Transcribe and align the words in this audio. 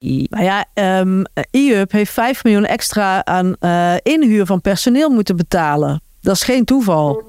Nou 0.00 0.44
ja, 0.44 0.64
um, 1.00 1.24
IUP 1.50 1.92
heeft 1.92 2.12
5 2.12 2.44
miljoen 2.44 2.66
extra 2.66 3.24
aan 3.24 3.56
uh, 3.60 3.94
inhuur 4.02 4.46
van 4.46 4.60
personeel 4.60 5.10
moeten 5.10 5.36
betalen. 5.36 6.02
Dat 6.20 6.34
is 6.34 6.42
geen 6.42 6.64
toeval. 6.64 7.22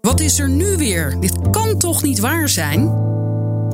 Wat 0.00 0.20
is 0.20 0.38
er 0.38 0.48
nu 0.48 0.76
weer? 0.76 1.16
Dit 1.20 1.50
kan 1.50 1.78
toch 1.78 2.02
niet 2.02 2.20
waar 2.20 2.48
zijn? 2.48 3.04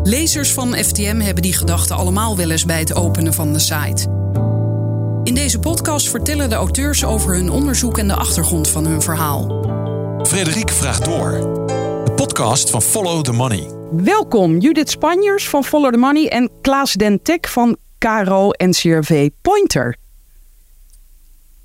Lezers 0.03 0.53
van 0.53 0.75
FTM 0.75 1.19
hebben 1.19 1.43
die 1.43 1.53
gedachten 1.53 1.96
allemaal 1.96 2.37
wel 2.37 2.51
eens 2.51 2.65
bij 2.65 2.79
het 2.79 2.94
openen 2.94 3.35
van 3.35 3.53
de 3.53 3.58
site. 3.58 4.08
In 5.22 5.35
deze 5.35 5.58
podcast 5.58 6.08
vertellen 6.08 6.49
de 6.49 6.54
auteurs 6.54 7.04
over 7.04 7.35
hun 7.35 7.51
onderzoek 7.51 7.99
en 7.99 8.08
de 8.08 8.17
achtergrond 8.17 8.69
van 8.69 8.87
hun 8.87 9.03
verhaal. 9.03 9.60
Frederik 10.22 10.71
vraagt 10.71 11.04
door. 11.04 11.31
De 12.04 12.13
podcast 12.17 12.71
van 12.71 12.83
Follow 12.83 13.22
the 13.22 13.33
Money. 13.33 13.81
Welkom 13.97 14.59
Judith 14.59 14.90
Spanjers 14.90 15.49
van 15.49 15.65
Follow 15.65 15.93
the 15.93 15.99
Money 15.99 16.29
en 16.29 16.51
Klaas 16.61 16.93
Dentek 16.93 17.48
van 17.48 17.77
KRO 17.98 18.51
NCRV 18.51 19.29
Pointer. 19.43 19.97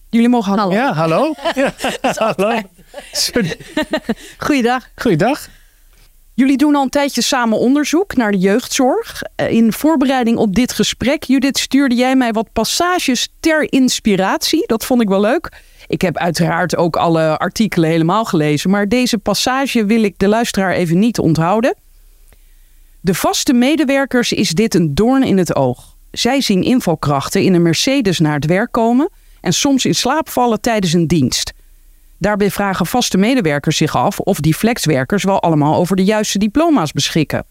Jullie 0.09 0.29
mogen 0.29 0.57
hallo. 0.57 0.73
Ja, 0.73 0.93
hallo. 0.93 1.33
Ja, 1.55 1.73
hallo. 2.01 2.61
Goeiedag. 4.45 4.87
Goeiedag. 4.95 5.47
Jullie 6.33 6.57
doen 6.57 6.75
al 6.75 6.83
een 6.83 6.89
tijdje 6.89 7.21
samen 7.21 7.57
onderzoek 7.57 8.15
naar 8.15 8.31
de 8.31 8.37
jeugdzorg. 8.37 9.21
Eh, 9.35 9.51
in 9.51 9.73
voorbereiding 9.73 10.37
op 10.37 10.55
dit 10.55 10.73
gesprek, 10.73 11.23
Judith, 11.23 11.57
stuurde 11.57 11.95
jij 11.95 12.15
mij 12.15 12.31
wat 12.31 12.53
passages 12.53 13.29
ter 13.39 13.71
inspiratie. 13.71 14.67
Dat 14.67 14.85
vond 14.85 15.01
ik 15.01 15.09
wel 15.09 15.21
leuk. 15.21 15.51
Ik 15.87 16.01
heb 16.01 16.17
uiteraard 16.17 16.75
ook 16.75 16.95
alle 16.95 17.37
artikelen 17.37 17.89
helemaal 17.89 18.25
gelezen, 18.25 18.69
maar 18.69 18.87
deze 18.87 19.17
passage 19.17 19.85
wil 19.85 20.03
ik 20.03 20.19
de 20.19 20.27
luisteraar 20.27 20.71
even 20.71 20.99
niet 20.99 21.19
onthouden. 21.19 21.75
De 23.01 23.13
vaste 23.13 23.53
medewerkers 23.53 24.31
is 24.31 24.49
dit 24.49 24.75
een 24.75 24.95
doorn 24.95 25.23
in 25.23 25.37
het 25.37 25.55
oog. 25.55 25.95
Zij 26.11 26.41
zien 26.41 26.63
invalkrachten 26.63 27.43
in 27.43 27.53
een 27.53 27.61
Mercedes 27.61 28.19
naar 28.19 28.33
het 28.33 28.45
werk 28.45 28.71
komen 28.71 29.09
en 29.41 29.53
soms 29.53 29.85
in 29.85 29.95
slaap 29.95 30.29
vallen 30.29 30.61
tijdens 30.61 30.93
een 30.93 31.07
dienst. 31.07 31.53
Daarbij 32.17 32.51
vragen 32.51 32.85
vaste 32.85 33.17
medewerkers 33.17 33.77
zich 33.77 33.95
af 33.95 34.19
of 34.19 34.39
die 34.39 34.55
flexwerkers 34.55 35.23
wel 35.23 35.41
allemaal 35.41 35.75
over 35.75 35.95
de 35.95 36.03
juiste 36.03 36.37
diploma's 36.37 36.91
beschikken. 36.91 37.45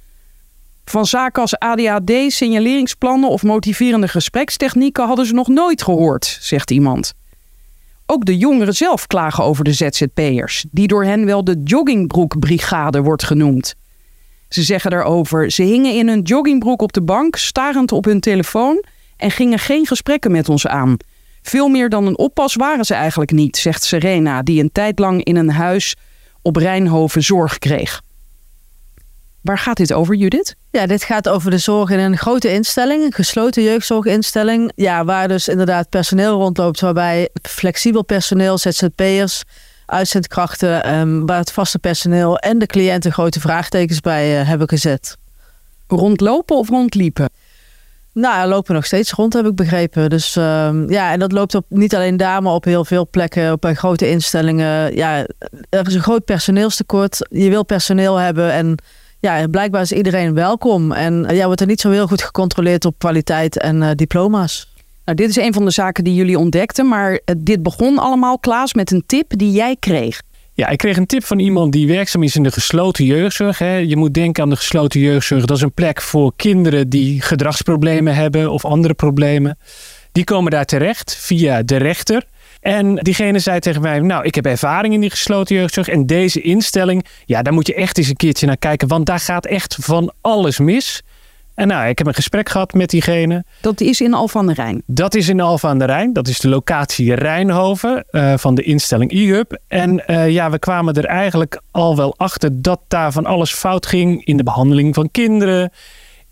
Van 0.84 1.06
zaken 1.06 1.42
als 1.42 1.58
ADHD, 1.58 2.12
signaleringsplannen 2.32 3.30
of 3.30 3.42
motiverende 3.42 4.08
gesprekstechnieken 4.08 5.06
hadden 5.06 5.26
ze 5.26 5.34
nog 5.34 5.48
nooit 5.48 5.82
gehoord, 5.82 6.38
zegt 6.40 6.70
iemand. 6.70 7.14
Ook 8.06 8.24
de 8.24 8.36
jongeren 8.36 8.74
zelf 8.74 9.06
klagen 9.06 9.44
over 9.44 9.64
de 9.64 9.72
ZZP'ers, 9.72 10.64
die 10.70 10.86
door 10.86 11.04
hen 11.04 11.24
wel 11.24 11.44
de 11.44 11.60
joggingbroekbrigade 11.64 13.02
wordt 13.02 13.24
genoemd. 13.24 13.74
Ze 14.48 14.62
zeggen 14.62 14.90
daarover: 14.90 15.50
ze 15.50 15.62
hingen 15.62 15.94
in 15.94 16.08
hun 16.08 16.22
joggingbroek 16.22 16.82
op 16.82 16.92
de 16.92 17.02
bank, 17.02 17.36
starend 17.36 17.92
op 17.92 18.04
hun 18.04 18.20
telefoon 18.20 18.84
en 19.16 19.30
gingen 19.30 19.58
geen 19.58 19.86
gesprekken 19.86 20.30
met 20.30 20.48
ons 20.48 20.66
aan. 20.66 20.96
Veel 21.42 21.68
meer 21.68 21.88
dan 21.88 22.06
een 22.06 22.18
oppas 22.18 22.54
waren 22.54 22.84
ze 22.84 22.94
eigenlijk 22.94 23.30
niet, 23.30 23.56
zegt 23.56 23.84
Serena, 23.84 24.42
die 24.42 24.62
een 24.62 24.72
tijd 24.72 24.98
lang 24.98 25.24
in 25.24 25.36
een 25.36 25.50
huis 25.50 25.96
op 26.42 26.56
Rijnhoven 26.56 27.22
zorg 27.22 27.58
kreeg. 27.58 28.02
Waar 29.46 29.58
gaat 29.58 29.76
dit 29.76 29.92
over, 29.92 30.14
Judith? 30.14 30.54
Ja, 30.70 30.86
dit 30.86 31.04
gaat 31.04 31.28
over 31.28 31.50
de 31.50 31.58
zorg 31.58 31.90
in 31.90 31.98
een 31.98 32.16
grote 32.16 32.52
instelling, 32.52 33.04
een 33.04 33.12
gesloten 33.12 33.62
jeugdzorginstelling. 33.62 34.72
Ja, 34.74 35.04
waar 35.04 35.28
dus 35.28 35.48
inderdaad 35.48 35.88
personeel 35.88 36.38
rondloopt, 36.38 36.80
waarbij 36.80 37.28
flexibel 37.42 38.04
personeel, 38.04 38.58
ZZP'ers, 38.58 39.42
uitzendkrachten, 39.86 40.94
um, 40.94 41.26
waar 41.26 41.38
het 41.38 41.52
vaste 41.52 41.78
personeel 41.78 42.38
en 42.38 42.58
de 42.58 42.66
cliënten 42.66 43.12
grote 43.12 43.40
vraagtekens 43.40 44.00
bij 44.00 44.40
uh, 44.40 44.48
hebben 44.48 44.68
gezet. 44.68 45.16
Rondlopen 45.86 46.56
of 46.56 46.68
rondliepen? 46.68 47.30
Nou, 48.12 48.48
lopen 48.48 48.74
nog 48.74 48.86
steeds 48.86 49.12
rond, 49.12 49.32
heb 49.32 49.46
ik 49.46 49.54
begrepen. 49.54 50.10
Dus 50.10 50.36
um, 50.36 50.90
ja, 50.90 51.12
en 51.12 51.18
dat 51.18 51.32
loopt 51.32 51.54
op, 51.54 51.64
niet 51.68 51.94
alleen 51.94 52.16
daar, 52.16 52.42
maar 52.42 52.52
op 52.52 52.64
heel 52.64 52.84
veel 52.84 53.08
plekken, 53.10 53.52
op 53.52 53.60
bij 53.60 53.74
grote 53.74 54.10
instellingen. 54.10 54.94
Ja, 54.94 55.26
er 55.68 55.86
is 55.86 55.94
een 55.94 56.02
groot 56.02 56.24
personeelstekort. 56.24 57.26
Je 57.30 57.48
wil 57.48 57.64
personeel 57.64 58.16
hebben 58.16 58.52
en 58.52 58.78
ja, 59.18 59.46
blijkbaar 59.46 59.82
is 59.82 59.92
iedereen 59.92 60.34
welkom. 60.34 60.92
En 60.92 61.26
ja, 61.30 61.46
wordt 61.46 61.60
er 61.60 61.66
niet 61.66 61.80
zo 61.80 61.90
heel 61.90 62.06
goed 62.06 62.22
gecontroleerd 62.22 62.84
op 62.84 62.98
kwaliteit 62.98 63.58
en 63.58 63.82
uh, 63.82 63.90
diploma's. 63.94 64.74
Nou, 65.06 65.18
dit 65.18 65.28
is 65.28 65.36
een 65.36 65.52
van 65.52 65.64
de 65.64 65.70
zaken 65.70 66.04
die 66.04 66.14
jullie 66.14 66.38
ontdekten, 66.38 66.88
maar 66.88 67.12
uh, 67.12 67.18
dit 67.38 67.62
begon 67.62 67.98
allemaal, 67.98 68.38
Klaas, 68.38 68.74
met 68.74 68.90
een 68.90 69.02
tip 69.06 69.38
die 69.38 69.50
jij 69.50 69.76
kreeg. 69.78 70.22
Ja, 70.52 70.68
ik 70.68 70.78
kreeg 70.78 70.96
een 70.96 71.06
tip 71.06 71.24
van 71.24 71.38
iemand 71.38 71.72
die 71.72 71.86
werkzaam 71.86 72.22
is 72.22 72.36
in 72.36 72.42
de 72.42 72.50
gesloten 72.50 73.04
jeugdzorg. 73.04 73.58
Hè. 73.58 73.76
Je 73.76 73.96
moet 73.96 74.14
denken 74.14 74.42
aan 74.42 74.50
de 74.50 74.56
gesloten 74.56 75.00
jeugdzorg. 75.00 75.44
Dat 75.44 75.56
is 75.56 75.62
een 75.62 75.72
plek 75.72 76.02
voor 76.02 76.32
kinderen 76.36 76.88
die 76.88 77.22
gedragsproblemen 77.22 78.14
hebben 78.14 78.50
of 78.50 78.64
andere 78.64 78.94
problemen. 78.94 79.58
Die 80.12 80.24
komen 80.24 80.50
daar 80.50 80.64
terecht 80.64 81.16
via 81.16 81.62
de 81.62 81.76
rechter. 81.76 82.24
En 82.60 82.94
diegene 82.94 83.38
zei 83.38 83.58
tegen 83.58 83.82
mij: 83.82 84.00
Nou, 84.00 84.24
ik 84.24 84.34
heb 84.34 84.46
ervaring 84.46 84.94
in 84.94 85.00
die 85.00 85.10
gesloten 85.10 85.56
jeugdzorg. 85.56 85.88
En 85.88 86.06
deze 86.06 86.40
instelling, 86.40 87.06
ja, 87.24 87.42
daar 87.42 87.52
moet 87.52 87.66
je 87.66 87.74
echt 87.74 87.98
eens 87.98 88.08
een 88.08 88.16
keertje 88.16 88.46
naar 88.46 88.56
kijken. 88.56 88.88
Want 88.88 89.06
daar 89.06 89.20
gaat 89.20 89.46
echt 89.46 89.76
van 89.80 90.12
alles 90.20 90.58
mis. 90.58 91.02
En 91.56 91.68
nou, 91.68 91.88
ik 91.88 91.98
heb 91.98 92.06
een 92.06 92.14
gesprek 92.14 92.48
gehad 92.48 92.72
met 92.72 92.90
diegene. 92.90 93.44
Dat 93.60 93.80
is 93.80 94.00
in 94.00 94.14
Alphen 94.14 94.40
aan 94.40 94.46
de 94.46 94.52
Rijn? 94.52 94.82
Dat 94.86 95.14
is 95.14 95.28
in 95.28 95.40
Alphen 95.40 95.68
aan 95.68 95.78
de 95.78 95.84
Rijn. 95.84 96.12
Dat 96.12 96.28
is 96.28 96.38
de 96.38 96.48
locatie 96.48 97.14
Rijnhoven 97.14 98.04
uh, 98.10 98.34
van 98.36 98.54
de 98.54 98.62
instelling 98.62 99.12
e-hub. 99.12 99.58
En 99.68 100.02
uh, 100.06 100.30
ja, 100.30 100.50
we 100.50 100.58
kwamen 100.58 100.94
er 100.94 101.04
eigenlijk 101.04 101.60
al 101.70 101.96
wel 101.96 102.14
achter 102.16 102.62
dat 102.62 102.80
daar 102.88 103.12
van 103.12 103.26
alles 103.26 103.52
fout 103.52 103.86
ging 103.86 104.24
in 104.24 104.36
de 104.36 104.42
behandeling 104.42 104.94
van 104.94 105.10
kinderen. 105.10 105.72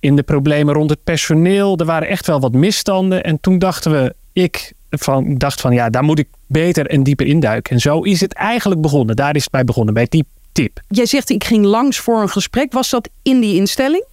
In 0.00 0.16
de 0.16 0.22
problemen 0.22 0.74
rond 0.74 0.90
het 0.90 1.04
personeel. 1.04 1.76
Er 1.76 1.86
waren 1.86 2.08
echt 2.08 2.26
wel 2.26 2.40
wat 2.40 2.52
misstanden. 2.52 3.22
En 3.22 3.40
toen 3.40 3.58
dachten 3.58 3.92
we, 3.92 4.14
ik 4.32 4.72
van, 4.90 5.34
dacht 5.34 5.60
van 5.60 5.72
ja, 5.72 5.90
daar 5.90 6.04
moet 6.04 6.18
ik 6.18 6.28
beter 6.46 6.86
en 6.86 7.02
dieper 7.02 7.26
induiken. 7.26 7.72
En 7.72 7.80
zo 7.80 8.00
is 8.00 8.20
het 8.20 8.32
eigenlijk 8.32 8.80
begonnen. 8.80 9.16
Daar 9.16 9.36
is 9.36 9.42
het 9.42 9.52
bij 9.52 9.64
begonnen, 9.64 9.94
bij 9.94 10.06
die 10.08 10.24
tip. 10.52 10.80
Jij 10.88 11.06
zegt 11.06 11.30
ik 11.30 11.44
ging 11.44 11.64
langs 11.64 11.98
voor 11.98 12.22
een 12.22 12.30
gesprek. 12.30 12.72
Was 12.72 12.90
dat 12.90 13.08
in 13.22 13.40
die 13.40 13.56
instelling? 13.56 14.04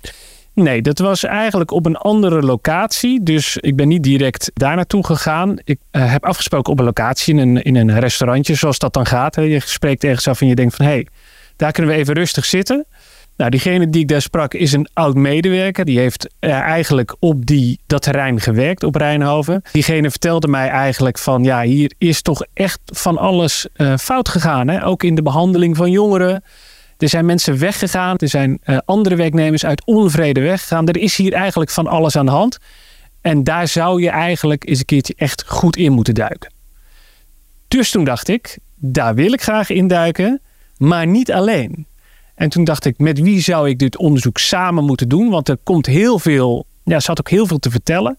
Nee, 0.53 0.81
dat 0.81 0.99
was 0.99 1.23
eigenlijk 1.23 1.71
op 1.71 1.85
een 1.85 1.95
andere 1.95 2.41
locatie. 2.41 3.23
Dus 3.23 3.57
ik 3.57 3.75
ben 3.75 3.87
niet 3.87 4.03
direct 4.03 4.51
daar 4.53 4.75
naartoe 4.75 5.05
gegaan. 5.05 5.57
Ik 5.63 5.79
uh, 5.91 6.11
heb 6.11 6.25
afgesproken 6.25 6.71
op 6.71 6.79
een 6.79 6.85
locatie 6.85 7.33
in 7.33 7.39
een, 7.39 7.63
in 7.63 7.75
een 7.75 7.99
restaurantje, 7.99 8.55
zoals 8.55 8.79
dat 8.79 8.93
dan 8.93 9.05
gaat. 9.05 9.35
Je 9.35 9.59
spreekt 9.59 10.03
ergens 10.03 10.27
af 10.27 10.41
en 10.41 10.47
je 10.47 10.55
denkt 10.55 10.75
van 10.75 10.85
hé, 10.85 10.91
hey, 10.91 11.07
daar 11.55 11.71
kunnen 11.71 11.91
we 11.91 11.97
even 11.97 12.13
rustig 12.13 12.45
zitten. 12.45 12.85
Nou, 13.37 13.53
diegene 13.53 13.89
die 13.89 14.01
ik 14.01 14.07
daar 14.07 14.21
sprak 14.21 14.53
is 14.53 14.71
een 14.71 14.87
oud 14.93 15.15
medewerker. 15.15 15.85
Die 15.85 15.99
heeft 15.99 16.29
uh, 16.39 16.51
eigenlijk 16.51 17.15
op 17.19 17.45
die, 17.45 17.79
dat 17.87 18.01
terrein 18.01 18.39
gewerkt, 18.39 18.83
op 18.83 18.95
Rijnhoven. 18.95 19.61
Diegene 19.71 20.09
vertelde 20.09 20.47
mij 20.47 20.67
eigenlijk 20.67 21.17
van 21.17 21.43
ja, 21.43 21.61
hier 21.61 21.93
is 21.97 22.21
toch 22.21 22.45
echt 22.53 22.79
van 22.85 23.17
alles 23.17 23.67
uh, 23.75 23.97
fout 23.97 24.29
gegaan. 24.29 24.67
Hè? 24.67 24.85
Ook 24.85 25.03
in 25.03 25.15
de 25.15 25.21
behandeling 25.21 25.77
van 25.77 25.91
jongeren. 25.91 26.43
Er 27.01 27.09
zijn 27.09 27.25
mensen 27.25 27.57
weggegaan. 27.59 28.17
Er 28.17 28.29
zijn 28.29 28.59
uh, 28.65 28.77
andere 28.85 29.15
werknemers 29.15 29.65
uit 29.65 29.85
onvrede 29.85 30.41
weggegaan. 30.41 30.87
Er 30.87 30.97
is 30.97 31.15
hier 31.15 31.33
eigenlijk 31.33 31.71
van 31.71 31.87
alles 31.87 32.15
aan 32.15 32.25
de 32.25 32.31
hand. 32.31 32.57
En 33.21 33.43
daar 33.43 33.67
zou 33.67 34.01
je 34.01 34.09
eigenlijk 34.09 34.67
eens 34.67 34.79
een 34.79 34.85
keertje 34.85 35.13
echt 35.17 35.43
goed 35.47 35.75
in 35.75 35.91
moeten 35.91 36.13
duiken. 36.13 36.51
Dus 37.67 37.91
toen 37.91 38.03
dacht 38.03 38.27
ik, 38.27 38.57
daar 38.75 39.15
wil 39.15 39.33
ik 39.33 39.41
graag 39.41 39.69
induiken, 39.69 40.41
maar 40.77 41.07
niet 41.07 41.31
alleen. 41.31 41.85
En 42.35 42.49
toen 42.49 42.63
dacht 42.63 42.85
ik, 42.85 42.97
met 42.97 43.21
wie 43.21 43.41
zou 43.41 43.69
ik 43.69 43.79
dit 43.79 43.97
onderzoek 43.97 44.37
samen 44.37 44.83
moeten 44.83 45.09
doen? 45.09 45.29
Want 45.29 45.49
er 45.49 45.57
komt 45.63 45.85
heel 45.85 46.19
veel, 46.19 46.65
ja, 46.83 46.99
zat 46.99 47.19
ook 47.19 47.29
heel 47.29 47.47
veel 47.47 47.59
te 47.59 47.71
vertellen. 47.71 48.17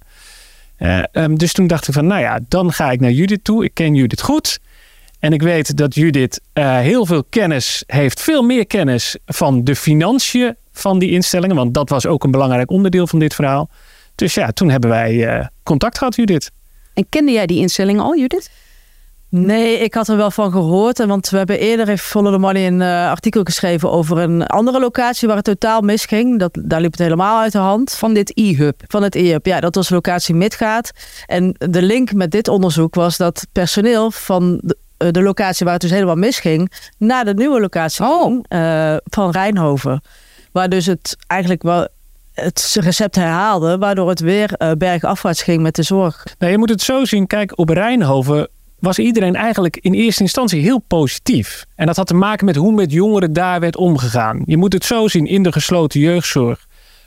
Uh, 0.78 1.02
um, 1.12 1.38
dus 1.38 1.52
toen 1.52 1.66
dacht 1.66 1.88
ik 1.88 1.94
van, 1.94 2.06
nou 2.06 2.20
ja, 2.20 2.40
dan 2.48 2.72
ga 2.72 2.90
ik 2.90 3.00
naar 3.00 3.10
Judith 3.10 3.44
toe. 3.44 3.64
Ik 3.64 3.74
ken 3.74 3.94
Judith 3.94 4.22
goed. 4.22 4.60
En 5.22 5.32
ik 5.32 5.42
weet 5.42 5.76
dat 5.76 5.94
Judith 5.94 6.40
uh, 6.54 6.78
heel 6.78 7.06
veel 7.06 7.24
kennis 7.24 7.82
heeft, 7.86 8.20
veel 8.20 8.42
meer 8.42 8.66
kennis 8.66 9.16
van 9.26 9.64
de 9.64 9.76
financiën 9.76 10.56
van 10.72 10.98
die 10.98 11.10
instellingen. 11.10 11.56
Want 11.56 11.74
dat 11.74 11.88
was 11.88 12.06
ook 12.06 12.24
een 12.24 12.30
belangrijk 12.30 12.70
onderdeel 12.70 13.06
van 13.06 13.18
dit 13.18 13.34
verhaal. 13.34 13.70
Dus 14.14 14.34
ja, 14.34 14.50
toen 14.50 14.70
hebben 14.70 14.90
wij 14.90 15.14
uh, 15.14 15.46
contact 15.62 15.98
gehad, 15.98 16.16
Judith. 16.16 16.50
En 16.94 17.06
kende 17.08 17.32
jij 17.32 17.46
die 17.46 17.58
instelling 17.58 18.00
al, 18.00 18.16
Judith? 18.16 18.50
Nee, 19.28 19.78
ik 19.78 19.94
had 19.94 20.08
er 20.08 20.16
wel 20.16 20.30
van 20.30 20.52
gehoord. 20.52 21.04
Want 21.04 21.28
we 21.28 21.36
hebben 21.36 21.58
eerder 21.58 21.86
heeft 21.86 22.02
Follow 22.02 22.32
the 22.32 22.38
Money 22.38 22.66
een 22.66 22.80
uh, 22.80 23.08
artikel 23.10 23.42
geschreven 23.42 23.90
over 23.90 24.18
een 24.18 24.46
andere 24.46 24.80
locatie 24.80 25.28
waar 25.28 25.36
het 25.36 25.44
totaal 25.44 25.80
misging. 25.80 26.38
Dat, 26.38 26.58
daar 26.62 26.80
liep 26.80 26.90
het 26.90 27.00
helemaal 27.00 27.40
uit 27.40 27.52
de 27.52 27.58
hand. 27.58 27.94
Van 27.94 28.14
dit 28.14 28.32
e-hub? 28.34 28.82
Van 28.86 29.02
het 29.02 29.14
e-hub, 29.14 29.46
ja. 29.46 29.60
Dat 29.60 29.74
was 29.74 29.88
locatie 29.88 30.34
Midgaat. 30.34 30.90
En 31.26 31.54
de 31.58 31.82
link 31.82 32.12
met 32.12 32.30
dit 32.30 32.48
onderzoek 32.48 32.94
was 32.94 33.16
dat 33.16 33.46
personeel 33.52 34.10
van 34.10 34.60
de, 34.62 34.76
de 35.10 35.22
locatie 35.22 35.64
waar 35.64 35.74
het 35.74 35.82
dus 35.82 35.90
helemaal 35.90 36.16
misging, 36.16 36.72
naar 36.98 37.24
de 37.24 37.34
nieuwe 37.34 37.60
locatie 37.60 38.04
oh. 38.04 38.40
uh, 38.48 38.96
van 39.04 39.30
Rijnhoven. 39.30 40.02
Waar 40.52 40.68
dus 40.68 40.86
het 40.86 41.16
eigenlijk 41.26 41.62
wel 41.62 41.88
het 42.32 42.76
recept 42.80 43.14
herhaalde, 43.14 43.78
waardoor 43.78 44.08
het 44.08 44.20
weer 44.20 44.54
uh, 44.58 44.70
bergafwaarts 44.78 45.42
ging 45.42 45.62
met 45.62 45.74
de 45.74 45.82
zorg. 45.82 46.24
Nou, 46.38 46.52
je 46.52 46.58
moet 46.58 46.70
het 46.70 46.82
zo 46.82 47.04
zien, 47.04 47.26
kijk, 47.26 47.58
op 47.58 47.68
Rijnhoven 47.68 48.48
was 48.78 48.98
iedereen 48.98 49.36
eigenlijk 49.36 49.76
in 49.76 49.92
eerste 49.92 50.22
instantie 50.22 50.62
heel 50.62 50.78
positief. 50.78 51.64
En 51.74 51.86
dat 51.86 51.96
had 51.96 52.06
te 52.06 52.14
maken 52.14 52.46
met 52.46 52.56
hoe 52.56 52.72
met 52.72 52.92
jongeren 52.92 53.32
daar 53.32 53.60
werd 53.60 53.76
omgegaan. 53.76 54.42
Je 54.44 54.56
moet 54.56 54.72
het 54.72 54.84
zo 54.84 55.08
zien, 55.08 55.26
in 55.26 55.42
de 55.42 55.52
gesloten 55.52 56.00
jeugdzorg 56.00 56.66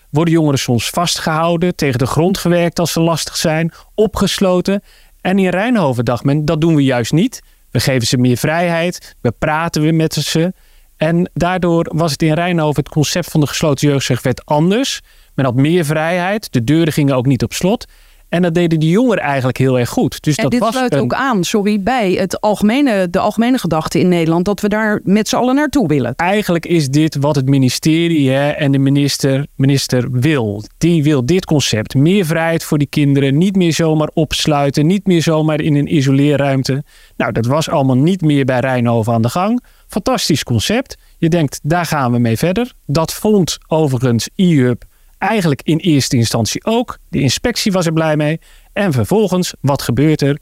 worden 0.09 0.33
jongeren 0.33 0.59
soms 0.59 0.89
vastgehouden, 0.89 1.75
tegen 1.75 1.99
de 1.99 2.05
grond 2.05 2.37
gewerkt 2.37 2.79
als 2.79 2.91
ze 2.91 2.99
lastig 2.99 3.35
zijn, 3.35 3.71
opgesloten. 3.95 4.83
En 5.21 5.39
in 5.39 5.49
Rijnhoven 5.49 6.05
dacht 6.05 6.23
men, 6.23 6.45
dat 6.45 6.61
doen 6.61 6.75
we 6.75 6.83
juist 6.83 7.11
niet. 7.11 7.41
We 7.75 7.81
geven 7.81 8.07
ze 8.07 8.17
meer 8.17 8.37
vrijheid, 8.37 9.15
we 9.21 9.31
praten 9.31 9.81
weer 9.81 9.93
met 9.93 10.13
ze. 10.13 10.53
En 10.97 11.29
daardoor 11.33 11.91
was 11.95 12.11
het 12.11 12.21
in 12.21 12.33
Rijnhoven 12.33 12.83
het 12.83 12.93
concept 12.93 13.31
van 13.31 13.39
de 13.39 13.47
gesloten 13.47 13.87
jeugdzorg 13.87 14.21
werd 14.21 14.45
anders. 14.45 15.01
Men 15.33 15.45
had 15.45 15.55
meer 15.55 15.85
vrijheid, 15.85 16.53
de 16.53 16.63
deuren 16.63 16.93
gingen 16.93 17.15
ook 17.15 17.25
niet 17.25 17.43
op 17.43 17.53
slot. 17.53 17.85
En 18.29 18.41
dat 18.41 18.53
deden 18.53 18.79
die 18.79 18.89
jongeren 18.89 19.23
eigenlijk 19.23 19.57
heel 19.57 19.79
erg 19.79 19.89
goed. 19.89 20.21
Dus 20.23 20.35
en 20.35 20.43
dat 20.43 20.51
dit 20.51 20.59
was 20.61 20.73
sluit 20.73 20.93
een- 20.93 20.99
ook 20.99 21.13
aan, 21.13 21.43
sorry, 21.43 21.81
bij 21.81 22.11
het 22.11 22.41
algemene, 22.41 23.09
de 23.09 23.19
algemene 23.19 23.57
gedachte 23.57 23.99
in 23.99 24.07
Nederland 24.07 24.45
dat 24.45 24.59
we 24.61 24.69
daar 24.69 24.99
met 25.03 25.27
z'n 25.27 25.35
allen 25.35 25.55
naartoe 25.55 25.87
willen. 25.87 26.13
eigenlijk 26.15 26.65
is 26.65 26.89
dit 26.89 27.15
wat 27.15 27.35
het 27.35 27.49
ministerie 27.49 28.29
hè, 28.29 28.49
en 28.49 28.71
de 28.71 28.77
minister, 28.77 29.45
minister 29.55 30.11
wil. 30.11 30.63
Die 30.77 31.03
wil 31.03 31.25
dit 31.25 31.45
concept. 31.45 31.95
Meer 31.95 32.25
vrijheid 32.25 32.63
voor 32.63 32.77
die 32.77 32.87
kinderen. 32.87 33.37
Niet 33.37 33.55
meer 33.55 33.73
zomaar 33.73 34.09
opsluiten. 34.13 34.85
Niet 34.87 35.05
meer 35.07 35.21
zomaar 35.21 35.61
in 35.61 35.75
een 35.75 35.95
isoleerruimte. 35.95 36.83
Nou, 37.17 37.31
dat 37.31 37.45
was 37.45 37.69
allemaal 37.69 37.97
niet 37.97 38.21
meer 38.21 38.45
bij 38.45 38.59
Rijnhoven 38.59 39.13
aan 39.13 39.21
de 39.21 39.29
gang. 39.29 39.63
Fantastisch 39.87 40.43
concept. 40.43 40.97
Je 41.17 41.29
denkt, 41.29 41.59
daar 41.63 41.85
gaan 41.85 42.11
we 42.11 42.19
mee 42.19 42.37
verder. 42.37 42.71
Dat 42.85 43.13
vond 43.13 43.57
overigens 43.67 44.29
IUP 44.35 44.83
eigenlijk 45.27 45.61
in 45.63 45.77
eerste 45.77 46.15
instantie 46.15 46.65
ook. 46.65 46.97
De 47.09 47.19
inspectie 47.19 47.71
was 47.71 47.85
er 47.85 47.93
blij 47.93 48.17
mee. 48.17 48.39
En 48.73 48.93
vervolgens, 48.93 49.53
wat 49.59 49.81
gebeurt 49.81 50.21
er? 50.21 50.37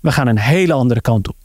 We 0.00 0.12
gaan 0.12 0.26
een 0.26 0.38
hele 0.38 0.72
andere 0.72 1.00
kant 1.00 1.28
op. 1.28 1.36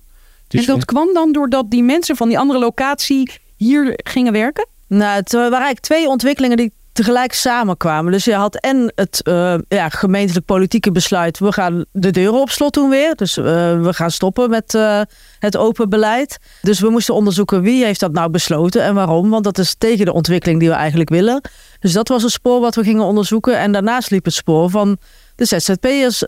Dus 0.47 0.65
en 0.65 0.73
dat 0.73 0.85
kwam 0.85 1.13
dan 1.13 1.31
doordat 1.31 1.71
die 1.71 1.83
mensen 1.83 2.15
van 2.15 2.27
die 2.27 2.39
andere 2.39 2.59
locatie 2.59 3.31
hier 3.55 3.99
gingen 4.03 4.33
werken? 4.33 4.67
Nou, 4.87 5.15
het 5.15 5.31
waren 5.31 5.51
eigenlijk 5.51 5.79
twee 5.79 6.07
ontwikkelingen 6.07 6.57
die 6.57 6.73
tegelijk 6.97 7.33
samenkwamen. 7.33 8.11
Dus 8.11 8.25
je 8.25 8.33
had 8.33 8.55
en 8.55 8.91
het 8.95 9.23
eh, 9.23 9.55
ja, 9.67 9.89
gemeentelijk 9.89 10.45
politieke 10.45 10.91
besluit... 10.91 11.39
we 11.39 11.51
gaan 11.51 11.85
de 11.91 12.11
deuren 12.11 12.41
op 12.41 12.49
slot 12.49 12.73
doen 12.73 12.89
weer. 12.89 13.15
Dus 13.15 13.37
eh, 13.37 13.43
we 13.81 13.93
gaan 13.93 14.11
stoppen 14.11 14.49
met 14.49 14.73
eh, 14.73 15.01
het 15.39 15.57
open 15.57 15.89
beleid. 15.89 16.37
Dus 16.61 16.79
we 16.79 16.89
moesten 16.89 17.13
onderzoeken 17.13 17.61
wie 17.61 17.85
heeft 17.85 17.99
dat 17.99 18.11
nou 18.11 18.29
besloten 18.29 18.83
en 18.83 18.93
waarom. 18.93 19.29
Want 19.29 19.43
dat 19.43 19.57
is 19.57 19.75
tegen 19.77 20.05
de 20.05 20.13
ontwikkeling 20.13 20.59
die 20.59 20.69
we 20.69 20.75
eigenlijk 20.75 21.09
willen. 21.09 21.41
Dus 21.79 21.93
dat 21.93 22.07
was 22.07 22.23
een 22.23 22.29
spoor 22.29 22.59
wat 22.59 22.75
we 22.75 22.83
gingen 22.83 23.03
onderzoeken. 23.03 23.57
En 23.57 23.71
daarnaast 23.71 24.09
liep 24.09 24.25
het 24.25 24.33
spoor 24.33 24.69
van 24.69 24.97
de 25.35 25.45
ZZP'ers... 25.45 26.19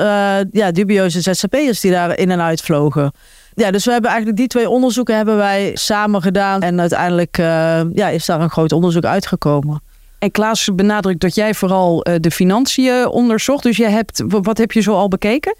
ja, 0.51 0.71
dubieuze 0.71 1.21
ZZP'ers 1.21 1.79
die 1.79 1.91
daar 1.91 2.17
in 2.17 2.31
en 2.31 2.41
uit 2.41 2.61
vlogen. 2.61 3.11
Ja, 3.53 3.71
dus 3.71 3.85
we 3.85 3.91
hebben 3.91 4.09
eigenlijk 4.09 4.39
die 4.39 4.47
twee 4.49 4.69
onderzoeken 4.69 5.15
hebben 5.15 5.35
wij 5.37 5.71
samen 5.73 6.21
gedaan. 6.21 6.61
En 6.61 6.79
uiteindelijk 6.79 7.37
ja, 7.93 8.07
is 8.09 8.25
daar 8.25 8.41
een 8.41 8.49
groot 8.49 8.71
onderzoek 8.71 9.05
uitgekomen. 9.05 9.88
En 10.19 10.31
Klaas 10.31 10.69
benadrukt 10.75 11.21
dat 11.21 11.35
jij 11.35 11.53
vooral 11.53 12.03
eh, 12.03 12.15
de 12.19 12.31
financiën 12.31 13.07
onderzocht. 13.07 13.63
Dus 13.63 13.77
je 13.77 13.87
hebt, 13.87 14.23
wat 14.27 14.57
heb 14.57 14.71
je 14.71 14.81
zo 14.81 14.93
al 14.93 15.07
bekeken? 15.07 15.55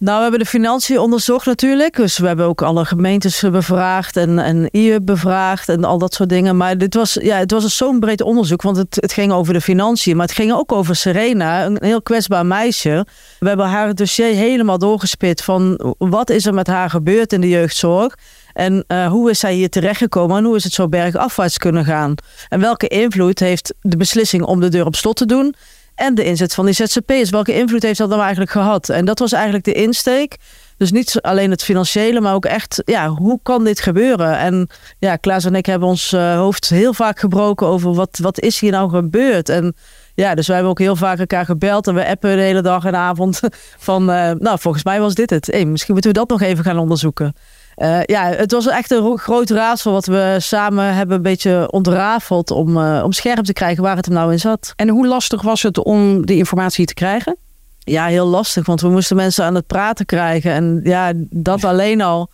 Nou, 0.00 0.16
we 0.16 0.22
hebben 0.22 0.40
de 0.40 0.46
financiën 0.46 0.98
onderzocht 0.98 1.46
natuurlijk. 1.46 1.96
Dus 1.96 2.18
we 2.18 2.26
hebben 2.26 2.46
ook 2.46 2.62
alle 2.62 2.84
gemeentes 2.84 3.40
bevraagd 3.40 4.16
en, 4.16 4.38
en 4.38 4.68
IUP 4.70 5.06
bevraagd 5.06 5.68
en 5.68 5.84
al 5.84 5.98
dat 5.98 6.14
soort 6.14 6.28
dingen. 6.28 6.56
Maar 6.56 6.78
dit 6.78 6.94
was, 6.94 7.18
ja, 7.22 7.36
het 7.36 7.50
was 7.50 7.76
zo'n 7.76 8.00
breed 8.00 8.20
onderzoek, 8.20 8.62
want 8.62 8.76
het, 8.76 8.94
het 9.00 9.12
ging 9.12 9.32
over 9.32 9.52
de 9.52 9.60
financiën. 9.60 10.16
Maar 10.16 10.26
het 10.26 10.34
ging 10.34 10.52
ook 10.52 10.72
over 10.72 10.96
Serena, 10.96 11.64
een 11.64 11.78
heel 11.80 12.02
kwetsbaar 12.02 12.46
meisje. 12.46 13.06
We 13.38 13.48
hebben 13.48 13.66
haar 13.66 13.94
dossier 13.94 14.34
helemaal 14.34 14.78
doorgespit 14.78 15.42
van 15.42 15.94
wat 15.98 16.30
is 16.30 16.46
er 16.46 16.54
met 16.54 16.66
haar 16.66 16.90
gebeurd 16.90 17.32
in 17.32 17.40
de 17.40 17.48
jeugdzorg. 17.48 18.14
En 18.52 18.84
eh, 18.86 19.06
hoe 19.06 19.30
is 19.30 19.38
zij 19.38 19.54
hier 19.54 19.70
terechtgekomen 19.70 20.36
en 20.36 20.44
hoe 20.44 20.56
is 20.56 20.64
het 20.64 20.72
zo 20.72 20.88
bergafwaarts 20.88 21.58
kunnen 21.58 21.84
gaan? 21.84 22.14
En 22.48 22.60
welke 22.60 22.88
invloed 22.88 23.38
heeft 23.38 23.74
de 23.80 23.96
beslissing 23.96 24.42
om 24.42 24.60
de 24.60 24.68
deur 24.68 24.86
op 24.86 24.96
slot 24.96 25.16
te 25.16 25.26
doen 25.26 25.54
en 25.98 26.14
de 26.14 26.24
inzet 26.24 26.54
van 26.54 26.64
die 26.64 26.74
ZZP'ers. 26.74 27.30
Welke 27.30 27.54
invloed 27.54 27.82
heeft 27.82 27.98
dat 27.98 28.08
nou 28.08 28.20
eigenlijk 28.20 28.50
gehad? 28.50 28.88
En 28.88 29.04
dat 29.04 29.18
was 29.18 29.32
eigenlijk 29.32 29.64
de 29.64 29.72
insteek. 29.72 30.36
Dus 30.76 30.92
niet 30.92 31.20
alleen 31.20 31.50
het 31.50 31.62
financiële, 31.62 32.20
maar 32.20 32.34
ook 32.34 32.44
echt, 32.44 32.82
ja, 32.84 33.08
hoe 33.08 33.38
kan 33.42 33.64
dit 33.64 33.80
gebeuren? 33.80 34.38
En 34.38 34.68
ja, 34.98 35.16
Klaas 35.16 35.44
en 35.44 35.54
ik 35.54 35.66
hebben 35.66 35.88
ons 35.88 36.12
eh, 36.12 36.36
hoofd 36.36 36.68
heel 36.68 36.94
vaak 36.94 37.18
gebroken 37.18 37.66
over 37.66 37.94
wat, 37.94 38.18
wat 38.22 38.40
is 38.40 38.60
hier 38.60 38.70
nou 38.70 38.90
gebeurd? 38.90 39.48
En 39.48 39.74
ja, 40.14 40.34
dus 40.34 40.46
wij 40.46 40.54
hebben 40.56 40.72
ook 40.72 40.78
heel 40.78 40.96
vaak 40.96 41.18
elkaar 41.18 41.44
gebeld 41.44 41.86
en 41.86 41.94
we 41.94 42.06
appen 42.06 42.36
de 42.36 42.42
hele 42.42 42.62
dag 42.62 42.84
en 42.84 42.96
avond 42.96 43.40
van, 43.88 44.10
eh, 44.10 44.30
nou, 44.30 44.58
volgens 44.58 44.84
mij 44.84 45.00
was 45.00 45.14
dit 45.14 45.30
het. 45.30 45.46
Hey, 45.46 45.64
misschien 45.64 45.92
moeten 45.92 46.12
we 46.12 46.18
dat 46.18 46.28
nog 46.28 46.40
even 46.40 46.64
gaan 46.64 46.78
onderzoeken. 46.78 47.34
Eh, 47.78 48.02
ja, 48.02 48.24
het 48.24 48.52
was 48.52 48.66
echt 48.66 48.90
een 48.90 48.98
ro- 48.98 49.16
groot 49.16 49.50
raadsel 49.50 49.92
wat 49.92 50.06
we 50.06 50.36
samen 50.38 50.94
hebben 50.94 51.16
een 51.16 51.22
beetje 51.22 51.68
ontrafeld 51.70 52.50
om, 52.50 52.76
eh, 52.76 53.02
om 53.04 53.12
scherp 53.12 53.44
te 53.44 53.52
krijgen 53.52 53.82
waar 53.82 53.96
het 53.96 54.04
hem 54.06 54.14
nou 54.14 54.32
in 54.32 54.40
zat. 54.40 54.72
En 54.76 54.88
hoe 54.88 55.06
lastig 55.06 55.42
was 55.42 55.62
het 55.62 55.78
om 55.84 56.26
de 56.26 56.36
informatie 56.36 56.86
te 56.86 56.94
krijgen? 56.94 57.36
Ja, 57.78 58.06
heel 58.06 58.26
lastig, 58.26 58.66
want 58.66 58.80
we 58.80 58.88
moesten 58.88 59.16
mensen 59.16 59.44
aan 59.44 59.54
het 59.54 59.66
praten 59.66 60.06
krijgen. 60.06 60.52
En 60.52 60.80
ja, 60.84 61.12
dat 61.30 61.64
alleen 61.64 62.00
al 62.00 62.30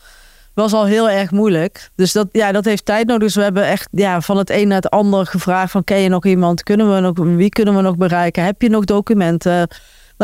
was 0.54 0.72
al 0.72 0.84
heel 0.84 1.10
erg 1.10 1.30
moeilijk. 1.30 1.90
Dus 1.94 2.12
dat, 2.12 2.28
ja, 2.32 2.52
dat 2.52 2.64
heeft 2.64 2.84
tijd 2.84 3.06
nodig. 3.06 3.22
Dus 3.22 3.34
we 3.34 3.42
hebben 3.42 3.66
echt 3.66 3.88
ja, 3.90 4.20
van 4.20 4.36
het 4.36 4.50
een 4.50 4.68
naar 4.68 4.76
het 4.76 4.90
ander 4.90 5.26
gevraagd 5.26 5.70
van... 5.70 5.84
ken 5.84 5.98
je 5.98 6.08
nog 6.08 6.24
iemand? 6.24 6.62
Kunnen 6.62 6.94
we 6.94 7.00
nog, 7.00 7.12
wie 7.36 7.48
kunnen 7.48 7.76
we 7.76 7.80
nog 7.82 7.96
bereiken? 7.96 8.44
Heb 8.44 8.62
je 8.62 8.68
nog 8.68 8.84
documenten? 8.84 9.68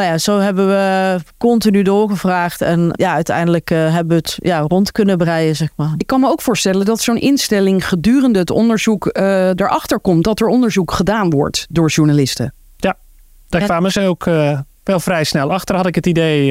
Nou 0.00 0.12
ja, 0.12 0.18
zo 0.18 0.38
hebben 0.38 0.68
we 0.68 1.18
continu 1.38 1.82
doorgevraagd. 1.82 2.60
En 2.60 2.90
ja, 2.92 3.14
uiteindelijk 3.14 3.70
eh, 3.70 3.94
hebben 3.94 4.08
we 4.08 4.14
het 4.14 4.36
ja, 4.42 4.58
rond 4.58 4.92
kunnen 4.92 5.18
breien, 5.18 5.56
zeg 5.56 5.68
maar. 5.76 5.94
Ik 5.96 6.06
kan 6.06 6.20
me 6.20 6.28
ook 6.28 6.42
voorstellen 6.42 6.86
dat 6.86 7.00
zo'n 7.00 7.20
instelling 7.20 7.88
gedurende 7.88 8.38
het 8.38 8.50
onderzoek 8.50 9.06
eh, 9.06 9.48
erachter 9.48 10.00
komt 10.00 10.24
dat 10.24 10.40
er 10.40 10.46
onderzoek 10.46 10.92
gedaan 10.92 11.30
wordt 11.30 11.66
door 11.70 11.88
journalisten. 11.88 12.54
Daar 12.76 13.60
En- 13.60 13.66
kwamen 13.66 13.92
ze 13.92 14.00
ook 14.00 14.26
eh, 14.26 14.58
wel 14.84 15.00
vrij 15.00 15.24
snel 15.24 15.52
achter, 15.52 15.76
had 15.76 15.86
ik 15.86 15.94
het 15.94 16.06
idee, 16.06 16.46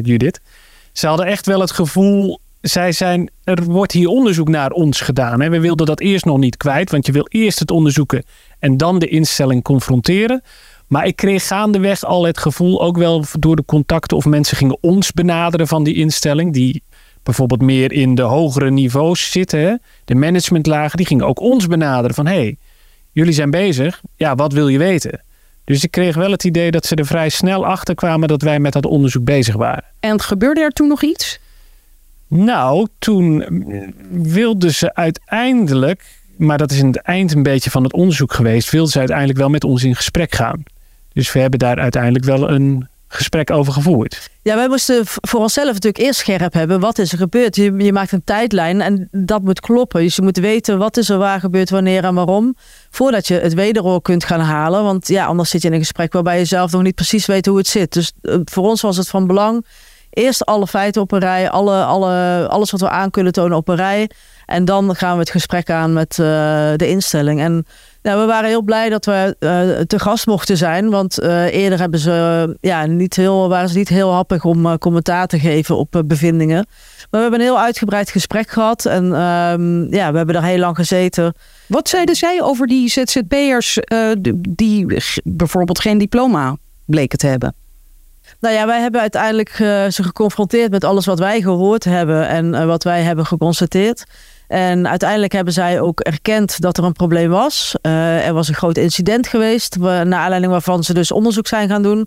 Judith. 0.00 0.40
Ze 0.92 1.06
hadden 1.06 1.26
echt 1.26 1.46
wel 1.46 1.60
het 1.60 1.70
gevoel, 1.70 2.40
zij 2.60 2.92
zijn, 2.92 3.30
er 3.44 3.62
wordt 3.64 3.92
hier 3.92 4.08
onderzoek 4.08 4.48
naar 4.48 4.70
ons 4.70 5.00
gedaan. 5.00 5.40
Hè. 5.40 5.48
We 5.48 5.60
wilden 5.60 5.86
dat 5.86 6.00
eerst 6.00 6.24
nog 6.24 6.38
niet 6.38 6.56
kwijt, 6.56 6.90
want 6.90 7.06
je 7.06 7.12
wil 7.12 7.26
eerst 7.28 7.58
het 7.58 7.70
onderzoeken 7.70 8.24
en 8.58 8.76
dan 8.76 8.98
de 8.98 9.08
instelling 9.08 9.62
confronteren. 9.62 10.42
Maar 10.92 11.06
ik 11.06 11.16
kreeg 11.16 11.46
gaandeweg 11.46 12.04
al 12.04 12.24
het 12.24 12.38
gevoel, 12.38 12.82
ook 12.82 12.96
wel 12.96 13.24
door 13.38 13.56
de 13.56 13.64
contacten 13.64 14.16
of 14.16 14.24
mensen 14.24 14.56
gingen 14.56 14.78
ons 14.80 15.12
benaderen 15.12 15.66
van 15.66 15.84
die 15.84 15.94
instelling, 15.94 16.52
die 16.52 16.82
bijvoorbeeld 17.22 17.62
meer 17.62 17.92
in 17.92 18.14
de 18.14 18.22
hogere 18.22 18.70
niveaus 18.70 19.30
zitten, 19.30 19.60
hè. 19.60 19.74
de 20.04 20.14
managementlagen, 20.14 20.96
die 20.96 21.06
gingen 21.06 21.26
ook 21.26 21.40
ons 21.40 21.66
benaderen 21.66 22.14
van 22.14 22.26
hé, 22.26 22.34
hey, 22.34 22.56
jullie 23.12 23.32
zijn 23.32 23.50
bezig, 23.50 24.02
ja, 24.16 24.34
wat 24.34 24.52
wil 24.52 24.68
je 24.68 24.78
weten? 24.78 25.22
Dus 25.64 25.84
ik 25.84 25.90
kreeg 25.90 26.14
wel 26.16 26.30
het 26.30 26.44
idee 26.44 26.70
dat 26.70 26.86
ze 26.86 26.94
er 26.94 27.06
vrij 27.06 27.28
snel 27.28 27.66
achter 27.66 27.94
kwamen 27.94 28.28
dat 28.28 28.42
wij 28.42 28.58
met 28.58 28.72
dat 28.72 28.86
onderzoek 28.86 29.24
bezig 29.24 29.54
waren. 29.54 29.84
En 30.00 30.20
gebeurde 30.20 30.60
er 30.60 30.70
toen 30.70 30.88
nog 30.88 31.02
iets? 31.02 31.38
Nou, 32.28 32.86
toen 32.98 33.44
wilden 34.10 34.74
ze 34.74 34.94
uiteindelijk, 34.94 36.04
maar 36.36 36.58
dat 36.58 36.70
is 36.70 36.78
in 36.78 36.86
het 36.86 37.02
eind 37.02 37.32
een 37.32 37.42
beetje 37.42 37.70
van 37.70 37.82
het 37.82 37.92
onderzoek 37.92 38.32
geweest, 38.32 38.70
wilden 38.70 38.92
ze 38.92 38.98
uiteindelijk 38.98 39.38
wel 39.38 39.48
met 39.48 39.64
ons 39.64 39.84
in 39.84 39.96
gesprek 39.96 40.34
gaan. 40.34 40.62
Dus 41.12 41.32
we 41.32 41.38
hebben 41.38 41.58
daar 41.58 41.78
uiteindelijk 41.78 42.24
wel 42.24 42.50
een 42.50 42.88
gesprek 43.14 43.50
over 43.50 43.72
gevoerd. 43.72 44.30
Ja, 44.42 44.54
wij 44.54 44.68
moesten 44.68 45.02
voor 45.04 45.40
onszelf 45.40 45.72
natuurlijk 45.72 46.04
eerst 46.04 46.18
scherp 46.18 46.52
hebben. 46.52 46.80
Wat 46.80 46.98
is 46.98 47.12
er 47.12 47.18
gebeurd? 47.18 47.56
Je, 47.56 47.74
je 47.76 47.92
maakt 47.92 48.12
een 48.12 48.24
tijdlijn 48.24 48.80
en 48.80 49.08
dat 49.10 49.42
moet 49.42 49.60
kloppen. 49.60 50.02
Dus 50.02 50.16
je 50.16 50.22
moet 50.22 50.36
weten 50.38 50.78
wat 50.78 50.96
is 50.96 51.08
er 51.08 51.18
waar 51.18 51.40
gebeurd, 51.40 51.70
wanneer 51.70 52.04
en 52.04 52.14
waarom. 52.14 52.56
Voordat 52.90 53.26
je 53.26 53.34
het 53.34 53.54
wederhoor 53.54 54.02
kunt 54.02 54.24
gaan 54.24 54.40
halen. 54.40 54.82
Want 54.82 55.08
ja, 55.08 55.24
anders 55.26 55.50
zit 55.50 55.62
je 55.62 55.68
in 55.68 55.74
een 55.74 55.80
gesprek 55.80 56.12
waarbij 56.12 56.38
je 56.38 56.44
zelf 56.44 56.72
nog 56.72 56.82
niet 56.82 56.94
precies 56.94 57.26
weet 57.26 57.46
hoe 57.46 57.58
het 57.58 57.66
zit. 57.66 57.92
Dus 57.92 58.12
eh, 58.22 58.36
voor 58.44 58.68
ons 58.68 58.80
was 58.80 58.96
het 58.96 59.08
van 59.08 59.26
belang. 59.26 59.66
Eerst 60.10 60.44
alle 60.44 60.66
feiten 60.66 61.02
op 61.02 61.12
een 61.12 61.18
rij. 61.18 61.50
Alle, 61.50 61.84
alle, 61.84 62.46
alles 62.48 62.70
wat 62.70 62.80
we 62.80 62.88
aan 62.88 63.10
kunnen 63.10 63.32
tonen 63.32 63.56
op 63.56 63.68
een 63.68 63.76
rij. 63.76 64.10
En 64.46 64.64
dan 64.64 64.96
gaan 64.96 65.12
we 65.12 65.20
het 65.20 65.30
gesprek 65.30 65.70
aan 65.70 65.92
met 65.92 66.10
eh, 66.10 66.26
de 66.76 66.88
instelling. 66.88 67.40
En 67.40 67.66
nou, 68.02 68.20
we 68.20 68.26
waren 68.26 68.48
heel 68.48 68.62
blij 68.62 68.88
dat 68.88 69.04
we 69.04 69.36
eh, 69.38 69.80
te 69.86 69.98
gast 69.98 70.26
mochten 70.26 70.56
zijn. 70.56 70.90
Want 70.90 71.18
eh, 71.18 71.54
eerder 71.54 71.78
hebben 71.78 72.00
ze, 72.00 72.46
eh, 72.48 72.54
ja, 72.70 72.86
niet 72.86 73.16
heel, 73.16 73.48
waren 73.48 73.68
ze 73.68 73.78
niet 73.78 73.88
heel 73.88 74.12
happig 74.12 74.44
om 74.44 74.78
commentaar 74.78 75.26
te 75.26 75.38
geven 75.38 75.76
op 75.76 76.02
bevindingen. 76.06 76.56
Maar 76.56 76.66
we 77.10 77.18
hebben 77.18 77.40
een 77.40 77.46
heel 77.46 77.60
uitgebreid 77.60 78.10
gesprek 78.10 78.50
gehad. 78.50 78.86
En 78.86 79.04
ehm, 79.04 79.94
ja, 79.94 80.10
we 80.10 80.16
hebben 80.16 80.34
daar 80.34 80.44
heel 80.44 80.58
lang 80.58 80.76
gezeten. 80.76 81.34
Wat 81.66 81.88
zeiden 81.88 82.14
zij 82.14 82.42
over 82.42 82.66
die 82.66 82.88
ZZP'ers 82.88 83.78
die 84.48 85.02
bijvoorbeeld 85.24 85.80
geen 85.80 85.98
diploma 85.98 86.56
bleken 86.84 87.18
te 87.18 87.26
hebben? 87.26 87.54
Nou 88.40 88.54
ja, 88.54 88.66
wij 88.66 88.80
hebben 88.80 89.00
uiteindelijk 89.00 89.50
ze 89.90 90.02
geconfronteerd 90.02 90.70
met 90.70 90.84
alles 90.84 91.06
wat 91.06 91.18
wij 91.18 91.40
gehoord 91.40 91.84
hebben 91.84 92.28
en 92.28 92.66
wat 92.66 92.84
wij 92.84 93.02
hebben 93.02 93.26
geconstateerd. 93.26 94.04
En 94.52 94.88
uiteindelijk 94.88 95.32
hebben 95.32 95.52
zij 95.52 95.80
ook 95.80 96.00
erkend 96.00 96.60
dat 96.60 96.78
er 96.78 96.84
een 96.84 96.92
probleem 96.92 97.30
was. 97.30 97.74
Eh, 97.82 98.26
er 98.26 98.32
was 98.32 98.48
een 98.48 98.54
groot 98.54 98.76
incident 98.76 99.26
geweest, 99.26 99.78
naar 99.78 100.14
aanleiding 100.14 100.52
waarvan 100.52 100.84
ze 100.84 100.94
dus 100.94 101.12
onderzoek 101.12 101.46
zijn 101.46 101.68
gaan 101.68 101.82
doen. 101.82 102.06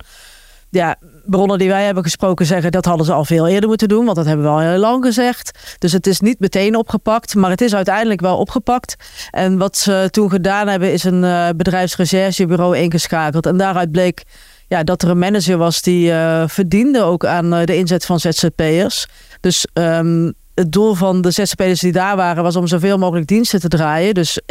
ja, 0.69 0.95
bronnen 1.25 1.57
die 1.57 1.69
wij 1.69 1.85
hebben 1.85 2.03
gesproken 2.03 2.45
zeggen 2.45 2.71
dat 2.71 2.85
hadden 2.85 3.05
ze 3.05 3.13
al 3.13 3.25
veel 3.25 3.47
eerder 3.47 3.69
moeten 3.69 3.87
doen, 3.87 4.05
want 4.05 4.17
dat 4.17 4.25
hebben 4.25 4.45
we 4.45 4.51
al 4.51 4.59
heel 4.59 4.77
lang 4.77 5.05
gezegd. 5.05 5.75
Dus 5.79 5.91
het 5.91 6.07
is 6.07 6.19
niet 6.19 6.39
meteen 6.39 6.75
opgepakt, 6.75 7.35
maar 7.35 7.49
het 7.49 7.61
is 7.61 7.75
uiteindelijk 7.75 8.21
wel 8.21 8.37
opgepakt. 8.37 8.95
En 9.31 9.57
wat 9.57 9.77
ze 9.77 10.07
toen 10.11 10.29
gedaan 10.29 10.67
hebben, 10.67 10.93
is 10.93 11.03
een 11.03 11.23
uh, 11.23 11.47
bedrijfsrecherchebureau 11.55 12.77
ingeschakeld. 12.77 13.45
En 13.45 13.57
daaruit 13.57 13.91
bleek 13.91 14.23
ja, 14.67 14.83
dat 14.83 15.01
er 15.01 15.09
een 15.09 15.19
manager 15.19 15.57
was 15.57 15.81
die 15.81 16.09
uh, 16.09 16.43
verdiende 16.47 17.01
ook 17.01 17.25
aan 17.25 17.53
uh, 17.53 17.63
de 17.63 17.75
inzet 17.75 18.05
van 18.05 18.19
ZZP'ers. 18.19 19.07
Dus 19.39 19.67
um, 19.73 20.33
het 20.55 20.71
doel 20.71 20.93
van 20.93 21.21
de 21.21 21.31
ZZP'ers 21.31 21.79
die 21.79 21.91
daar 21.91 22.15
waren 22.15 22.43
was 22.43 22.55
om 22.55 22.67
zoveel 22.67 22.97
mogelijk 22.97 23.27
diensten 23.27 23.59
te 23.59 23.67
draaien. 23.67 24.13
Dus 24.13 24.41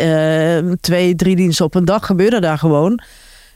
twee, 0.80 1.14
drie 1.14 1.36
diensten 1.36 1.64
op 1.64 1.74
een 1.74 1.84
dag 1.84 2.06
gebeurde 2.06 2.40
daar 2.40 2.58
gewoon. 2.58 3.00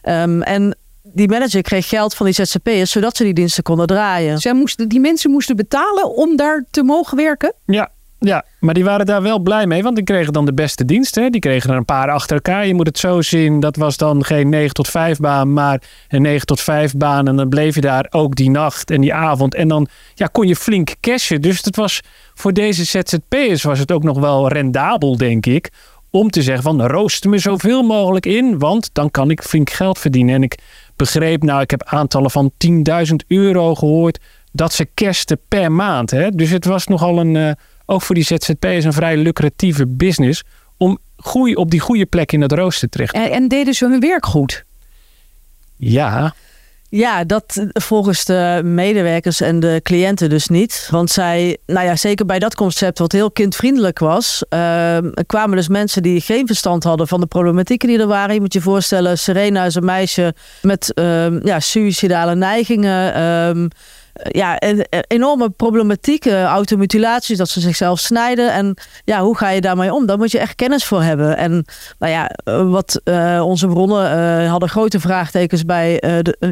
Um, 0.03 0.43
en 0.43 0.77
die 1.03 1.29
manager 1.29 1.63
kreeg 1.63 1.89
geld 1.89 2.15
van 2.15 2.27
die 2.27 2.35
ZZP'ers 2.35 2.91
zodat 2.91 3.17
ze 3.17 3.25
die 3.25 3.35
diensten 3.35 3.63
konden 3.63 3.87
draaien. 3.87 4.39
Zij 4.39 4.53
moesten, 4.53 4.89
die 4.89 5.01
mensen 5.01 5.31
moesten 5.31 5.57
betalen 5.57 6.17
om 6.17 6.37
daar 6.37 6.65
te 6.71 6.83
mogen 6.83 7.17
werken? 7.17 7.55
Ja, 7.67 7.91
ja, 8.21 8.45
maar 8.61 8.75
die 8.75 8.85
waren 8.85 9.07
daar 9.07 9.23
wel 9.23 9.39
blij 9.39 9.67
mee, 9.67 9.83
want 9.83 9.97
die 9.97 10.05
kregen 10.05 10.33
dan 10.33 10.45
de 10.45 10.55
beste 10.55 10.85
diensten. 10.85 11.33
Die 11.33 11.41
kregen 11.41 11.71
er 11.71 11.77
een 11.77 11.85
paar 11.85 12.11
achter 12.11 12.37
elkaar. 12.37 12.67
Je 12.67 12.75
moet 12.75 12.87
het 12.87 12.99
zo 12.99 13.23
zien, 13.23 13.61
dat 13.61 13.77
was 13.77 13.97
dan 13.97 14.25
geen 14.25 14.49
9 14.49 14.75
tot 14.75 14.89
5 14.89 15.19
baan, 15.19 15.53
maar 15.53 15.83
een 16.09 16.23
9 16.23 16.47
tot 16.47 16.61
5 16.61 16.97
baan. 16.97 17.29
En 17.29 17.37
dan 17.37 17.49
bleef 17.49 17.75
je 17.75 17.81
daar 17.81 18.07
ook 18.11 18.35
die 18.37 18.51
nacht 18.51 18.91
en 18.91 19.01
die 19.01 19.15
avond. 19.15 19.55
En 19.55 19.69
dan 19.69 19.89
ja, 20.15 20.27
kon 20.27 20.47
je 20.47 20.57
flink 20.57 20.95
cashen. 21.01 21.41
Dus 21.41 21.65
het 21.65 21.77
was 21.77 22.01
voor 22.35 22.53
deze 22.53 22.85
ZZP'ers 22.85 23.63
was 23.63 23.79
het 23.79 23.93
ook 23.93 24.03
nog 24.03 24.19
wel 24.19 24.49
rendabel, 24.49 25.17
denk 25.17 25.47
ik. 25.47 25.71
Om 26.11 26.31
te 26.31 26.43
zeggen 26.43 26.63
van 26.63 26.87
rooster 26.87 27.31
me 27.31 27.39
zoveel 27.39 27.83
mogelijk 27.83 28.27
in, 28.27 28.59
want 28.59 28.91
dan 28.93 29.11
kan 29.11 29.31
ik 29.31 29.43
flink 29.43 29.71
geld 29.71 29.99
verdienen. 29.99 30.35
En 30.35 30.43
ik 30.43 30.59
begreep, 30.97 31.43
nou 31.43 31.61
ik 31.61 31.71
heb 31.71 31.83
aantallen 31.85 32.31
van 32.31 32.53
10.000 32.67 33.15
euro 33.27 33.75
gehoord 33.75 34.19
dat 34.53 34.73
ze 34.73 34.85
kersten 34.95 35.41
per 35.49 35.73
maand. 35.73 36.11
Hè? 36.11 36.31
Dus 36.31 36.51
het 36.51 36.65
was 36.65 36.87
nogal 36.87 37.19
een, 37.19 37.35
uh, 37.35 37.51
ook 37.91 38.03
voor 38.03 38.15
die 38.15 38.25
ZZP'ers 38.25 38.85
een 38.85 38.93
vrij 38.93 39.17
lucratieve 39.17 39.87
business 39.87 40.43
om 40.77 40.99
goeie, 41.17 41.57
op 41.57 41.71
die 41.71 41.81
goede 41.81 42.07
plek 42.07 42.33
in 42.33 42.41
het 42.41 42.53
rooster 42.53 42.89
terecht 42.89 43.15
En, 43.15 43.31
en 43.31 43.49
deden 43.49 43.75
ze 43.75 43.87
hun 43.87 44.01
werk 44.01 44.27
goed? 44.27 44.65
Ja, 45.77 46.35
ja, 46.91 47.25
dat 47.25 47.67
volgens 47.73 48.25
de 48.25 48.61
medewerkers 48.65 49.41
en 49.41 49.61
de 49.61 49.81
cliënten 49.83 50.29
dus 50.31 50.49
niet. 50.49 50.89
Want 50.91 51.11
zij, 51.11 51.59
nou 51.67 51.87
ja, 51.87 51.97
zeker 51.97 52.27
bij 52.27 52.39
dat 52.39 52.55
concept 52.55 52.99
wat 52.99 53.13
heel 53.13 53.31
kindvriendelijk 53.31 53.99
was, 53.99 54.45
uh, 54.51 54.99
kwamen 55.27 55.57
dus 55.57 55.69
mensen 55.69 56.03
die 56.03 56.21
geen 56.21 56.47
verstand 56.47 56.85
hadden 56.85 57.09
van 57.09 57.21
de 57.21 57.27
problematieken 57.27 57.89
die 57.89 57.99
er 57.99 58.07
waren. 58.07 58.35
Je 58.35 58.41
moet 58.41 58.53
je 58.53 58.61
voorstellen, 58.61 59.19
Serena 59.19 59.65
is 59.65 59.75
een 59.75 59.85
meisje 59.85 60.35
met 60.63 60.93
uh, 60.95 61.43
ja, 61.43 61.61
suïcidale 61.61 62.35
neigingen. 62.35 63.15
Ehm, 63.15 63.69
ja, 64.23 64.59
enorme 65.07 65.51
problematieken, 65.51 66.45
automutilaties, 66.45 67.39
dat 67.39 67.49
ze 67.49 67.61
zichzelf 67.61 67.99
snijden. 67.99 68.53
En 68.53 68.77
ja, 69.05 69.21
hoe 69.21 69.37
ga 69.37 69.49
je 69.49 69.61
daarmee 69.61 69.93
om? 69.93 70.07
Daar 70.07 70.19
moet 70.19 70.31
je 70.31 70.39
echt 70.39 70.55
kennis 70.55 70.85
voor 70.85 71.03
hebben. 71.03 71.37
En 71.37 71.65
nou 71.99 72.13
ja, 72.13 72.31
wat 72.71 73.01
uh, 73.05 73.43
onze 73.45 73.67
bronnen 73.67 74.47
hadden 74.47 74.69
grote 74.69 75.01
vraagtekens 75.01 75.65
bij 75.65 76.03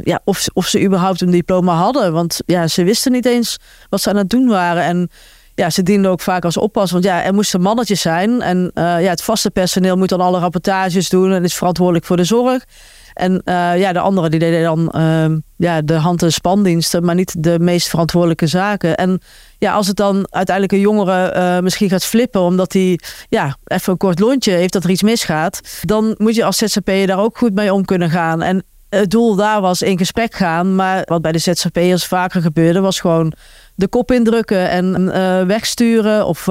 ja, 0.03 0.21
of, 0.25 0.47
of 0.53 0.67
ze 0.67 0.83
überhaupt 0.83 1.21
een 1.21 1.31
diploma 1.31 1.75
hadden. 1.75 2.13
Want 2.13 2.41
ja, 2.47 2.67
ze 2.67 2.85
wisten 2.85 3.13
niet 3.13 3.27
eens 3.27 3.57
wat 3.89 4.01
ze 4.01 4.09
aan 4.09 4.17
het 4.17 4.31
doen 4.31 4.49
waren. 4.49 4.83
En 4.83 5.11
ja, 5.55 5.71
ze 5.71 5.83
dienden 5.83 6.11
ook 6.11 6.21
vaak 6.21 6.45
als 6.45 6.57
oppas. 6.57 6.91
Want 6.91 7.05
ja, 7.05 7.23
er 7.23 7.35
moesten 7.35 7.61
mannetjes 7.61 8.01
zijn. 8.01 8.43
En 8.43 8.71
ja, 8.75 8.99
het 8.99 9.23
vaste 9.23 9.51
personeel 9.51 9.97
moet 9.97 10.09
dan 10.09 10.21
alle 10.21 10.39
rapportages 10.39 11.09
doen 11.09 11.33
en 11.33 11.45
is 11.45 11.55
verantwoordelijk 11.55 12.05
voor 12.05 12.17
de 12.17 12.25
zorg. 12.25 12.65
En 13.17 13.43
uh, 13.45 13.79
ja, 13.79 13.93
de 13.93 13.99
anderen 13.99 14.31
die 14.31 14.41
deden 14.41 14.63
dan 14.63 14.93
uh, 14.97 15.37
ja, 15.57 15.83
de 15.83 15.95
hand- 15.95 16.23
en 16.23 16.33
spandiensten, 16.33 17.05
maar 17.05 17.15
niet 17.15 17.43
de 17.43 17.59
meest 17.59 17.89
verantwoordelijke 17.89 18.47
zaken. 18.47 18.97
En 18.97 19.21
ja, 19.59 19.73
als 19.73 19.87
het 19.87 19.97
dan 19.97 20.27
uiteindelijk 20.31 20.75
een 20.75 20.81
jongere 20.81 21.35
uh, 21.37 21.59
misschien 21.59 21.89
gaat 21.89 22.05
flippen, 22.05 22.41
omdat 22.41 22.73
hij 22.73 23.01
ja, 23.29 23.57
even 23.65 23.93
een 23.93 23.99
kort 23.99 24.19
lontje 24.19 24.53
heeft 24.53 24.73
dat 24.73 24.85
er 24.85 24.91
iets 24.91 25.03
misgaat, 25.03 25.61
dan 25.83 26.15
moet 26.19 26.35
je 26.35 26.45
als 26.45 26.57
ZZP'er 26.57 27.07
daar 27.07 27.19
ook 27.19 27.39
goed 27.39 27.55
mee 27.55 27.73
om 27.73 27.85
kunnen 27.85 28.11
gaan. 28.11 28.43
En 28.43 28.65
het 28.89 29.11
doel 29.11 29.35
daar 29.35 29.61
was 29.61 29.83
in 29.83 29.99
gesprek 29.99 30.35
gaan, 30.35 30.75
maar 30.75 31.03
wat 31.05 31.23
bij 31.23 31.33
de 31.33 31.39
ZZP'ers 31.39 32.07
vaker 32.07 32.43
gebeurde, 32.43 32.81
was 32.81 33.01
gewoon 33.01 33.33
de 33.75 33.89
kop 33.89 34.13
indrukken 34.13 34.71
en 34.71 35.07
wegsturen 35.47 36.27
of 36.27 36.49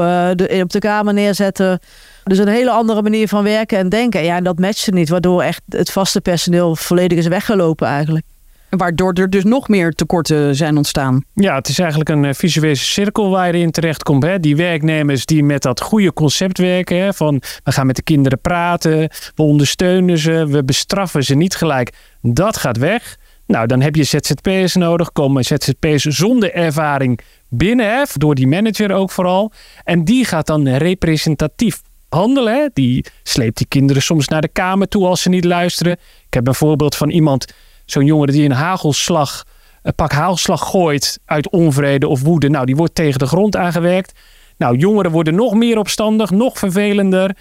op 0.62 0.72
de 0.72 0.80
kamer 0.80 1.14
neerzetten. 1.14 1.80
Dus 2.26 2.38
een 2.38 2.48
hele 2.48 2.72
andere 2.72 3.02
manier 3.02 3.28
van 3.28 3.44
werken 3.44 3.78
en 3.78 3.90
denken. 3.90 4.24
Ja, 4.24 4.36
en 4.36 4.44
dat 4.44 4.60
matchte 4.60 4.92
niet, 4.92 5.10
waardoor 5.10 5.42
echt 5.42 5.62
het 5.70 5.92
vaste 5.92 6.22
personeel 6.22 6.76
volledig 6.76 7.18
is 7.18 7.28
weggelopen 7.28 7.88
eigenlijk. 7.88 8.26
Waardoor 8.70 9.14
er 9.14 9.30
dus 9.30 9.44
nog 9.44 9.68
meer 9.68 9.92
tekorten 9.92 10.56
zijn 10.56 10.78
ontstaan. 10.78 11.24
Ja, 11.34 11.56
het 11.56 11.68
is 11.68 11.80
eigenlijk 11.80 12.10
een 12.10 12.24
uh, 12.24 12.34
visuele 12.34 12.76
cirkel 12.76 13.30
waar 13.30 13.56
je 13.56 13.62
in 13.62 13.72
terecht 13.72 14.04
komt. 14.04 14.24
Hè? 14.24 14.40
Die 14.40 14.56
werknemers 14.56 15.26
die 15.26 15.44
met 15.44 15.62
dat 15.62 15.82
goede 15.82 16.14
concept 16.14 16.58
werken. 16.58 16.98
Hè? 16.98 17.14
Van 17.14 17.42
we 17.64 17.72
gaan 17.72 17.86
met 17.86 17.96
de 17.96 18.04
kinderen 18.04 18.40
praten, 18.40 19.10
we 19.36 19.44
ondersteunen 19.44 20.18
ze, 20.18 20.48
we 20.48 20.64
bestraffen 20.64 21.24
ze 21.24 21.36
niet 21.36 21.56
gelijk. 21.56 21.94
Dat 22.22 22.58
gaat 22.58 22.78
weg. 22.78 23.18
Nou, 23.48 23.68
dan 23.68 23.82
heb 23.82 23.96
je 23.96 24.04
ZZP'ers 24.04 24.76
nodig. 24.76 25.12
Komen 25.12 25.44
ZZP'ers 25.44 26.04
zonder 26.04 26.54
ervaring 26.54 27.20
binnen, 27.50 27.90
hè? 27.90 28.04
door 28.14 28.36
die 28.36 28.48
manager 28.48 28.92
ook 28.92 29.12
vooral. 29.12 29.52
En 29.84 30.04
die 30.04 30.26
gaat 30.26 30.48
dan 30.48 30.68
representatief 30.68 31.82
handelen. 32.16 32.72
Die 32.74 33.06
sleept 33.24 33.58
die 33.58 33.68
kinderen 33.68 34.02
soms 34.02 34.28
naar 34.28 34.42
de 34.42 34.48
kamer 34.48 34.88
toe 34.88 35.06
als 35.06 35.22
ze 35.22 35.30
niet 35.30 35.46
luisteren. 35.46 35.92
Ik 36.26 36.34
heb 36.34 36.48
een 36.48 36.56
voorbeeld 36.56 36.96
van 36.96 37.10
iemand, 37.10 37.54
zo'n 37.86 38.06
jongere 38.06 38.32
die 38.32 38.46
een 38.46 38.52
hagelslag, 38.52 39.44
een 39.82 39.96
pak 39.96 40.12
hagelslag 40.12 40.62
gooit 40.70 41.20
uit 41.26 41.50
onvrede 41.50 42.08
of 42.08 42.22
woede. 42.22 42.50
Nou, 42.50 42.66
die 42.66 42.76
wordt 42.76 42.96
tegen 42.96 43.20
de 43.20 43.28
grond 43.28 43.56
aangewerkt. 43.56 44.20
Nou, 44.58 44.78
jongeren 44.78 45.12
worden 45.12 45.36
nog 45.36 45.54
meer 45.54 45.78
opstandig, 45.78 46.30
nog 46.30 46.60
vervelender, 46.60 47.36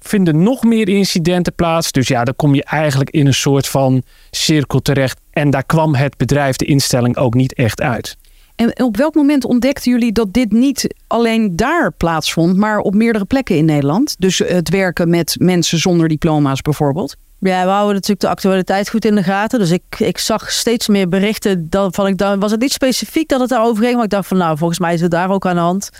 vinden 0.00 0.42
nog 0.42 0.62
meer 0.62 0.88
incidenten 0.88 1.54
plaats. 1.54 1.92
Dus 1.92 2.08
ja, 2.08 2.24
dan 2.24 2.36
kom 2.36 2.54
je 2.54 2.64
eigenlijk 2.64 3.10
in 3.10 3.26
een 3.26 3.34
soort 3.34 3.68
van 3.68 4.02
cirkel 4.30 4.80
terecht. 4.80 5.20
En 5.30 5.50
daar 5.50 5.64
kwam 5.64 5.94
het 5.94 6.16
bedrijf, 6.16 6.56
de 6.56 6.64
instelling 6.64 7.16
ook 7.16 7.34
niet 7.34 7.54
echt 7.54 7.80
uit. 7.80 8.16
En 8.56 8.82
op 8.84 8.96
welk 8.96 9.14
moment 9.14 9.44
ontdekten 9.44 9.90
jullie 9.90 10.12
dat 10.12 10.32
dit 10.32 10.52
niet 10.52 10.94
alleen 11.06 11.56
daar 11.56 11.92
plaatsvond, 11.92 12.56
maar 12.56 12.78
op 12.78 12.94
meerdere 12.94 13.24
plekken 13.24 13.56
in 13.56 13.64
Nederland? 13.64 14.14
Dus 14.18 14.38
het 14.38 14.68
werken 14.68 15.10
met 15.10 15.36
mensen 15.38 15.78
zonder 15.78 16.08
diploma's 16.08 16.60
bijvoorbeeld? 16.60 17.16
Ja, 17.38 17.64
we 17.64 17.70
houden 17.70 17.94
natuurlijk 17.94 18.20
de 18.20 18.28
actualiteit 18.28 18.90
goed 18.90 19.04
in 19.04 19.14
de 19.14 19.22
gaten. 19.22 19.58
Dus 19.58 19.70
ik, 19.70 19.82
ik 19.98 20.18
zag 20.18 20.50
steeds 20.50 20.88
meer 20.88 21.08
berichten. 21.08 21.66
Dan, 21.70 21.92
van 21.92 22.06
ik, 22.06 22.18
dan 22.18 22.40
was 22.40 22.50
het 22.50 22.60
niet 22.60 22.72
specifiek 22.72 23.28
dat 23.28 23.40
het 23.40 23.48
daarover 23.48 23.82
ging. 23.82 23.94
Maar 23.94 24.04
ik 24.04 24.10
dacht 24.10 24.28
van 24.28 24.36
nou, 24.36 24.58
volgens 24.58 24.78
mij 24.78 24.94
is 24.94 25.00
het 25.00 25.10
daar 25.10 25.30
ook 25.30 25.46
aan 25.46 25.54
de 25.54 25.60
hand. 25.60 25.90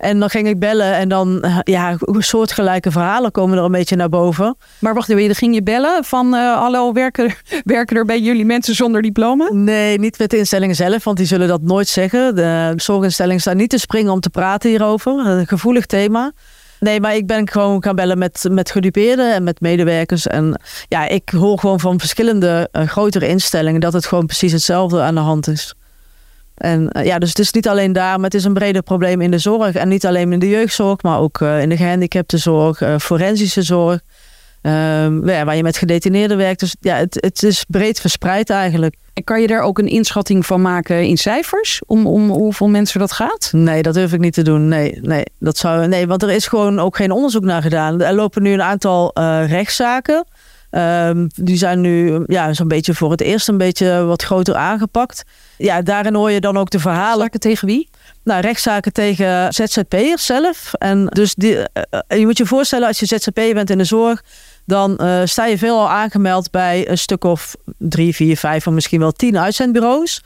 En 0.00 0.20
dan 0.20 0.30
ging 0.30 0.48
ik 0.48 0.58
bellen 0.58 0.94
en 0.94 1.08
dan, 1.08 1.42
eh, 1.42 1.58
ja, 1.64 1.96
soortgelijke 2.18 2.90
verhalen 2.90 3.30
komen 3.30 3.58
er 3.58 3.64
een 3.64 3.72
beetje 3.72 3.96
naar 3.96 4.08
boven. 4.08 4.56
Maar 4.78 4.94
wacht 4.94 5.08
even, 5.08 5.34
ging 5.34 5.54
je 5.54 5.62
bellen 5.62 6.04
van, 6.04 6.34
uh, 6.34 6.58
hallo, 6.58 6.92
werken, 6.92 7.34
werken 7.64 7.96
er 7.96 8.04
bij 8.04 8.20
jullie 8.20 8.44
mensen 8.44 8.74
zonder 8.74 9.02
diploma? 9.02 9.48
Nee, 9.52 9.98
niet 9.98 10.18
met 10.18 10.30
de 10.30 10.38
instellingen 10.38 10.76
zelf, 10.76 11.04
want 11.04 11.16
die 11.16 11.26
zullen 11.26 11.48
dat 11.48 11.62
nooit 11.62 11.88
zeggen. 11.88 12.34
De 12.34 12.72
zorginstellingen 12.76 13.40
staan 13.40 13.56
niet 13.56 13.70
te 13.70 13.78
springen 13.78 14.12
om 14.12 14.20
te 14.20 14.30
praten 14.30 14.70
hierover. 14.70 15.26
Een 15.26 15.46
gevoelig 15.46 15.86
thema. 15.86 16.32
Nee, 16.80 17.00
maar 17.00 17.16
ik 17.16 17.26
ben 17.26 17.48
gewoon 17.48 17.82
gaan 17.82 17.96
bellen 17.96 18.18
met, 18.18 18.46
met 18.50 18.70
gedupeerden 18.70 19.34
en 19.34 19.42
met 19.42 19.60
medewerkers. 19.60 20.26
En 20.26 20.60
ja, 20.88 21.08
ik 21.08 21.28
hoor 21.28 21.58
gewoon 21.58 21.80
van 21.80 21.98
verschillende 21.98 22.68
uh, 22.72 22.86
grotere 22.86 23.28
instellingen 23.28 23.80
dat 23.80 23.92
het 23.92 24.06
gewoon 24.06 24.26
precies 24.26 24.52
hetzelfde 24.52 25.00
aan 25.00 25.14
de 25.14 25.20
hand 25.20 25.48
is. 25.48 25.74
En 26.60 26.90
ja, 27.02 27.18
dus 27.18 27.28
het 27.28 27.38
is 27.38 27.52
niet 27.52 27.68
alleen 27.68 27.92
daar, 27.92 28.16
maar 28.16 28.24
het 28.24 28.34
is 28.34 28.44
een 28.44 28.54
breder 28.54 28.82
probleem 28.82 29.20
in 29.20 29.30
de 29.30 29.38
zorg. 29.38 29.74
En 29.74 29.88
niet 29.88 30.06
alleen 30.06 30.32
in 30.32 30.38
de 30.38 30.48
jeugdzorg, 30.48 31.02
maar 31.02 31.18
ook 31.18 31.40
uh, 31.40 31.62
in 31.62 31.68
de 31.68 31.76
gehandicaptenzorg, 31.76 32.80
uh, 32.80 32.98
forensische 32.98 33.62
zorg. 33.62 34.00
Uh, 34.62 34.72
waar 35.22 35.56
je 35.56 35.62
met 35.62 35.76
gedetineerden 35.76 36.36
werkt. 36.36 36.60
Dus 36.60 36.76
ja, 36.80 36.96
het, 36.96 37.18
het 37.20 37.42
is 37.42 37.64
breed 37.68 38.00
verspreid 38.00 38.50
eigenlijk. 38.50 38.94
En 39.14 39.24
kan 39.24 39.40
je 39.40 39.46
daar 39.46 39.62
ook 39.62 39.78
een 39.78 39.88
inschatting 39.88 40.46
van 40.46 40.62
maken 40.62 41.06
in 41.06 41.16
cijfers? 41.16 41.80
Om, 41.86 42.06
om 42.06 42.28
hoeveel 42.28 42.68
mensen 42.68 43.00
dat 43.00 43.12
gaat? 43.12 43.50
Nee, 43.52 43.82
dat 43.82 43.94
durf 43.94 44.12
ik 44.12 44.20
niet 44.20 44.34
te 44.34 44.42
doen. 44.42 44.68
Nee, 44.68 44.98
nee, 45.02 45.24
dat 45.38 45.56
zou, 45.56 45.86
nee, 45.86 46.06
want 46.06 46.22
er 46.22 46.30
is 46.30 46.46
gewoon 46.46 46.78
ook 46.78 46.96
geen 46.96 47.10
onderzoek 47.10 47.44
naar 47.44 47.62
gedaan. 47.62 48.00
Er 48.00 48.14
lopen 48.14 48.42
nu 48.42 48.52
een 48.52 48.62
aantal 48.62 49.10
rechtszaken. 49.46 50.24
Um, 50.70 51.26
die 51.34 51.56
zijn 51.56 51.80
nu 51.80 52.22
ja, 52.26 52.52
zo'n 52.52 52.68
beetje 52.68 52.94
voor 52.94 53.10
het 53.10 53.20
eerst 53.20 53.48
een 53.48 53.58
beetje 53.58 54.04
wat 54.04 54.22
groter 54.22 54.54
aangepakt. 54.54 55.22
Ja, 55.56 55.82
daarin 55.82 56.14
hoor 56.14 56.30
je 56.30 56.40
dan 56.40 56.56
ook 56.56 56.70
de 56.70 56.78
verhalen. 56.78 57.20
Zaken 57.20 57.40
tegen 57.40 57.66
wie? 57.66 57.88
Nou, 58.24 58.40
rechtszaken 58.40 58.92
tegen 58.92 59.52
ZZP'ers 59.52 60.26
zelf. 60.26 60.74
En 60.74 61.06
dus 61.06 61.34
die, 61.34 61.56
uh, 61.56 61.64
je 62.18 62.26
moet 62.26 62.38
je 62.38 62.46
voorstellen, 62.46 62.86
als 62.86 62.98
je 62.98 63.06
ZZP'er 63.06 63.54
bent 63.54 63.70
in 63.70 63.78
de 63.78 63.84
zorg, 63.84 64.22
dan 64.64 64.98
uh, 65.00 65.20
sta 65.24 65.46
je 65.46 65.58
veelal 65.58 65.90
aangemeld 65.90 66.50
bij 66.50 66.88
een 66.88 66.98
stuk 66.98 67.24
of 67.24 67.56
drie, 67.78 68.14
vier, 68.14 68.36
vijf 68.36 68.66
of 68.66 68.72
misschien 68.72 69.00
wel 69.00 69.12
tien 69.12 69.38
uitzendbureaus. 69.38 70.22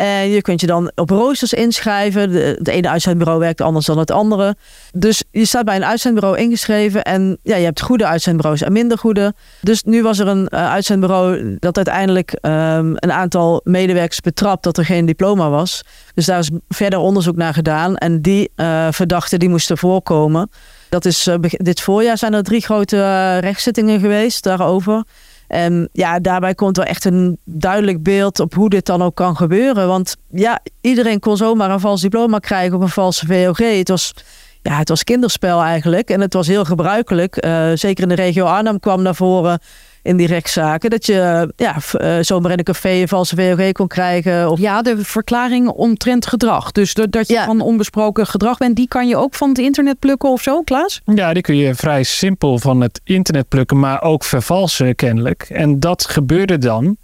En 0.00 0.28
je 0.28 0.42
kunt 0.42 0.60
je 0.60 0.66
dan 0.66 0.92
op 0.94 1.10
roosters 1.10 1.52
inschrijven. 1.52 2.32
De, 2.32 2.54
het 2.58 2.68
ene 2.68 2.88
uitzendbureau 2.88 3.38
werkt 3.38 3.60
anders 3.60 3.86
dan 3.86 3.98
het 3.98 4.10
andere. 4.10 4.56
Dus 4.92 5.24
je 5.30 5.44
staat 5.44 5.64
bij 5.64 5.76
een 5.76 5.84
uitzendbureau 5.84 6.38
ingeschreven. 6.38 7.02
En 7.02 7.38
ja, 7.42 7.56
je 7.56 7.64
hebt 7.64 7.80
goede 7.80 8.06
uitzendbureaus 8.06 8.62
en 8.62 8.72
minder 8.72 8.98
goede. 8.98 9.34
Dus 9.60 9.82
nu 9.82 10.02
was 10.02 10.18
er 10.18 10.26
een 10.26 10.48
uh, 10.50 10.70
uitzendbureau 10.70 11.56
dat 11.58 11.76
uiteindelijk 11.76 12.38
um, 12.42 12.94
een 12.96 13.12
aantal 13.12 13.60
medewerkers 13.64 14.20
betrapt 14.20 14.64
dat 14.64 14.78
er 14.78 14.84
geen 14.84 15.06
diploma 15.06 15.50
was. 15.50 15.82
Dus 16.14 16.26
daar 16.26 16.38
is 16.38 16.50
verder 16.68 16.98
onderzoek 16.98 17.36
naar 17.36 17.54
gedaan. 17.54 17.96
En 17.96 18.22
die 18.22 18.50
uh, 18.56 18.86
verdachten 18.90 19.38
die 19.38 19.48
moesten 19.48 19.78
voorkomen. 19.78 20.50
Dat 20.88 21.04
is 21.04 21.26
uh, 21.26 21.34
dit 21.50 21.80
voorjaar 21.80 22.18
zijn 22.18 22.34
er 22.34 22.42
drie 22.42 22.62
grote 22.62 23.38
rechtszittingen 23.38 24.00
geweest 24.00 24.42
daarover. 24.42 25.04
En 25.50 25.88
ja, 25.92 26.18
daarbij 26.18 26.54
komt 26.54 26.76
wel 26.76 26.86
echt 26.86 27.04
een 27.04 27.38
duidelijk 27.44 28.02
beeld 28.02 28.40
op 28.40 28.54
hoe 28.54 28.68
dit 28.68 28.86
dan 28.86 29.02
ook 29.02 29.14
kan 29.14 29.36
gebeuren. 29.36 29.86
Want 29.86 30.16
ja, 30.28 30.60
iedereen 30.80 31.20
kon 31.20 31.36
zomaar 31.36 31.70
een 31.70 31.80
vals 31.80 32.00
diploma 32.00 32.38
krijgen 32.38 32.76
of 32.76 32.82
een 32.82 32.88
valse 32.88 33.26
VOG. 33.26 33.58
Het 33.58 33.88
was, 33.88 34.14
ja, 34.62 34.78
het 34.78 34.88
was 34.88 35.04
kinderspel 35.04 35.62
eigenlijk. 35.62 36.10
En 36.10 36.20
het 36.20 36.32
was 36.32 36.46
heel 36.46 36.64
gebruikelijk. 36.64 37.44
Uh, 37.44 37.70
zeker 37.74 38.02
in 38.02 38.08
de 38.08 38.14
regio 38.14 38.44
Arnhem 38.44 38.80
kwam 38.80 39.02
naar 39.02 39.14
voren 39.14 39.60
in 40.02 40.16
die 40.16 40.26
rechtszaken. 40.26 40.90
Dat 40.90 41.06
je 41.06 41.52
ja, 41.56 41.76
uh, 42.00 42.16
zomaar 42.20 42.52
in 42.52 42.58
een 42.58 42.64
café 42.64 42.90
een 42.90 43.08
valse 43.08 43.36
VOG 43.36 43.72
kon 43.72 43.86
krijgen. 43.86 44.50
Of... 44.50 44.58
Ja, 44.58 44.82
de 44.82 45.04
verklaring 45.04 45.68
omtrent 45.68 46.26
gedrag. 46.26 46.72
Dus 46.72 46.94
dat, 46.94 47.12
dat 47.12 47.28
je 47.28 47.34
ja. 47.34 47.44
van 47.44 47.60
onbesproken 47.60 48.26
gedrag 48.26 48.58
bent, 48.58 48.76
die 48.76 48.88
kan 48.88 49.08
je 49.08 49.16
ook 49.16 49.34
van 49.34 49.48
het 49.48 49.58
internet 49.58 49.98
plukken 49.98 50.30
of 50.30 50.42
zo, 50.42 50.62
Klaas? 50.62 51.00
Ja, 51.14 51.32
die 51.32 51.42
kun 51.42 51.56
je 51.56 51.74
vrij 51.74 52.02
simpel 52.02 52.58
van 52.58 52.80
het 52.80 53.00
internet 53.04 53.48
plukken, 53.48 53.78
maar 53.78 54.02
ook 54.02 54.24
vervalsen 54.24 54.94
kennelijk. 54.94 55.42
En 55.42 55.80
dat 55.80 56.06
gebeurde 56.06 56.58
dan. 56.58 56.96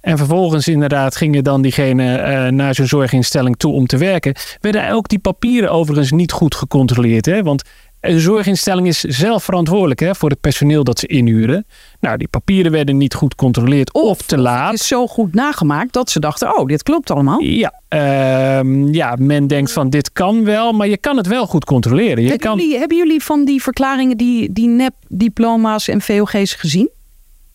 En 0.00 0.16
vervolgens 0.16 0.68
inderdaad 0.68 1.16
gingen 1.16 1.44
dan 1.44 1.62
diegene 1.62 2.18
uh, 2.18 2.46
naar 2.46 2.74
zijn 2.74 2.88
zorginstelling 2.88 3.56
toe 3.56 3.72
om 3.72 3.86
te 3.86 3.96
werken. 3.96 4.34
Werden 4.60 4.90
ook 4.90 5.08
die 5.08 5.18
papieren 5.18 5.70
overigens 5.70 6.10
niet 6.10 6.32
goed 6.32 6.54
gecontroleerd. 6.54 7.26
Hè? 7.26 7.42
Want 7.42 7.62
een 8.00 8.20
zorginstelling 8.20 8.86
is 8.86 9.00
zelf 9.00 9.44
verantwoordelijk 9.44 10.00
hè, 10.00 10.14
voor 10.14 10.30
het 10.30 10.40
personeel 10.40 10.84
dat 10.84 10.98
ze 10.98 11.06
inhuren. 11.06 11.66
Nou, 12.00 12.16
die 12.16 12.28
papieren 12.28 12.72
werden 12.72 12.96
niet 12.96 13.14
goed 13.14 13.30
gecontroleerd 13.30 13.92
of, 13.92 14.02
of 14.02 14.22
te 14.22 14.38
laat. 14.38 14.70
Het 14.70 14.80
is 14.80 14.86
zo 14.86 15.06
goed 15.06 15.34
nagemaakt 15.34 15.92
dat 15.92 16.10
ze 16.10 16.20
dachten, 16.20 16.58
oh, 16.58 16.66
dit 16.66 16.82
klopt 16.82 17.10
allemaal. 17.10 17.40
Ja, 17.40 17.80
uh, 17.88 18.92
ja 18.92 19.16
men 19.18 19.46
denkt 19.46 19.72
van 19.72 19.90
dit 19.90 20.12
kan 20.12 20.44
wel, 20.44 20.72
maar 20.72 20.88
je 20.88 20.96
kan 20.96 21.16
het 21.16 21.26
wel 21.26 21.46
goed 21.46 21.64
controleren. 21.64 22.22
Je 22.22 22.28
hebben, 22.28 22.48
kan... 22.48 22.58
jullie, 22.58 22.78
hebben 22.78 22.96
jullie 22.96 23.22
van 23.22 23.44
die 23.44 23.62
verklaringen, 23.62 24.16
die, 24.16 24.52
die 24.52 24.68
nep-diploma's 24.68 25.88
en 25.88 26.00
VOG's 26.00 26.54
gezien? 26.54 26.90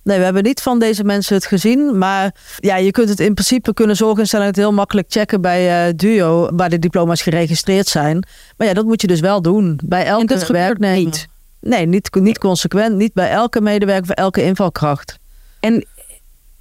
Nee, 0.05 0.17
we 0.17 0.23
hebben 0.23 0.43
niet 0.43 0.61
van 0.61 0.79
deze 0.79 1.03
mensen 1.03 1.35
het 1.35 1.45
gezien. 1.45 1.97
Maar 1.97 2.35
ja, 2.57 2.75
je 2.75 2.91
kunt 2.91 3.09
het 3.09 3.19
in 3.19 3.33
principe 3.33 3.73
kunnen 3.73 3.95
zorginstellingen 3.95 4.51
het 4.51 4.61
heel 4.61 4.73
makkelijk 4.73 5.11
checken 5.11 5.41
bij 5.41 5.87
uh, 5.87 5.93
Duo, 5.95 6.49
waar 6.55 6.69
de 6.69 6.79
diploma's 6.79 7.21
geregistreerd 7.21 7.87
zijn. 7.87 8.27
Maar 8.57 8.67
ja, 8.67 8.73
dat 8.73 8.85
moet 8.85 9.01
je 9.01 9.07
dus 9.07 9.19
wel 9.19 9.41
doen. 9.41 9.79
Bij 9.85 10.05
elke 10.05 10.33
en 10.33 10.39
dat 10.39 10.47
werknemer. 10.47 10.97
niet? 10.97 11.27
Nee, 11.61 11.85
niet, 11.85 12.15
niet 12.15 12.37
consequent. 12.37 12.95
Niet 12.95 13.13
bij 13.13 13.29
elke 13.29 13.61
medewerker, 13.61 14.05
voor 14.05 14.15
elke 14.15 14.43
invalkracht. 14.43 15.19
En 15.59 15.85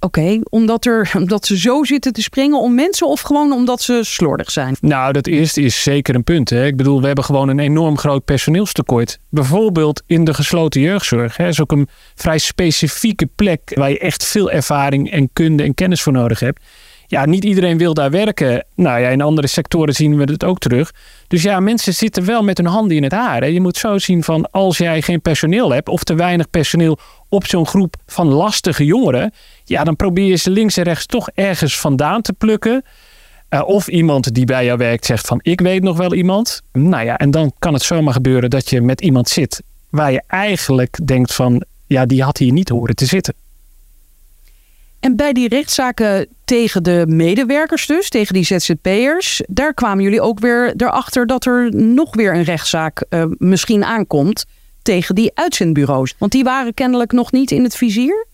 Oké, 0.05 0.39
omdat, 0.49 0.85
er, 0.85 1.11
omdat 1.17 1.45
ze 1.45 1.57
zo 1.57 1.83
zitten 1.83 2.13
te 2.13 2.21
springen 2.21 2.59
om 2.59 2.75
mensen 2.75 3.07
of 3.07 3.21
gewoon 3.21 3.51
omdat 3.51 3.81
ze 3.81 3.99
slordig 4.03 4.51
zijn? 4.51 4.75
Nou, 4.81 5.13
dat 5.13 5.27
eerste 5.27 5.61
is 5.61 5.83
zeker 5.83 6.15
een 6.15 6.23
punt. 6.23 6.49
Hè. 6.49 6.65
Ik 6.65 6.77
bedoel, 6.77 6.99
we 6.99 7.05
hebben 7.05 7.23
gewoon 7.23 7.49
een 7.49 7.59
enorm 7.59 7.97
groot 7.97 8.25
personeelstekort. 8.25 9.19
Bijvoorbeeld 9.29 10.03
in 10.05 10.23
de 10.23 10.33
gesloten 10.33 10.81
jeugdzorg. 10.81 11.35
Dat 11.35 11.47
is 11.47 11.61
ook 11.61 11.71
een 11.71 11.87
vrij 12.15 12.37
specifieke 12.37 13.29
plek 13.35 13.71
waar 13.75 13.89
je 13.89 13.99
echt 13.99 14.25
veel 14.25 14.51
ervaring 14.51 15.11
en 15.11 15.29
kunde 15.33 15.63
en 15.63 15.73
kennis 15.73 16.01
voor 16.01 16.13
nodig 16.13 16.39
hebt. 16.39 16.61
Ja, 17.07 17.25
niet 17.25 17.43
iedereen 17.43 17.77
wil 17.77 17.93
daar 17.93 18.11
werken. 18.11 18.65
Nou 18.75 18.99
ja, 18.99 19.09
in 19.09 19.21
andere 19.21 19.47
sectoren 19.47 19.93
zien 19.93 20.17
we 20.17 20.23
het 20.23 20.43
ook 20.43 20.59
terug. 20.59 20.91
Dus 21.27 21.43
ja, 21.43 21.59
mensen 21.59 21.93
zitten 21.93 22.25
wel 22.25 22.43
met 22.43 22.57
hun 22.57 22.67
handen 22.67 22.97
in 22.97 23.03
het 23.03 23.11
haar. 23.11 23.41
Hè. 23.41 23.47
Je 23.47 23.61
moet 23.61 23.77
zo 23.77 23.97
zien 23.97 24.23
van 24.23 24.51
als 24.51 24.77
jij 24.77 25.01
geen 25.01 25.21
personeel 25.21 25.73
hebt 25.73 25.89
of 25.89 26.03
te 26.03 26.15
weinig 26.15 26.49
personeel 26.49 26.97
op 27.35 27.45
zo'n 27.45 27.67
groep 27.67 27.95
van 28.05 28.27
lastige 28.27 28.85
jongeren, 28.85 29.33
ja, 29.63 29.83
dan 29.83 29.95
probeer 29.95 30.25
je 30.25 30.35
ze 30.35 30.49
links 30.49 30.77
en 30.77 30.83
rechts 30.83 31.05
toch 31.05 31.29
ergens 31.33 31.79
vandaan 31.79 32.21
te 32.21 32.33
plukken. 32.33 32.83
Uh, 33.49 33.67
of 33.67 33.87
iemand 33.87 34.33
die 34.33 34.45
bij 34.45 34.65
jou 34.65 34.77
werkt 34.77 35.05
zegt 35.05 35.27
van 35.27 35.39
ik 35.41 35.61
weet 35.61 35.83
nog 35.83 35.97
wel 35.97 36.13
iemand. 36.13 36.61
Nou 36.71 37.05
ja, 37.05 37.17
en 37.17 37.31
dan 37.31 37.51
kan 37.59 37.73
het 37.73 37.83
zomaar 37.83 38.13
gebeuren 38.13 38.49
dat 38.49 38.69
je 38.69 38.81
met 38.81 39.01
iemand 39.01 39.29
zit 39.29 39.61
waar 39.89 40.11
je 40.11 40.23
eigenlijk 40.27 41.07
denkt 41.07 41.33
van 41.33 41.63
ja, 41.87 42.05
die 42.05 42.23
had 42.23 42.37
hier 42.37 42.51
niet 42.51 42.69
horen 42.69 42.95
te 42.95 43.05
zitten. 43.05 43.33
En 44.99 45.15
bij 45.15 45.33
die 45.33 45.47
rechtszaken 45.47 46.27
tegen 46.45 46.83
de 46.83 47.03
medewerkers 47.07 47.85
dus, 47.85 48.09
tegen 48.09 48.33
die 48.33 48.45
ZZP'ers, 48.45 49.41
daar 49.47 49.73
kwamen 49.73 50.03
jullie 50.03 50.21
ook 50.21 50.39
weer 50.39 50.73
erachter 50.77 51.27
dat 51.27 51.45
er 51.45 51.75
nog 51.75 52.15
weer 52.15 52.33
een 52.33 52.43
rechtszaak 52.43 53.05
uh, 53.09 53.25
misschien 53.37 53.83
aankomt 53.83 54.45
tegen 54.85 55.15
die 55.15 55.31
uitzendbureaus. 55.33 56.13
Want 56.17 56.31
die 56.31 56.43
waren 56.43 56.73
kennelijk 56.73 57.11
nog 57.11 57.31
niet 57.31 57.51
in 57.51 57.63
het 57.63 57.75
vizier. 57.75 58.25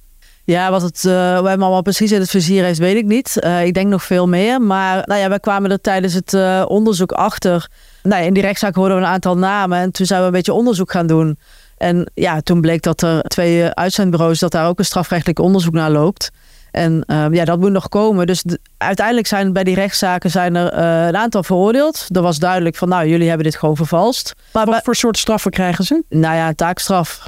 Ja, 0.43 0.71
wat 0.71 0.81
het 0.81 1.03
uh, 1.03 1.11
wij 1.41 1.57
allemaal 1.57 1.81
precies 1.81 2.11
in 2.11 2.19
het 2.19 2.29
vizier 2.29 2.63
heeft, 2.63 2.79
weet 2.79 2.95
ik 2.95 3.05
niet. 3.05 3.37
Uh, 3.39 3.65
ik 3.65 3.73
denk 3.73 3.87
nog 3.87 4.03
veel 4.03 4.27
meer. 4.27 4.61
Maar 4.61 5.03
nou 5.05 5.19
ja, 5.19 5.29
wij 5.29 5.39
kwamen 5.39 5.71
er 5.71 5.81
tijdens 5.81 6.13
het 6.13 6.33
uh, 6.33 6.65
onderzoek 6.67 7.11
achter. 7.11 7.69
Nou 8.03 8.23
in 8.23 8.33
die 8.33 8.43
rechtszaak 8.43 8.75
hoorden 8.75 8.97
we 8.97 9.03
een 9.03 9.09
aantal 9.09 9.37
namen. 9.37 9.77
En 9.77 9.91
toen 9.91 10.05
zijn 10.05 10.19
we 10.19 10.25
een 10.25 10.31
beetje 10.31 10.53
onderzoek 10.53 10.91
gaan 10.91 11.07
doen. 11.07 11.37
En 11.77 12.11
ja, 12.13 12.41
toen 12.41 12.61
bleek 12.61 12.81
dat 12.81 13.01
er 13.01 13.21
twee 13.21 13.63
uitzendbureaus, 13.63 14.39
dat 14.39 14.51
daar 14.51 14.67
ook 14.67 14.79
een 14.79 14.85
strafrechtelijk 14.85 15.39
onderzoek 15.39 15.73
naar 15.73 15.91
loopt. 15.91 16.31
En 16.71 17.03
uh, 17.07 17.25
ja, 17.31 17.45
dat 17.45 17.59
moet 17.59 17.71
nog 17.71 17.89
komen. 17.89 18.27
Dus 18.27 18.41
de, 18.41 18.59
uiteindelijk 18.77 19.27
zijn 19.27 19.53
bij 19.53 19.63
die 19.63 19.75
rechtszaken 19.75 20.29
zijn 20.29 20.55
er 20.55 20.73
uh, 20.73 21.07
een 21.07 21.17
aantal 21.17 21.43
veroordeeld. 21.43 22.07
Er 22.11 22.21
was 22.21 22.39
duidelijk 22.39 22.75
van, 22.75 22.89
nou, 22.89 23.07
jullie 23.07 23.27
hebben 23.27 23.45
dit 23.45 23.55
gewoon 23.55 23.75
vervalst. 23.75 24.33
Maar 24.53 24.65
Wat 24.65 24.83
voor 24.83 24.95
soort 24.95 25.17
straffen 25.17 25.51
krijgen 25.51 25.83
ze? 25.83 26.03
Nou 26.09 26.35
ja, 26.35 26.47
een 26.47 26.55
taakstraf 26.55 27.23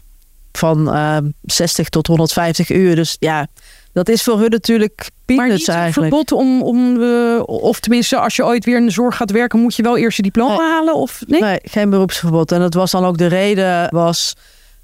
van 0.51 0.95
uh, 0.95 1.17
60 1.41 1.89
tot 1.89 2.08
150 2.08 2.69
uur. 2.69 2.95
Dus 2.95 3.15
ja, 3.19 3.47
dat 3.93 4.10
is 4.10 4.23
voor 4.23 4.39
hun 4.39 4.49
natuurlijk 4.49 5.10
peanuts 5.25 5.67
maar 5.67 5.77
eigenlijk. 5.77 6.15
verbod 6.15 6.32
om, 6.32 6.62
om 6.62 7.01
of 7.45 7.79
tenminste, 7.79 8.17
als 8.17 8.36
je 8.36 8.45
ooit 8.45 8.65
weer 8.65 8.77
in 8.77 8.86
de 8.86 8.91
zorg 8.91 9.15
gaat 9.15 9.32
werken, 9.32 9.60
moet 9.60 9.75
je 9.75 9.84
wel 9.84 9.97
eerst 9.97 10.17
je 10.17 10.23
diploma 10.23 10.58
nee. 10.58 10.71
halen? 10.71 10.95
Of, 10.95 11.21
nee? 11.27 11.41
nee, 11.41 11.60
geen 11.63 11.89
beroepsverbod. 11.89 12.51
En 12.51 12.60
dat 12.60 12.73
was 12.73 12.91
dan 12.91 13.06
ook 13.06 13.17
de 13.17 13.27
reden, 13.27 13.88
was 13.89 14.34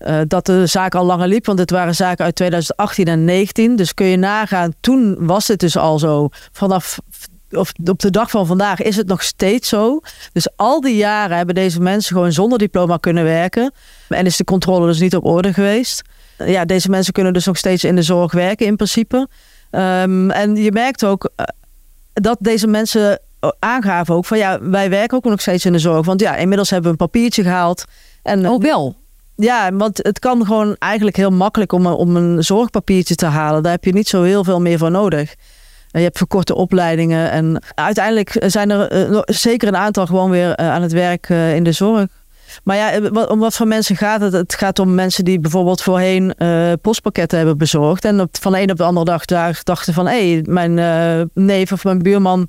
uh, 0.07 0.19
dat 0.27 0.45
de 0.45 0.65
zaak 0.65 0.95
al 0.95 1.05
langer 1.05 1.27
liep. 1.27 1.45
Want 1.45 1.59
het 1.59 1.71
waren 1.71 1.95
zaken 1.95 2.25
uit 2.25 2.35
2018 2.35 3.07
en 3.07 3.13
2019. 3.13 3.75
Dus 3.75 3.93
kun 3.93 4.05
je 4.05 4.17
nagaan, 4.17 4.73
toen 4.79 5.15
was 5.19 5.47
het 5.47 5.59
dus 5.59 5.77
al 5.77 5.99
zo. 5.99 6.29
Vanaf 6.51 6.99
of 7.51 7.71
op 7.83 7.99
de 7.99 8.09
dag 8.09 8.29
van 8.29 8.45
vandaag 8.45 8.81
is 8.81 8.95
het 8.95 9.07
nog 9.07 9.23
steeds 9.23 9.69
zo. 9.69 9.99
Dus 10.33 10.49
al 10.55 10.81
die 10.81 10.95
jaren 10.95 11.37
hebben 11.37 11.55
deze 11.55 11.79
mensen 11.79 12.15
gewoon 12.15 12.31
zonder 12.31 12.57
diploma 12.57 12.97
kunnen 12.97 13.23
werken. 13.23 13.73
En 14.09 14.25
is 14.25 14.37
de 14.37 14.43
controle 14.43 14.87
dus 14.87 14.99
niet 14.99 15.15
op 15.15 15.25
orde 15.25 15.53
geweest. 15.53 16.01
Ja, 16.37 16.65
deze 16.65 16.89
mensen 16.89 17.13
kunnen 17.13 17.33
dus 17.33 17.45
nog 17.45 17.57
steeds 17.57 17.83
in 17.83 17.95
de 17.95 18.01
zorg 18.01 18.31
werken 18.31 18.65
in 18.65 18.75
principe. 18.75 19.27
Um, 19.71 20.31
en 20.31 20.55
je 20.55 20.71
merkt 20.71 21.05
ook 21.05 21.29
uh, 21.35 21.45
dat 22.13 22.37
deze 22.39 22.67
mensen 22.67 23.19
aangaven 23.59 24.15
ook 24.15 24.25
van 24.25 24.37
ja, 24.37 24.59
wij 24.61 24.89
werken 24.89 25.17
ook 25.17 25.23
nog 25.23 25.41
steeds 25.41 25.65
in 25.65 25.71
de 25.71 25.79
zorg. 25.79 26.05
Want 26.05 26.21
ja, 26.21 26.35
inmiddels 26.35 26.69
hebben 26.69 26.91
we 26.91 26.97
een 26.99 27.07
papiertje 27.07 27.43
gehaald. 27.43 27.83
En, 28.23 28.49
oh 28.49 28.61
wel? 28.61 28.95
Ja, 29.41 29.73
want 29.73 29.97
het 29.97 30.19
kan 30.19 30.45
gewoon 30.45 30.75
eigenlijk 30.79 31.15
heel 31.15 31.31
makkelijk 31.31 31.71
om, 31.71 31.85
om 31.85 32.15
een 32.15 32.43
zorgpapiertje 32.43 33.15
te 33.15 33.25
halen. 33.25 33.63
Daar 33.63 33.71
heb 33.71 33.83
je 33.83 33.93
niet 33.93 34.07
zo 34.07 34.23
heel 34.23 34.43
veel 34.43 34.61
meer 34.61 34.77
voor 34.77 34.91
nodig. 34.91 35.35
Je 35.91 35.99
hebt 35.99 36.17
verkorte 36.17 36.55
opleidingen 36.55 37.31
en 37.31 37.63
uiteindelijk 37.75 38.43
zijn 38.45 38.69
er 38.69 39.09
uh, 39.11 39.21
zeker 39.25 39.67
een 39.67 39.75
aantal 39.75 40.05
gewoon 40.05 40.29
weer 40.29 40.59
uh, 40.59 40.71
aan 40.71 40.81
het 40.81 40.91
werk 40.91 41.29
uh, 41.29 41.55
in 41.55 41.63
de 41.63 41.71
zorg. 41.71 42.07
Maar 42.63 42.75
ja, 42.75 43.09
om 43.27 43.39
wat 43.39 43.55
voor 43.55 43.67
mensen 43.67 43.95
gaat 43.95 44.21
het? 44.21 44.33
Het 44.33 44.55
gaat 44.55 44.79
om 44.79 44.95
mensen 44.95 45.25
die 45.25 45.39
bijvoorbeeld 45.39 45.81
voorheen 45.81 46.35
postpakketten 46.81 47.37
hebben 47.37 47.57
bezorgd. 47.57 48.05
En 48.05 48.21
op, 48.21 48.37
van 48.39 48.51
de 48.51 48.61
een 48.61 48.71
op 48.71 48.77
de 48.77 48.83
andere 48.83 49.05
dag 49.05 49.25
daar 49.25 49.59
dachten 49.63 49.93
van... 49.93 50.07
hé, 50.07 50.31
hey, 50.31 50.43
mijn 50.45 50.73
neef 51.33 51.71
of 51.71 51.83
mijn 51.83 52.01
buurman 52.01 52.47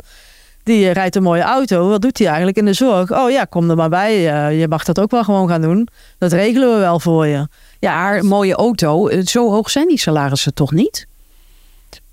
die 0.70 0.90
rijdt 0.90 1.16
een 1.16 1.22
mooie 1.22 1.42
auto. 1.42 1.88
Wat 1.88 2.02
doet 2.02 2.18
hij 2.18 2.26
eigenlijk 2.26 2.56
in 2.56 2.64
de 2.64 2.72
zorg? 2.72 3.12
Oh 3.12 3.30
ja, 3.30 3.44
kom 3.44 3.70
er 3.70 3.76
maar 3.76 3.88
bij. 3.88 4.50
Uh, 4.50 4.60
je 4.60 4.68
mag 4.68 4.84
dat 4.84 5.00
ook 5.00 5.10
wel 5.10 5.24
gewoon 5.24 5.48
gaan 5.48 5.62
doen. 5.62 5.88
Dat 6.18 6.32
regelen 6.32 6.74
we 6.74 6.78
wel 6.78 7.00
voor 7.00 7.26
je. 7.26 7.48
Ja, 7.78 7.92
haar 7.92 8.24
mooie 8.24 8.54
auto. 8.54 9.10
Zo 9.24 9.50
hoog 9.50 9.70
zijn 9.70 9.88
die 9.88 9.98
salarissen 9.98 10.54
toch 10.54 10.72
niet? 10.72 11.06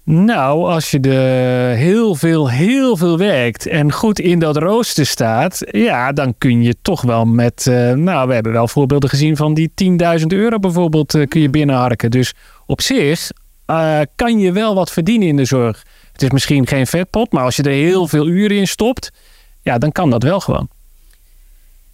Nou, 0.03 0.69
als 0.71 0.91
je 0.91 0.99
de 0.99 1.73
heel 1.77 2.15
veel, 2.15 2.49
heel 2.49 2.97
veel 2.97 3.17
werkt 3.17 3.67
en 3.67 3.91
goed 3.91 4.19
in 4.19 4.39
dat 4.39 4.57
rooster 4.57 5.05
staat, 5.05 5.61
ja, 5.71 6.11
dan 6.11 6.35
kun 6.37 6.63
je 6.63 6.75
toch 6.81 7.01
wel 7.01 7.25
met, 7.25 7.65
uh, 7.69 7.91
nou, 7.91 8.27
we 8.27 8.33
hebben 8.33 8.51
wel 8.51 8.67
voorbeelden 8.67 9.09
gezien 9.09 9.35
van 9.35 9.53
die 9.53 9.71
10.000 10.19 10.25
euro 10.27 10.59
bijvoorbeeld 10.59 11.15
uh, 11.15 11.27
kun 11.27 11.41
je 11.41 11.49
binnenharken. 11.49 12.11
Dus 12.11 12.33
op 12.65 12.81
zich 12.81 13.31
uh, 13.67 13.99
kan 14.15 14.39
je 14.39 14.51
wel 14.51 14.75
wat 14.75 14.91
verdienen 14.91 15.27
in 15.27 15.35
de 15.35 15.45
zorg. 15.45 15.83
Het 16.17 16.25
is 16.25 16.31
misschien 16.31 16.67
geen 16.67 16.87
vetpot, 16.87 17.31
maar 17.31 17.43
als 17.43 17.55
je 17.55 17.63
er 17.63 17.71
heel 17.71 18.07
veel 18.07 18.27
uren 18.27 18.57
in 18.57 18.67
stopt, 18.67 19.11
ja, 19.61 19.77
dan 19.77 19.91
kan 19.91 20.09
dat 20.09 20.23
wel 20.23 20.39
gewoon. 20.39 20.67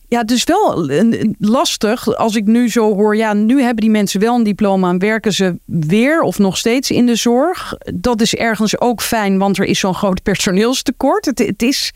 Ja, 0.07 0.23
is 0.27 0.43
wel 0.43 0.91
een- 0.91 1.35
lastig 1.39 2.15
als 2.15 2.35
ik 2.35 2.45
nu 2.45 2.69
zo 2.69 2.93
hoor. 2.95 3.15
Ja, 3.15 3.33
nu 3.33 3.61
hebben 3.61 3.81
die 3.81 3.89
mensen 3.89 4.19
wel 4.19 4.35
een 4.35 4.43
diploma 4.43 4.89
en 4.89 4.99
werken 4.99 5.33
ze 5.33 5.55
weer 5.65 6.21
of 6.21 6.39
nog 6.39 6.57
steeds 6.57 6.91
in 6.91 7.05
de 7.05 7.15
zorg. 7.15 7.73
Dat 7.93 8.21
is 8.21 8.35
ergens 8.35 8.79
ook 8.79 9.01
fijn, 9.01 9.37
want 9.37 9.57
er 9.57 9.65
is 9.65 9.79
zo'n 9.79 9.95
groot 9.95 10.23
personeelstekort. 10.23 11.25
Het 11.25 11.61
is. 11.61 11.91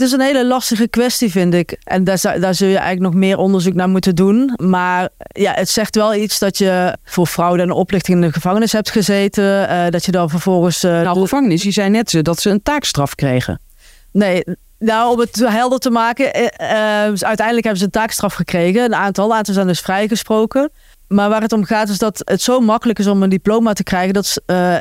Het 0.00 0.08
is 0.08 0.14
een 0.14 0.20
hele 0.24 0.46
lastige 0.46 0.88
kwestie, 0.88 1.30
vind 1.30 1.54
ik. 1.54 1.76
En 1.84 2.04
daar, 2.04 2.40
daar 2.40 2.54
zul 2.54 2.68
je 2.68 2.76
eigenlijk 2.76 3.12
nog 3.12 3.22
meer 3.22 3.38
onderzoek 3.38 3.74
naar 3.74 3.88
moeten 3.88 4.14
doen. 4.14 4.52
Maar 4.56 5.08
ja, 5.18 5.52
het 5.54 5.68
zegt 5.68 5.94
wel 5.94 6.14
iets 6.14 6.38
dat 6.38 6.58
je 6.58 6.96
voor 7.04 7.26
fraude 7.26 7.62
en 7.62 7.70
oplichting 7.70 8.16
in 8.16 8.26
de 8.26 8.32
gevangenis 8.32 8.72
hebt 8.72 8.90
gezeten. 8.90 9.68
eh, 9.68 9.90
dat 9.90 10.04
je 10.04 10.12
dan 10.12 10.30
vervolgens. 10.30 10.82
eh, 10.82 11.00
Nou, 11.00 11.20
gevangenis, 11.20 11.62
die 11.62 11.72
zei 11.72 11.88
net 11.88 12.10
ze 12.10 12.22
dat 12.22 12.40
ze 12.40 12.50
een 12.50 12.62
taakstraf 12.62 13.14
kregen. 13.14 13.60
Nee, 14.12 14.44
nou, 14.78 15.12
om 15.12 15.18
het 15.20 15.36
helder 15.48 15.78
te 15.78 15.90
maken. 15.90 16.32
eh, 16.34 17.04
eh, 17.04 17.10
dus 17.10 17.24
uiteindelijk 17.24 17.66
hebben 17.66 17.82
ze 17.82 17.86
een 17.92 18.00
taakstraf 18.02 18.34
gekregen. 18.34 18.84
Een 18.84 18.94
aantal, 18.94 19.34
aantal 19.34 19.54
zijn 19.54 19.66
dus 19.66 19.80
vrijgesproken. 19.80 20.70
Maar 21.12 21.28
waar 21.28 21.42
het 21.42 21.52
om 21.52 21.64
gaat 21.64 21.88
is 21.88 21.98
dat 21.98 22.22
het 22.24 22.42
zo 22.42 22.60
makkelijk 22.60 22.98
is 22.98 23.06
om 23.06 23.22
een 23.22 23.28
diploma 23.28 23.72
te 23.72 23.82
krijgen. 23.82 24.14
Dat, 24.14 24.42
eh, 24.46 24.74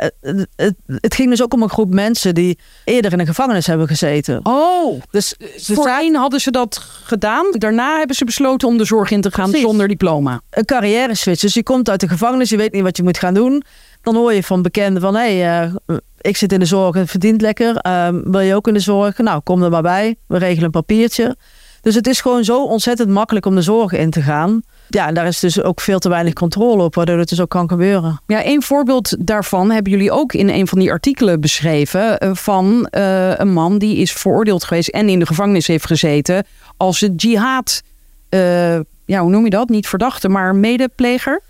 het, 0.55 1.15
ging 1.15 1.29
dus 1.29 1.43
ook 1.43 1.53
om 1.53 1.61
een 1.61 1.69
groep 1.69 1.93
mensen 1.93 2.33
die 2.33 2.59
eerder 2.85 3.11
in 3.11 3.19
een 3.19 3.25
gevangenis 3.25 3.67
hebben 3.67 3.87
gezeten. 3.87 4.39
Oh, 4.43 5.01
Dus 5.11 5.35
ze 5.57 5.73
voorheen 5.73 6.15
hadden 6.15 6.39
ze 6.39 6.51
dat 6.51 6.77
gedaan. 7.03 7.45
Daarna 7.51 7.97
hebben 7.97 8.15
ze 8.15 8.25
besloten 8.25 8.67
om 8.67 8.77
de 8.77 8.85
zorg 8.85 9.11
in 9.11 9.21
te 9.21 9.31
gaan 9.31 9.49
Precies. 9.49 9.67
zonder 9.67 9.87
diploma. 9.87 10.41
een 10.49 10.65
carrière 10.65 11.15
switch. 11.15 11.41
Dus 11.41 11.53
je 11.53 11.63
komt 11.63 11.89
uit 11.89 11.99
de 11.99 12.07
gevangenis, 12.07 12.49
je 12.49 12.57
weet 12.57 12.73
niet 12.73 12.83
wat 12.83 12.97
je 12.97 13.03
moet 13.03 13.17
gaan 13.17 13.33
doen. 13.33 13.63
Dan 14.01 14.15
hoor 14.15 14.33
je 14.33 14.43
van 14.43 14.61
bekenden 14.61 15.01
van, 15.01 15.15
hé, 15.15 15.37
hey, 15.37 15.63
eh, 15.85 15.95
ik 16.21 16.37
zit 16.37 16.51
in 16.51 16.59
de 16.59 16.65
zorg, 16.65 16.95
het 16.95 17.09
verdient 17.09 17.41
lekker. 17.41 17.75
Ehm, 17.75 18.21
wil 18.23 18.39
je 18.39 18.55
ook 18.55 18.67
in 18.67 18.73
de 18.73 18.79
zorg? 18.79 19.17
Nou, 19.17 19.41
kom 19.43 19.63
er 19.63 19.69
maar 19.69 19.81
bij. 19.81 20.15
We 20.27 20.37
regelen 20.37 20.63
een 20.63 20.71
papiertje. 20.71 21.35
Dus 21.81 21.95
het 21.95 22.07
is 22.07 22.21
gewoon 22.21 22.43
zo 22.43 22.63
ontzettend 22.65 23.09
makkelijk 23.09 23.45
om 23.45 23.55
de 23.55 23.61
zorg 23.61 23.91
in 23.91 24.09
te 24.09 24.21
gaan. 24.21 24.61
Ja, 24.89 25.07
en 25.07 25.13
daar 25.13 25.27
is 25.27 25.39
dus 25.39 25.61
ook 25.61 25.81
veel 25.81 25.99
te 25.99 26.09
weinig 26.09 26.33
controle 26.33 26.83
op, 26.83 26.95
waardoor 26.95 27.17
het 27.17 27.29
dus 27.29 27.41
ook 27.41 27.49
kan 27.49 27.69
gebeuren. 27.69 28.21
Ja, 28.27 28.45
een 28.45 28.61
voorbeeld 28.63 29.15
daarvan 29.19 29.71
hebben 29.71 29.91
jullie 29.91 30.11
ook 30.11 30.33
in 30.33 30.49
een 30.49 30.67
van 30.67 30.79
die 30.79 30.91
artikelen 30.91 31.41
beschreven. 31.41 32.17
eh, 32.19 32.29
Van 32.33 32.87
eh, 32.87 33.37
een 33.37 33.53
man 33.53 33.77
die 33.77 33.95
is 33.97 34.11
veroordeeld 34.13 34.63
geweest 34.63 34.89
en 34.89 35.09
in 35.09 35.19
de 35.19 35.25
gevangenis 35.25 35.67
heeft 35.67 35.85
gezeten. 35.85 36.45
als 36.77 37.01
een 37.01 37.15
jihad. 37.15 37.81
eh, 38.29 38.75
ja, 39.05 39.19
hoe 39.21 39.29
noem 39.29 39.43
je 39.43 39.49
dat? 39.49 39.69
Niet 39.69 39.87
verdachte, 39.87 40.29
maar 40.29 40.55
medepleger. 40.55 41.41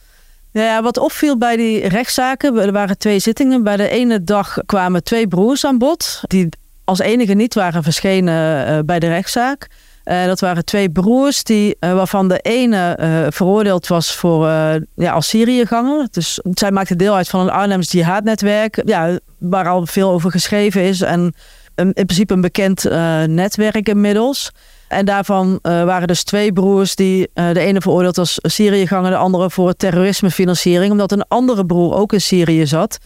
Nou 0.51 0.65
ja, 0.67 0.81
wat 0.81 0.97
opviel 0.97 1.37
bij 1.37 1.55
die 1.55 1.87
rechtszaken, 1.87 2.57
er 2.57 2.71
waren 2.71 2.97
twee 2.97 3.19
zittingen. 3.19 3.63
Bij 3.63 3.77
de 3.77 3.89
ene 3.89 4.23
dag 4.23 4.57
kwamen 4.65 5.03
twee 5.03 5.27
broers 5.27 5.65
aan 5.65 5.77
bod, 5.77 6.21
die 6.27 6.49
als 6.83 6.99
enige 6.99 7.33
niet 7.33 7.53
waren 7.53 7.83
verschenen 7.83 8.85
bij 8.85 8.99
de 8.99 9.07
rechtszaak. 9.07 9.67
Eh, 10.09 10.25
dat 10.25 10.39
waren 10.39 10.65
twee 10.65 10.89
broers 10.89 11.43
die, 11.43 11.75
eh, 11.79 11.93
waarvan 11.93 12.27
de 12.27 12.39
ene 12.39 12.95
eh, 12.95 13.25
veroordeeld 13.29 13.87
was 13.87 14.15
voor, 14.15 14.47
ja, 14.95 15.11
als 15.11 15.27
Syriëganger. 15.27 16.07
Dus 16.11 16.39
zij 16.53 16.71
maakte 16.71 16.95
deel 16.95 17.15
uit 17.15 17.29
van 17.29 17.39
een 17.39 17.49
Arnhems 17.49 17.91
jihadnetwerk, 17.91 18.81
ja, 18.85 19.19
waar 19.37 19.67
al 19.67 19.85
veel 19.85 20.11
over 20.11 20.31
geschreven 20.31 20.81
is. 20.81 21.01
En 21.01 21.33
in 21.75 21.93
principe 21.93 22.33
een 22.33 22.41
bekend 22.41 22.83
netwerk 23.27 23.89
inmiddels. 23.89 24.51
En 24.87 25.05
daarvan 25.05 25.59
waren 25.61 26.07
dus 26.07 26.23
twee 26.23 26.53
broers 26.53 26.95
die 26.95 27.29
de 27.33 27.59
ene 27.59 27.81
veroordeeld 27.81 28.17
als 28.17 28.39
Syriëganger, 28.41 29.11
de 29.11 29.17
andere 29.17 29.49
voor 29.49 29.73
terrorismefinanciering, 29.73 30.91
omdat 30.91 31.11
een 31.11 31.27
andere 31.27 31.65
broer 31.65 31.95
ook 31.95 32.13
in 32.13 32.21
Syrië 32.21 32.67
zat. 32.67 32.97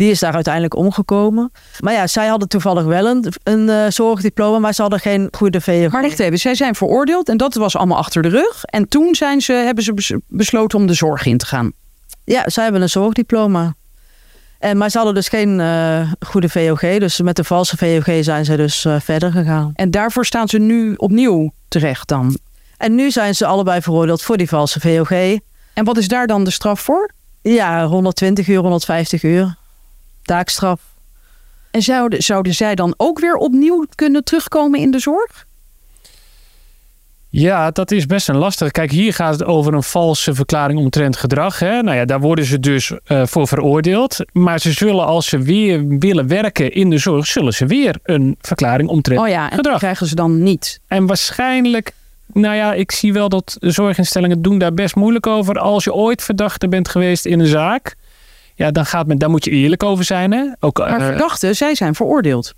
Die 0.00 0.10
is 0.10 0.18
daar 0.18 0.34
uiteindelijk 0.34 0.76
omgekomen. 0.76 1.52
Maar 1.80 1.92
ja, 1.92 2.06
zij 2.06 2.26
hadden 2.26 2.48
toevallig 2.48 2.84
wel 2.84 3.06
een, 3.06 3.32
een 3.42 3.68
eh, 3.68 3.84
zorgdiploma, 3.88 4.58
maar 4.58 4.74
ze 4.74 4.80
hadden 4.82 5.00
geen 5.00 5.28
goede 5.30 5.60
VOG. 5.60 5.92
Maar 5.92 6.04
even, 6.04 6.38
zij 6.38 6.54
zijn 6.54 6.74
veroordeeld 6.74 7.28
en 7.28 7.36
dat 7.36 7.54
was 7.54 7.76
allemaal 7.76 7.98
achter 7.98 8.22
de 8.22 8.28
rug. 8.28 8.64
En 8.64 8.88
toen 8.88 9.14
zijn 9.14 9.40
ze, 9.40 9.52
hebben 9.52 9.84
ze 9.84 9.94
bes- 9.94 10.14
besloten 10.26 10.78
om 10.78 10.86
de 10.86 10.94
zorg 10.94 11.26
in 11.26 11.38
te 11.38 11.46
gaan. 11.46 11.72
Ja, 12.24 12.42
zij 12.46 12.62
hebben 12.62 12.82
een 12.82 12.88
zorgdiploma. 12.88 13.74
En, 14.58 14.76
maar 14.76 14.90
ze 14.90 14.96
hadden 14.96 15.14
dus 15.14 15.28
geen 15.28 15.60
eh, 15.60 16.12
goede 16.26 16.48
VOG. 16.48 16.80
Dus 16.80 17.20
met 17.20 17.36
de 17.36 17.44
valse 17.44 17.76
VOG 17.76 18.24
zijn 18.24 18.44
ze 18.44 18.56
dus 18.56 18.84
eh, 18.84 18.96
verder 19.00 19.32
gegaan. 19.32 19.72
En 19.74 19.90
daarvoor 19.90 20.26
staan 20.26 20.48
ze 20.48 20.58
nu 20.58 20.94
opnieuw 20.94 21.52
terecht 21.68 22.08
dan. 22.08 22.38
En 22.76 22.94
nu 22.94 23.10
zijn 23.10 23.34
ze 23.34 23.46
allebei 23.46 23.80
veroordeeld 23.82 24.22
voor 24.22 24.36
die 24.36 24.48
valse 24.48 24.80
VOG. 24.80 25.10
En 25.74 25.84
wat 25.84 25.96
is 25.96 26.08
daar 26.08 26.26
dan 26.26 26.44
de 26.44 26.50
straf 26.50 26.80
voor? 26.80 27.10
Ja, 27.42 27.86
120 27.86 28.48
uur, 28.48 28.58
150 28.58 29.22
uur. 29.22 29.58
Taakstraf. 30.30 30.80
En 31.70 31.82
zouden, 31.82 32.22
zouden 32.22 32.54
zij 32.54 32.74
dan 32.74 32.94
ook 32.96 33.18
weer 33.18 33.34
opnieuw 33.34 33.86
kunnen 33.94 34.24
terugkomen 34.24 34.80
in 34.80 34.90
de 34.90 34.98
zorg? 34.98 35.46
Ja, 37.28 37.70
dat 37.70 37.90
is 37.90 38.06
best 38.06 38.28
een 38.28 38.36
lastige. 38.36 38.70
Kijk, 38.70 38.90
hier 38.90 39.14
gaat 39.14 39.32
het 39.32 39.44
over 39.44 39.74
een 39.74 39.82
valse 39.82 40.34
verklaring 40.34 40.78
omtrent 40.78 41.16
gedrag. 41.16 41.58
Hè? 41.58 41.82
Nou 41.82 41.96
ja, 41.96 42.04
daar 42.04 42.20
worden 42.20 42.44
ze 42.44 42.60
dus 42.60 42.92
eh, 43.04 43.26
voor 43.26 43.48
veroordeeld. 43.48 44.16
Maar 44.32 44.60
ze 44.60 44.72
zullen, 44.72 45.06
als 45.06 45.28
ze 45.28 45.38
weer 45.38 45.86
willen 45.88 46.26
werken 46.26 46.72
in 46.72 46.90
de 46.90 46.98
zorg, 46.98 47.26
zullen 47.26 47.52
ze 47.52 47.66
weer 47.66 47.96
een 48.02 48.36
verklaring 48.40 48.88
omtrent 48.88 49.20
Oh 49.20 49.28
ja, 49.28 49.50
en 49.50 49.56
gedrag. 49.56 49.78
krijgen 49.78 50.06
ze 50.06 50.14
dan 50.14 50.42
niet. 50.42 50.80
En 50.86 51.06
waarschijnlijk, 51.06 51.92
nou 52.26 52.54
ja, 52.56 52.72
ik 52.74 52.90
zie 52.90 53.12
wel 53.12 53.28
dat 53.28 53.56
de 53.60 53.70
zorginstellingen 53.70 54.42
doen 54.42 54.58
daar 54.58 54.74
best 54.74 54.94
moeilijk 54.94 55.26
over. 55.26 55.58
Als 55.58 55.84
je 55.84 55.94
ooit 55.94 56.22
verdachte 56.22 56.68
bent 56.68 56.88
geweest 56.88 57.26
in 57.26 57.40
een 57.40 57.46
zaak, 57.46 57.96
ja, 58.60 58.70
dan 58.70 58.86
gaat 58.86 59.06
men, 59.06 59.18
daar 59.18 59.30
moet 59.30 59.44
je 59.44 59.50
eerlijk 59.50 59.82
over 59.82 60.04
zijn. 60.04 60.32
Hè? 60.32 60.44
Ook, 60.58 60.78
Maar 60.78 61.00
eh, 61.00 61.06
verdachten, 61.06 61.56
zij 61.56 61.74
zijn 61.74 61.94
veroordeeld. 61.94 62.54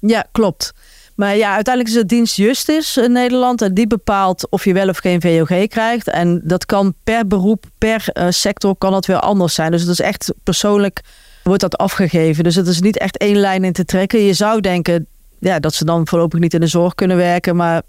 Ja, 0.00 0.26
klopt. 0.32 0.72
Maar 1.14 1.36
ja, 1.36 1.54
uiteindelijk 1.54 1.94
is 1.94 2.00
het 2.00 2.08
dienst 2.08 2.36
Justice 2.36 3.02
in 3.02 3.12
Nederland. 3.12 3.62
En 3.62 3.74
die 3.74 3.86
bepaalt 3.86 4.50
of 4.50 4.64
je 4.64 4.72
wel 4.72 4.88
of 4.88 4.98
geen 4.98 5.20
VOG 5.20 5.66
krijgt. 5.66 6.08
En 6.08 6.40
dat 6.44 6.66
kan 6.66 6.94
per 7.04 7.26
beroep, 7.26 7.64
per 7.78 8.04
eh, 8.12 8.26
sector 8.30 8.76
kan 8.76 8.92
dat 8.92 9.06
weer 9.06 9.20
anders 9.20 9.54
zijn. 9.54 9.70
Dus 9.70 9.80
het 9.80 9.90
is 9.90 10.00
echt 10.00 10.32
persoonlijk 10.42 11.00
wordt 11.42 11.60
dat 11.60 11.76
afgegeven. 11.76 12.44
Dus 12.44 12.54
het 12.54 12.66
is 12.66 12.80
niet 12.80 12.98
echt 12.98 13.16
één 13.16 13.36
lijn 13.36 13.64
in 13.64 13.72
te 13.72 13.84
trekken. 13.84 14.20
Je 14.20 14.34
zou 14.34 14.60
denken 14.60 15.06
ja, 15.38 15.58
dat 15.58 15.74
ze 15.74 15.84
dan 15.84 16.08
voorlopig 16.08 16.40
niet 16.40 16.54
in 16.54 16.60
de 16.60 16.66
zorg 16.66 16.94
kunnen 16.94 17.16
werken. 17.16 17.56
Maar 17.56 17.82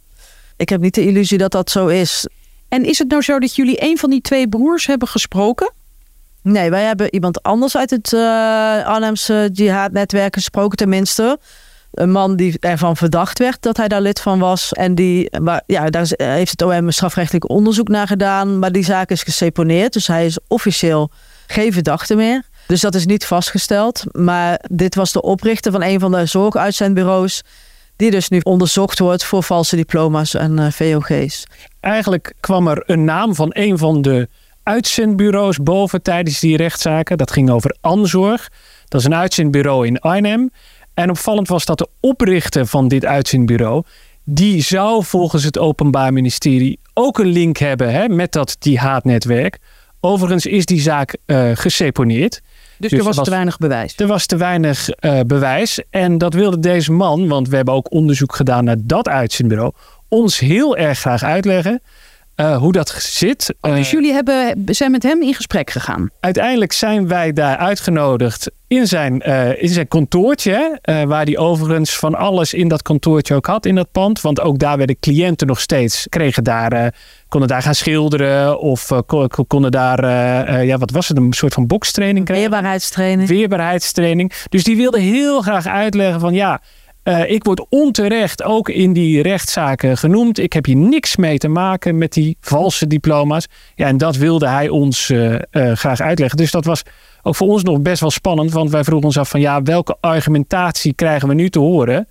ik 0.58 0.70
heb 0.70 0.82
niet 0.82 0.96
de 0.96 1.06
illusie 1.06 1.38
dat 1.38 1.52
dat 1.52 1.70
zo 1.70 1.88
is. 1.88 2.28
En 2.70 2.86
is 2.86 3.00
het 3.00 3.08
nou 3.10 3.22
zo 3.22 3.40
dat 3.40 3.56
jullie 3.56 3.84
een 3.84 3.98
van 3.98 4.10
die 4.10 4.22
twee 4.22 4.50
broers 4.50 4.86
hebben 4.86 5.08
gesproken? 5.08 5.76
Nee, 6.42 6.70
wij 6.70 6.84
hebben 6.84 7.14
iemand 7.14 7.44
anders 7.44 7.78
uit 7.78 7.90
het 7.90 8.14
eh 8.14 8.20
Arnhemse 8.86 9.50
jihad-netwerk 9.54 10.34
gesproken, 10.34 10.78
tenminste. 10.78 11.40
Een 11.92 12.12
man 12.12 12.36
die 12.36 12.60
ervan 12.60 12.98
verdacht 12.98 13.40
werd 13.40 13.62
dat 13.62 13.78
hij 13.78 13.88
daar 13.88 14.02
lid 14.02 14.22
van 14.22 14.40
was. 14.40 14.74
En 14.74 14.96
die, 14.96 15.40
maar 15.40 15.64
ja, 15.66 15.90
daar 15.90 16.08
heeft 16.18 16.52
het 16.52 16.62
OM 16.62 16.72
een 16.72 16.94
strafrechtelijk 16.94 17.50
onderzoek 17.50 17.88
naar 17.88 18.08
gedaan. 18.08 18.60
Maar 18.60 18.72
die 18.72 18.84
zaak 18.84 19.10
is 19.10 19.24
geseponeerd. 19.24 19.94
Dus 19.94 20.08
hij 20.08 20.26
is 20.26 20.38
officieel 20.48 21.10
geen 21.48 21.74
verdachte 21.74 22.16
meer. 22.16 22.44
Dus 22.68 22.82
dat 22.82 22.96
is 22.96 23.06
niet 23.06 23.26
vastgesteld. 23.26 24.04
Maar 24.12 24.60
dit 24.72 24.96
was 24.96 25.12
de 25.12 25.22
oprichter 25.22 25.72
van 25.72 25.84
een 25.84 26.00
van 26.00 26.12
de 26.12 26.26
zorguitzendbureaus. 26.26 27.42
Die 27.96 28.12
dus 28.12 28.30
nu 28.30 28.40
onderzocht 28.44 29.00
wordt 29.00 29.24
voor 29.24 29.44
valse 29.44 29.76
diploma's 29.76 30.34
en 30.34 30.60
eh, 30.60 30.72
VOG's. 30.72 31.44
eigenlijk 31.80 32.34
kwam 32.40 32.68
er 32.68 32.84
een 32.86 33.04
naam 33.04 33.36
van 33.36 33.50
een 33.54 33.78
van 33.78 34.02
de 34.02 34.28
uitzendbureaus 34.68 35.58
boven 35.58 36.02
tijdens 36.02 36.40
die 36.40 36.58
rechtszaken. 36.58 37.18
Dat 37.18 37.32
ging 37.32 37.50
over 37.50 37.76
Anzorg. 37.82 38.50
Dat 38.88 39.00
is 39.00 39.06
een 39.06 39.16
uitzendbureau 39.16 39.86
in 39.88 40.00
Arnhem. 40.00 40.52
En 40.94 41.10
opvallend 41.10 41.48
was 41.48 41.66
dat 41.66 41.78
de 41.78 41.88
oprichter 42.00 42.66
van 42.66 42.88
dit 42.88 43.06
uitzendbureau... 43.06 43.84
die 44.24 44.62
zou 44.62 45.04
volgens 45.04 45.44
het 45.44 45.58
Openbaar 45.58 46.14
Ministerie 46.14 46.80
ook 46.94 47.20
een 47.20 47.28
link 47.28 47.58
hebben 47.58 47.92
hè, 47.92 48.08
met 48.10 48.32
dat 48.32 48.56
jihadnetwerk. 48.60 49.58
Overigens 50.00 50.46
is 50.46 50.66
die 50.66 50.82
zaak 50.82 51.18
eh 51.26 51.50
geseponeerd. 51.54 52.42
Dus, 52.78 52.90
Dus 52.90 53.00
er 53.00 53.06
was, 53.06 53.08
er 53.08 53.16
was- 53.16 53.26
te 53.26 53.32
weinig 53.32 53.58
bewijs. 53.58 53.94
Er 53.98 54.08
was 54.08 54.26
te 54.26 54.36
weinig 54.38 54.90
eh, 54.90 55.20
bewijs. 55.28 55.82
En 55.90 56.18
dat 56.18 56.34
wilde 56.34 56.60
deze 56.60 56.92
man, 56.92 57.28
want 57.28 57.48
we 57.50 57.56
hebben 57.56 57.74
ook 57.74 57.92
onderzoek 57.92 58.36
gedaan 58.36 58.64
naar 58.64 58.78
dat 58.80 59.08
uitzendbureau, 59.08 59.72
ons 60.08 60.40
heel 60.40 60.78
erg 60.78 61.00
graag 61.00 61.24
uitleggen 61.24 61.82
eh, 62.38 62.58
hoe 62.58 62.72
dat 62.72 62.90
zit. 63.00 63.54
Eh, 63.62 63.74
Dus 63.76 63.92
jullie 63.92 64.14
hebben, 64.14 64.64
zijn 64.66 64.92
met 64.92 65.04
hem 65.04 65.22
in 65.22 65.34
gesprek 65.34 65.70
gegaan. 65.70 66.10
uiteindelijk 66.20 66.72
zijn 66.72 67.08
wij 67.08 67.34
daar 67.34 67.58
uitgenodigd 67.58 68.52
in 68.68 68.88
zijn, 68.88 69.22
eh, 69.22 69.62
in 69.64 69.70
zijn 69.70 69.88
kantoortje. 69.88 70.80
eh, 70.82 71.04
waar 71.04 71.24
hij 71.26 71.38
overigens 71.38 71.96
van 71.98 72.16
alles 72.16 72.54
in 72.54 72.68
dat 72.68 72.82
kantoortje 72.82 73.36
ook 73.36 73.46
had 73.46 73.66
in 73.66 73.76
dat 73.76 73.92
pand. 73.92 74.22
Want 74.22 74.42
ook 74.42 74.60
daar 74.60 74.78
werden 74.78 75.00
cliënten 75.00 75.48
nog 75.48 75.60
steeds, 75.60 76.06
kregen 76.10 76.44
daar, 76.44 76.72
eh, 76.72 76.88
konden 77.30 77.50
daar 77.50 77.62
gaan 77.62 77.76
schilderen. 77.76 78.60
Of 78.60 78.92
eh, 78.92 79.00
kon- 79.06 79.30
konden 79.48 79.72
daar, 79.72 80.04
eh, 80.04 80.60
eh, 80.60 80.66
ja 80.68 80.78
wat 80.78 80.92
was 80.92 81.08
het, 81.08 81.18
een 81.18 81.34
soort 81.34 81.54
van 81.54 81.68
bokstraining 81.68 82.26
krijgen 82.26 82.50
Weerbaarheidstraining. 82.50 83.30
weerbaarheidstraining. 83.30 84.34
Dus 84.50 84.64
die 84.64 84.76
wilde 84.78 85.00
heel 85.00 85.42
graag 85.42 85.66
uitleggen 85.68 86.20
van 86.20 86.34
ja, 86.34 86.62
eh, 87.08 87.32
ik 87.32 87.44
word 87.44 87.66
onterecht 87.70 88.44
ook 88.44 88.70
in 88.70 88.94
die 88.94 89.22
rechtszaken 89.22 89.98
genoemd. 89.98 90.40
Ik 90.40 90.54
heb 90.54 90.66
hier 90.66 90.76
niks 90.76 91.16
mee 91.16 91.38
te 91.38 91.48
maken 91.48 91.98
met 91.98 92.14
die 92.14 92.38
valse 92.42 92.88
diploma's. 92.88 93.48
Ja, 93.76 93.88
en 93.88 93.98
dat 93.98 94.16
wilde 94.16 94.48
hij 94.48 94.70
ons 94.70 95.10
eh, 95.10 95.34
eh, 95.36 95.42
graag 95.78 96.00
uitleggen. 96.00 96.38
Dus 96.38 96.52
dat 96.52 96.66
was 96.66 96.84
ook 97.22 97.36
voor 97.36 97.48
ons 97.48 97.64
nog 97.64 97.82
best 97.82 98.02
wel 98.02 98.12
spannend. 98.12 98.52
Want 98.52 98.72
wij 98.72 98.84
vroegen 98.84 99.08
ons 99.08 99.18
af 99.18 99.30
van 99.30 99.40
ja, 99.40 99.62
welke 99.62 99.98
argumentatie 100.00 100.94
krijgen 100.94 101.28
we 101.28 101.34
nu 101.34 101.50
te 101.50 101.60
horen? 101.60 102.08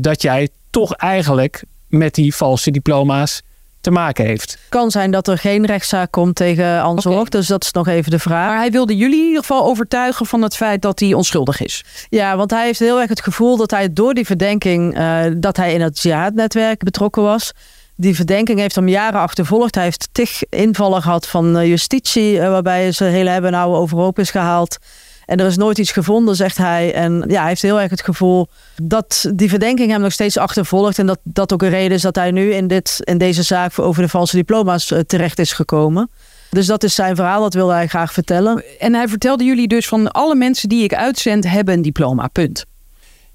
dat 0.00 0.22
jij 0.22 0.48
toch 0.70 0.92
eigenlijk 0.92 1.64
met 1.88 2.14
die 2.14 2.34
valse 2.34 2.70
diploma's 2.70 3.42
te 3.82 3.90
maken 3.90 4.26
heeft. 4.26 4.58
kan 4.68 4.90
zijn 4.90 5.10
dat 5.10 5.28
er 5.28 5.38
geen 5.38 5.66
rechtszaak 5.66 6.10
komt 6.10 6.34
tegen 6.34 6.82
Anzorg. 6.82 7.28
Dus 7.28 7.46
dat 7.46 7.64
is 7.64 7.72
nog 7.72 7.88
even 7.88 8.10
de 8.10 8.18
vraag. 8.18 8.48
Maar 8.48 8.58
hij 8.58 8.70
wilde 8.70 8.96
jullie 8.96 9.20
in 9.20 9.26
ieder 9.26 9.40
geval 9.40 9.64
overtuigen 9.64 10.26
van 10.26 10.42
het 10.42 10.56
feit 10.56 10.82
dat 10.82 11.00
hij 11.00 11.14
onschuldig 11.14 11.60
is. 11.60 11.84
Ja, 12.08 12.36
want 12.36 12.50
hij 12.50 12.64
heeft 12.64 12.78
heel 12.78 13.00
erg 13.00 13.08
het 13.08 13.22
gevoel 13.22 13.56
dat 13.56 13.70
hij 13.70 13.92
door 13.92 14.14
die 14.14 14.26
verdenking 14.26 14.96
eh, 14.96 15.24
dat 15.36 15.56
hij 15.56 15.74
in 15.74 15.80
het 15.80 16.00
jihad-netwerk 16.00 16.82
betrokken 16.82 17.22
was. 17.22 17.52
Die 17.96 18.14
verdenking 18.14 18.58
heeft 18.58 18.74
hem 18.74 18.88
jaren 18.88 19.20
achtervolgd. 19.20 19.74
Hij 19.74 19.84
heeft 19.84 20.08
tig 20.12 20.42
invallen 20.48 21.02
gehad 21.02 21.28
van 21.28 21.56
eh, 21.56 21.66
justitie, 21.66 22.40
eh, 22.40 22.48
waarbij 22.48 22.92
zijn 22.92 23.12
hele 23.12 23.30
hebben 23.30 23.54
overhoop 23.54 24.18
is 24.18 24.30
gehaald. 24.30 24.78
En 25.26 25.40
er 25.40 25.46
is 25.46 25.56
nooit 25.56 25.78
iets 25.78 25.90
gevonden, 25.90 26.36
zegt 26.36 26.56
hij. 26.56 26.94
En 26.94 27.24
ja, 27.28 27.40
hij 27.40 27.48
heeft 27.48 27.62
heel 27.62 27.80
erg 27.80 27.90
het 27.90 28.02
gevoel 28.02 28.48
dat 28.82 29.30
die 29.34 29.48
verdenking 29.48 29.90
hem 29.90 30.00
nog 30.00 30.12
steeds 30.12 30.38
achtervolgt. 30.38 30.98
En 30.98 31.06
dat 31.06 31.18
dat 31.22 31.52
ook 31.52 31.62
een 31.62 31.68
reden 31.68 31.96
is 31.96 32.02
dat 32.02 32.16
hij 32.16 32.30
nu 32.30 32.52
in, 32.52 32.66
dit, 32.66 32.96
in 33.00 33.18
deze 33.18 33.42
zaak 33.42 33.78
over 33.78 34.02
de 34.02 34.08
valse 34.08 34.36
diploma's 34.36 34.90
eh, 34.90 34.98
terecht 34.98 35.38
is 35.38 35.52
gekomen. 35.52 36.10
Dus 36.50 36.66
dat 36.66 36.82
is 36.82 36.94
zijn 36.94 37.16
verhaal, 37.16 37.40
dat 37.40 37.54
wilde 37.54 37.72
hij 37.72 37.86
graag 37.86 38.12
vertellen. 38.12 38.62
En 38.78 38.94
hij 38.94 39.08
vertelde 39.08 39.44
jullie 39.44 39.68
dus 39.68 39.88
van 39.88 40.10
alle 40.10 40.34
mensen 40.34 40.68
die 40.68 40.84
ik 40.84 40.94
uitzend 40.94 41.48
hebben 41.48 41.74
een 41.74 41.82
diploma. 41.82 42.26
Punt. 42.26 42.64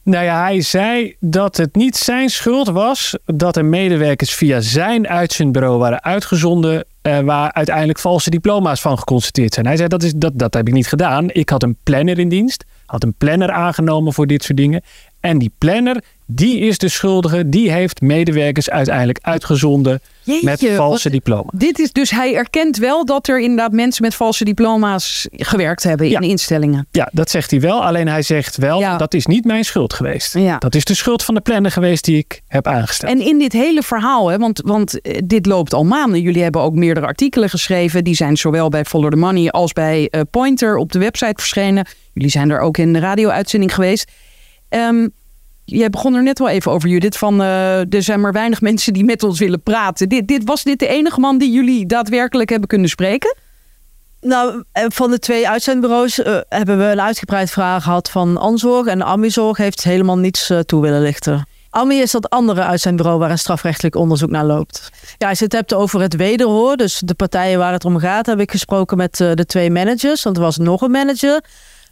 Nou 0.04 0.23
ja, 0.23 0.41
hij 0.41 0.62
zei 0.62 1.15
dat 1.19 1.58
het 1.58 1.76
niet 1.76 1.95
zijn 1.95 2.30
schuld 2.30 2.67
was 2.67 3.17
dat 3.26 3.56
er 3.56 3.65
medewerkers 3.65 4.34
via 4.34 4.60
zijn 4.60 5.08
uitzendbureau 5.08 5.78
waren 5.78 6.04
uitgezonden. 6.04 6.86
Eh, 7.08 7.20
waar 7.20 7.54
uiteindelijk 7.54 8.00
valse 8.00 8.30
diploma's 8.30 8.82
van 8.82 8.98
geconstateerd 8.98 9.54
zijn. 9.54 9.65
Hij 9.65 9.76
zei 9.76 9.88
dat, 9.88 10.04
is, 10.04 10.13
dat, 10.15 10.32
dat 10.36 10.54
heb 10.54 10.67
ik 10.67 10.74
niet 10.74 10.88
gedaan. 10.88 11.30
Ik 11.30 11.50
had 11.50 11.63
een 11.63 11.78
planner 11.84 12.20
in 12.20 12.30
dienst. 12.30 12.65
Had 12.86 13.04
een 13.04 13.13
planner 13.13 13.52
aangenomen 13.52 14.13
voor 14.13 14.28
dit 14.28 14.43
soort 14.43 14.58
dingen. 14.58 14.82
En 15.20 15.38
die 15.38 15.52
planner, 15.58 16.04
die 16.26 16.60
is 16.60 16.78
de 16.78 16.89
schuldige. 16.89 17.50
Die 17.50 17.72
heeft 17.72 18.02
medewerkers 18.02 18.70
uiteindelijk 18.70 19.20
uitgezonden 19.22 20.02
met 20.42 20.68
valse 20.76 21.10
diploma's. 21.10 21.52
Dit 21.56 21.80
is 21.80 21.92
dus 21.92 22.10
hij 22.12 22.36
erkent 22.36 22.78
wel 22.78 23.06
dat 23.06 23.28
er 23.28 23.40
inderdaad 23.40 23.72
mensen 23.72 24.04
met 24.04 24.16
valse 24.16 24.44
diploma's 24.44 25.28
gewerkt 25.32 25.84
hebben 25.84 26.10
Ja. 26.10 26.20
in 26.20 26.30
instellingen. 26.30 26.88
Ja, 26.92 27.10
dat 27.13 27.30
zegt 27.30 27.52
hij 27.52 27.60
wel. 27.60 27.86
Alleen 27.86 28.08
hij 28.08 28.22
zegt 28.22 28.58
wel, 28.58 28.80
Ja. 28.80 28.98
dat 28.98 29.13
is 29.13 29.26
niet 29.26 29.46
mijn 29.46 29.66
schuld 29.66 29.94
geweest. 29.94 30.34
Ja. 30.34 30.58
Dat 30.58 30.76
is 30.76 30.86
de 30.86 30.94
schuld 30.96 31.24
van 31.24 31.34
de 31.36 31.42
planner 31.42 31.72
geweest 31.72 32.06
die 32.06 32.18
ik 32.18 32.42
heb 32.48 32.68
aangesteld. 32.68 33.12
En 33.12 33.22
in 33.28 33.40
dit 33.40 33.54
hele 33.54 33.82
verhaal, 33.84 34.28
hè, 34.28 34.38
want, 34.38 34.62
want 34.66 35.02
eh, 35.02 35.22
dit 35.26 35.46
loopt 35.46 35.74
al 35.74 35.84
maanden. 35.84 36.22
Jullie 36.22 36.44
hebben 36.44 36.62
ook 36.62 36.74
meerdere 36.74 37.06
artikelen 37.06 37.50
geschreven. 37.50 38.04
Die 38.04 38.16
zijn 38.16 38.38
zowel 38.38 38.70
bij 38.70 38.86
Follow 38.86 39.12
the 39.12 39.18
Money 39.18 39.50
als 39.50 39.74
bij 39.74 40.08
eh, 40.10 40.22
Pointer 40.32 40.78
op 40.78 40.92
de 40.92 41.00
website 41.00 41.34
verschenen. 41.36 41.86
Jullie 42.13 42.30
zijn 42.32 42.50
er 42.50 42.60
ook 42.60 42.78
in 42.78 42.94
de 42.94 43.00
radio-uitzending 43.00 43.74
geweest. 43.74 44.12
Ehm, 44.70 45.08
jij 45.75 45.89
begon 45.89 46.15
er 46.15 46.23
net 46.23 46.39
wel 46.39 46.49
even 46.49 46.71
over, 46.71 46.89
Judith. 46.89 47.17
Van, 47.17 47.41
eh, 47.41 47.93
er 47.93 48.03
zijn 48.03 48.21
maar 48.21 48.32
weinig 48.32 48.62
mensen 48.62 48.93
die 48.93 49.03
met 49.03 49.23
ons 49.23 49.39
willen 49.39 49.62
praten. 49.62 50.10
Dit, 50.10 50.27
dit, 50.27 50.41
was 50.43 50.63
dit 50.63 50.80
de 50.80 50.88
enige 50.88 51.19
man 51.19 51.38
die 51.38 51.51
jullie 51.51 51.86
daadwerkelijk 51.86 52.49
hebben 52.49 52.67
kunnen 52.67 52.89
spreken? 52.89 53.36
Nou, 54.21 54.63
eh, 54.71 54.86
van 54.88 55.12
de 55.12 55.19
twee 55.19 55.49
uitzendbureaus 55.49 56.21
eh, 56.21 56.38
hebben 56.49 56.77
we 56.77 56.84
een 56.84 57.01
uitgebreid 57.01 57.49
vraag 57.49 57.84
gehad 57.84 58.10
van 58.10 58.38
Anzorg. 58.38 58.88
En 58.88 59.03
Amizorg 59.03 59.58
heeft 59.58 59.84
helemaal 59.84 60.17
niets 60.17 60.51
toe 60.65 60.82
willen 60.82 61.01
lichten. 61.01 61.47
Ami 61.69 61.99
is 61.99 62.12
dat 62.12 62.30
andere 62.30 62.62
uitzendbureau 62.62 63.19
waar 63.19 63.32
een 63.32 63.38
strafrechtelijk 63.38 63.95
onderzoek 63.95 64.30
naar 64.30 64.45
loopt. 64.45 64.91
Ja, 65.17 65.30
als 65.30 65.38
je 65.39 65.43
het 65.43 65.53
hebt 65.53 65.73
over 65.73 66.01
het 66.01 66.15
wederhoor, 66.15 66.77
dus 66.77 67.01
de 67.06 67.13
partijen 67.13 67.60
waar 67.60 67.71
het 67.71 67.86
om 67.86 67.99
gaat, 67.99 68.25
heb 68.25 68.39
ik 68.39 68.51
gesproken 68.51 68.97
met 68.97 69.17
de 69.17 69.45
twee 69.45 69.71
managers. 69.71 70.23
Want 70.23 70.38
er 70.38 70.43
was 70.43 70.58
nog 70.58 70.82
een 70.82 70.91
manager 70.91 71.41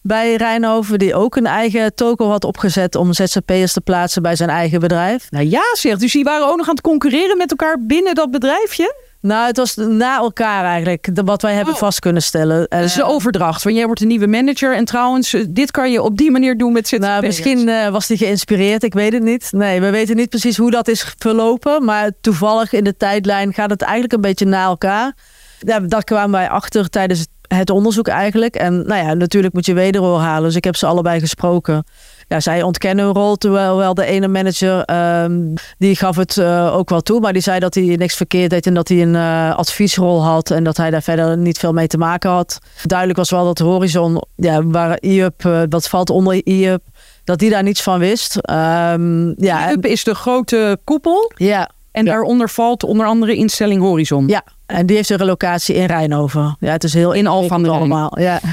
bij 0.08 0.36
Rijnhoven 0.36 1.00
die 1.00 1.16
ook 1.16 1.36
een 1.36 1.46
eigen 1.46 1.96
toko 1.96 2.30
had 2.30 2.44
opgezet 2.44 2.96
om 2.96 3.14
ZZP'ers 3.14 3.74
te 3.74 3.82
plaatsen 3.82 4.22
bij 4.22 4.36
zijn 4.36 4.50
eigen 4.50 4.80
bedrijf. 4.80 5.28
Nou 5.32 5.46
ja, 5.50 5.62
zeg. 5.74 5.98
Dus 5.98 6.12
die 6.12 6.24
waren 6.24 6.48
ook 6.48 6.58
nog 6.58 6.68
aan 6.68 6.74
het 6.76 6.84
concurreren 6.84 7.38
met 7.38 7.50
elkaar 7.50 7.78
binnen 7.80 8.16
dat 8.16 8.32
bedrijfje? 8.32 9.04
Nou, 9.22 9.48
het 9.48 9.58
was 9.58 9.76
na 9.76 10.18
elkaar 10.18 10.64
eigenlijk, 10.64 11.16
de- 11.16 11.24
wat 11.24 11.42
wij 11.42 11.54
hebben 11.54 11.74
Oh. 11.74 11.80
vast 11.80 12.00
kunnen 12.00 12.22
stellen. 12.22 12.68
Is 12.68 12.94
de 12.94 13.02
Eh, 13.02 13.10
overdracht. 13.10 13.64
Want 13.64 13.76
jij 13.76 13.86
wordt 13.86 14.02
een 14.02 14.08
nieuwe 14.08 14.28
manager. 14.28 14.76
En 14.76 14.86
trouwens, 14.86 15.34
eh, 15.34 15.44
dit 15.50 15.72
kan 15.72 15.92
je 15.92 16.02
op 16.02 16.18
die 16.18 16.32
manier 16.32 16.58
doen 16.58 16.74
met 16.74 16.88
ZZP'ers. 16.88 17.10
Nou, 17.12 17.26
misschien 17.26 17.70
eh, 17.70 17.88
was 17.90 18.08
hij 18.08 18.18
geïnspireerd, 18.18 18.84
ik 18.84 18.94
weet 18.94 19.14
het 19.14 19.24
niet. 19.24 19.48
Nee, 19.52 19.82
we 19.82 19.90
weten 19.90 20.16
niet 20.16 20.30
precies 20.30 20.58
hoe 20.58 20.72
dat 20.72 20.88
is 20.88 21.14
verlopen. 21.18 21.86
Maar 21.86 22.12
toevallig 22.22 22.74
in 22.74 22.84
de 22.84 22.98
tijdlijn 22.98 23.54
gaat 23.54 23.70
het 23.70 23.82
eigenlijk 23.82 24.14
een 24.14 24.22
beetje 24.22 24.46
na 24.46 24.64
elkaar. 24.64 25.14
Ja, 25.60 25.80
daar 25.80 26.04
kwamen 26.04 26.32
wij 26.32 26.50
achter 26.50 26.90
tijdens 26.90 27.20
het- 27.20 27.30
het 27.56 27.70
onderzoek 27.70 28.08
eigenlijk. 28.08 28.56
En 28.56 28.88
nou 28.88 29.06
ja, 29.08 29.14
natuurlijk 29.14 29.54
moet 29.54 29.66
je 29.66 29.74
wederhoor 29.74 30.20
halen. 30.20 30.44
Dus 30.44 30.56
ik 30.56 30.64
heb 30.64 30.76
ze 30.76 30.86
allebei 30.86 31.20
gesproken. 31.20 31.84
Ja, 32.28 32.40
zij 32.40 32.62
ontkennen 32.62 33.06
hun 33.06 33.14
rol, 33.14 33.36
terwijl 33.36 33.78
wel 33.78 33.94
de 33.94 34.06
ene 34.06 34.28
manager, 34.28 34.82
ehm, 34.84 35.42
die 35.78 35.96
gaf 35.96 36.16
het 36.16 36.38
eh, 36.38 36.76
ook 36.76 36.90
wel 36.90 37.02
toe. 37.02 37.20
Maar 37.20 37.34
die 37.34 37.42
zei 37.42 37.60
dat 37.60 37.74
hij 37.76 37.84
niks 37.84 38.16
verkeerd 38.16 38.50
deed 38.50 38.66
en 38.68 38.74
dat 38.74 38.88
hij 38.88 39.02
een 39.02 39.16
eh, 39.16 39.56
adviesrol 39.56 40.24
had. 40.24 40.52
En 40.52 40.64
dat 40.64 40.78
hij 40.78 40.90
daar 40.90 41.02
verder 41.04 41.38
niet 41.38 41.58
veel 41.58 41.74
mee 41.74 41.88
te 41.88 41.98
maken 41.98 42.30
had. 42.30 42.60
Duidelijk 42.84 43.20
was 43.20 43.30
wel 43.30 43.44
dat 43.46 43.60
Horizon, 43.60 44.22
ja, 44.36 44.64
waar 44.64 44.98
IUP, 45.02 45.46
eh, 45.46 45.62
dat 45.70 45.88
valt 45.88 46.10
onder 46.10 46.42
IUP, 46.48 46.84
dat 47.24 47.40
die 47.40 47.50
daar 47.50 47.64
niets 47.64 47.82
van 47.84 48.00
wist. 48.00 48.36
Ehm, 48.38 49.28
ja, 49.44 49.68
en- 49.68 49.74
UP 49.78 49.86
is 49.86 50.04
de 50.04 50.16
grote 50.16 50.78
koepel. 50.84 51.32
ja, 51.36 51.70
En 51.92 52.06
Ja. 52.06 52.12
daaronder 52.12 52.50
valt 52.50 52.84
onder 52.84 53.06
andere 53.06 53.36
instelling 53.36 53.82
Horizon. 53.82 54.28
ja, 54.28 54.44
en 54.66 54.86
die 54.86 54.96
heeft 54.96 55.10
een 55.10 55.18
relocatie 55.18 55.76
in 55.76 55.86
Rijnhoven. 55.86 56.58
Ja, 56.60 56.72
het 56.72 56.84
is 56.84 56.94
heel 56.94 57.12
In 57.12 57.28
Alphen 57.28 57.52
aan 57.52 57.64
de 57.64 57.70
allemaal. 57.70 58.20
Ja. 58.20 58.40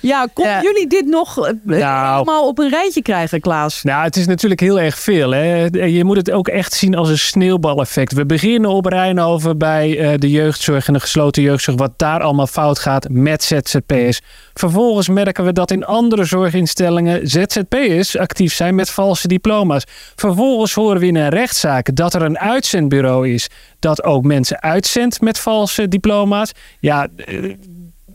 Ja, 0.00 0.26
konden 0.32 0.52
Ja. 0.52 0.62
jullie 0.62 0.86
dit 0.86 1.06
nog 1.06 1.46
eh, 1.46 1.52
Nou. 1.64 2.14
allemaal 2.14 2.48
op 2.48 2.58
een 2.58 2.68
rijtje 2.68 3.02
krijgen, 3.02 3.40
Klaas? 3.40 3.82
Nou, 3.82 4.04
het 4.04 4.16
is 4.16 4.26
natuurlijk 4.26 4.60
heel 4.60 4.80
erg 4.80 4.98
veel. 4.98 5.30
Hè? 5.30 5.64
Je 5.70 6.04
moet 6.04 6.16
het 6.16 6.30
ook 6.30 6.48
echt 6.48 6.72
zien 6.72 6.94
als 6.94 7.08
een 7.08 7.18
sneeuwbaleffect. 7.18 8.12
We 8.12 8.26
beginnen 8.26 8.70
op 8.70 8.86
Rijnhoven 8.86 9.58
bij 9.58 9.98
eh, 9.98 10.18
de 10.18 10.30
jeugdzorg 10.30 10.86
en 10.86 10.92
de 10.92 11.00
gesloten 11.00 11.42
jeugdzorg. 11.42 11.76
Wat 11.78 11.92
daar 11.96 12.20
allemaal 12.20 12.46
fout 12.46 12.78
gaat 12.78 13.08
met 13.10 13.42
ZZP'ers. 13.42 14.20
Vervolgens 14.54 15.08
merken 15.08 15.44
we 15.44 15.52
dat 15.52 15.70
in 15.70 15.84
andere 15.84 16.24
zorginstellingen 16.24 17.28
ZZP'ers 17.28 18.18
actief 18.18 18.54
zijn 18.54 18.74
met 18.74 18.90
valse 18.90 19.28
diploma's. 19.28 19.84
Vervolgens 20.16 20.74
horen 20.74 21.00
we 21.00 21.06
in 21.06 21.16
een 21.16 21.28
rechtszaak 21.28 21.94
dat 21.94 22.14
er 22.14 22.22
een 22.22 22.38
uitzendbureau 22.38 23.28
is 23.32 23.48
dat 23.78 24.04
ook 24.04 24.24
mensen 24.24 24.62
uitzendt 24.68 25.20
met 25.20 25.38
valse 25.38 25.88
diploma's. 25.88 26.52
Ja, 26.80 27.08
eh, 27.16 27.54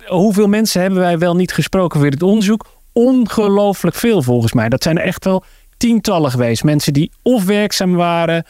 hoeveel 0.06 0.48
mensen 0.48 0.82
hebben 0.82 1.00
wij 1.00 1.18
wel 1.18 1.36
niet 1.36 1.54
gesproken 1.54 2.00
voor 2.00 2.10
dit 2.10 2.22
onderzoek? 2.22 2.66
Ongelooflijk 2.92 3.96
veel 3.96 4.22
volgens 4.22 4.54
mij. 4.54 4.70
Dat 4.70 4.84
zijn 4.84 4.98
er 4.98 5.06
echt 5.06 5.26
wel 5.26 5.44
tientallen 5.78 6.32
geweest. 6.32 6.64
Mensen 6.64 6.94
die 6.94 7.12
of 7.22 7.46
werkzaam 7.46 7.96
waren, 7.96 8.46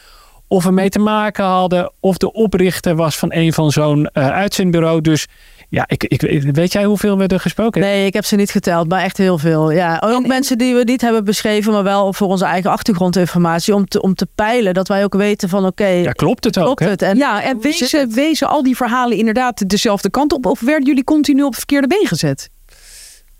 of 0.48 0.66
ermee 0.66 0.88
te 0.88 0.98
maken 0.98 1.44
hadden, 1.44 1.92
of 2.00 2.16
de 2.16 2.32
oprichter 2.32 2.96
was 2.96 3.16
van 3.16 3.32
een 3.32 3.52
van 3.52 3.70
zo'n 3.70 4.06
eh, 4.06 4.28
uitzendbureau. 4.28 5.00
Dus 5.00 5.26
ja, 5.74 5.84
ik, 5.86 6.04
ik, 6.04 6.42
weet 6.52 6.72
jij 6.72 6.84
hoeveel 6.84 7.18
we 7.18 7.26
er 7.26 7.40
gesproken 7.40 7.80
hebben? 7.80 7.98
Nee, 7.98 8.06
ik 8.06 8.14
heb 8.14 8.24
ze 8.24 8.36
niet 8.36 8.50
geteld, 8.50 8.88
maar 8.88 9.02
echt 9.02 9.16
heel 9.16 9.38
veel. 9.38 9.70
Ja, 9.70 10.02
ook 10.04 10.26
mensen 10.26 10.58
die 10.58 10.74
we 10.74 10.84
niet 10.84 11.00
hebben 11.00 11.24
beschreven, 11.24 11.72
maar 11.72 11.82
wel 11.82 12.12
voor 12.12 12.28
onze 12.28 12.44
eigen 12.44 12.70
achtergrondinformatie. 12.70 13.74
Om 13.74 13.88
te, 13.88 14.02
om 14.02 14.14
te 14.14 14.26
peilen 14.34 14.74
dat 14.74 14.88
wij 14.88 15.04
ook 15.04 15.14
weten 15.14 15.48
van 15.48 15.66
oké, 15.66 15.86
Ja, 15.86 16.12
klopt 16.12 16.44
het 16.44 16.58
ook? 16.58 16.64
klopt 16.64 16.80
hè? 16.80 16.88
het? 16.88 17.02
En 17.02 17.16
ja, 17.16 17.42
en 17.42 17.60
wezen, 17.60 18.10
wezen 18.14 18.48
al 18.48 18.62
die 18.62 18.76
verhalen 18.76 19.16
inderdaad 19.16 19.68
dezelfde 19.68 20.10
kant 20.10 20.32
op? 20.32 20.46
Of 20.46 20.60
werden 20.60 20.86
jullie 20.86 21.04
continu 21.04 21.42
op 21.42 21.48
het 21.48 21.56
verkeerde 21.58 21.86
been 21.86 22.06
gezet? 22.06 22.50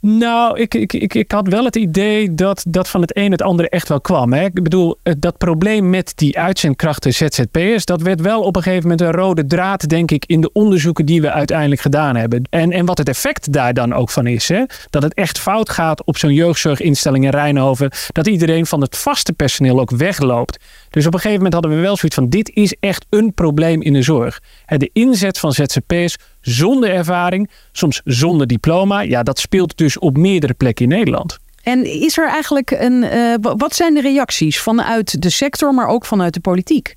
Nou, 0.06 0.60
ik, 0.60 0.74
ik, 0.74 0.92
ik, 0.92 1.14
ik 1.14 1.32
had 1.32 1.48
wel 1.48 1.64
het 1.64 1.76
idee 1.76 2.34
dat 2.34 2.64
dat 2.68 2.88
van 2.88 3.00
het 3.00 3.16
een 3.16 3.30
het 3.30 3.42
andere 3.42 3.68
echt 3.68 3.88
wel 3.88 4.00
kwam. 4.00 4.32
Hè? 4.32 4.44
Ik 4.44 4.62
bedoel, 4.62 4.98
dat 5.18 5.38
probleem 5.38 5.90
met 5.90 6.12
die 6.14 6.38
uitzendkrachten 6.38 7.14
ZZP'ers, 7.14 7.84
dat 7.84 8.02
werd 8.02 8.20
wel 8.20 8.40
op 8.42 8.56
een 8.56 8.62
gegeven 8.62 8.82
moment 8.82 9.00
een 9.00 9.12
rode 9.12 9.46
draad, 9.46 9.88
denk 9.88 10.10
ik, 10.10 10.24
in 10.26 10.40
de 10.40 10.52
onderzoeken 10.52 11.06
die 11.06 11.20
we 11.20 11.30
uiteindelijk 11.30 11.80
gedaan 11.80 12.16
hebben. 12.16 12.46
En, 12.50 12.70
en 12.70 12.86
wat 12.86 12.98
het 12.98 13.08
effect 13.08 13.52
daar 13.52 13.74
dan 13.74 13.92
ook 13.92 14.10
van 14.10 14.26
is, 14.26 14.48
hè? 14.48 14.64
dat 14.90 15.02
het 15.02 15.14
echt 15.14 15.38
fout 15.38 15.70
gaat 15.70 16.04
op 16.04 16.16
zo'n 16.16 16.32
jeugdzorginstelling 16.34 17.24
in 17.24 17.30
Rijnhoven, 17.30 17.90
dat 18.12 18.26
iedereen 18.26 18.66
van 18.66 18.80
het 18.80 18.96
vaste 18.96 19.32
personeel 19.32 19.80
ook 19.80 19.90
wegloopt. 19.90 20.64
Dus 20.90 21.06
op 21.06 21.14
een 21.14 21.20
gegeven 21.20 21.42
moment 21.42 21.54
hadden 21.54 21.74
we 21.74 21.80
wel 21.80 21.96
zoiets 21.96 22.16
van, 22.16 22.28
dit 22.28 22.50
is 22.54 22.76
echt 22.80 23.06
een 23.10 23.34
probleem 23.34 23.82
in 23.82 23.92
de 23.92 24.02
zorg. 24.02 24.40
De 24.66 24.90
inzet 24.92 25.38
van 25.38 25.52
ZZP'ers 25.52 26.16
zonder 26.44 26.90
ervaring, 26.90 27.50
soms 27.72 28.00
zonder 28.04 28.46
diploma, 28.46 29.00
ja, 29.00 29.22
dat 29.22 29.38
speelt 29.38 29.76
dus 29.76 29.98
op 29.98 30.16
meerdere 30.16 30.54
plekken 30.54 30.84
in 30.84 30.90
Nederland. 30.96 31.38
En 31.62 31.84
is 32.00 32.18
er 32.18 32.28
eigenlijk 32.28 32.70
een. 32.70 33.02
eh, 33.02 33.34
wa- 33.40 33.56
wat 33.56 33.74
zijn 33.74 33.94
de 33.94 34.00
reacties 34.00 34.58
vanuit 34.60 35.22
de 35.22 35.30
sector, 35.30 35.74
maar 35.74 35.86
ook 35.86 36.04
vanuit 36.04 36.34
de 36.34 36.40
politiek? 36.40 36.96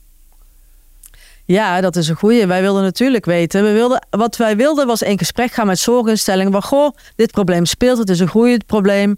Ja, 1.46 1.82
dat 1.82 1.96
is 1.96 2.08
een 2.08 2.16
goeie. 2.16 2.46
Wij 2.48 2.62
wilden 2.62 2.84
natuurlijk 2.84 3.26
weten. 3.26 3.64
We 3.64 3.72
wilden, 3.72 4.08
wat 4.10 4.38
wij 4.38 4.56
wilden 4.58 4.88
was 4.88 5.02
in 5.02 5.18
gesprek 5.18 5.52
gaan 5.52 5.68
met 5.68 5.80
zorginstellingen. 5.80 6.52
Van 6.52 6.64
goh, 6.64 6.96
dit 7.16 7.32
probleem 7.32 7.66
speelt. 7.66 7.98
Het 7.98 8.10
is 8.10 8.20
een 8.20 8.28
groeiend 8.28 8.66
probleem. 8.66 9.18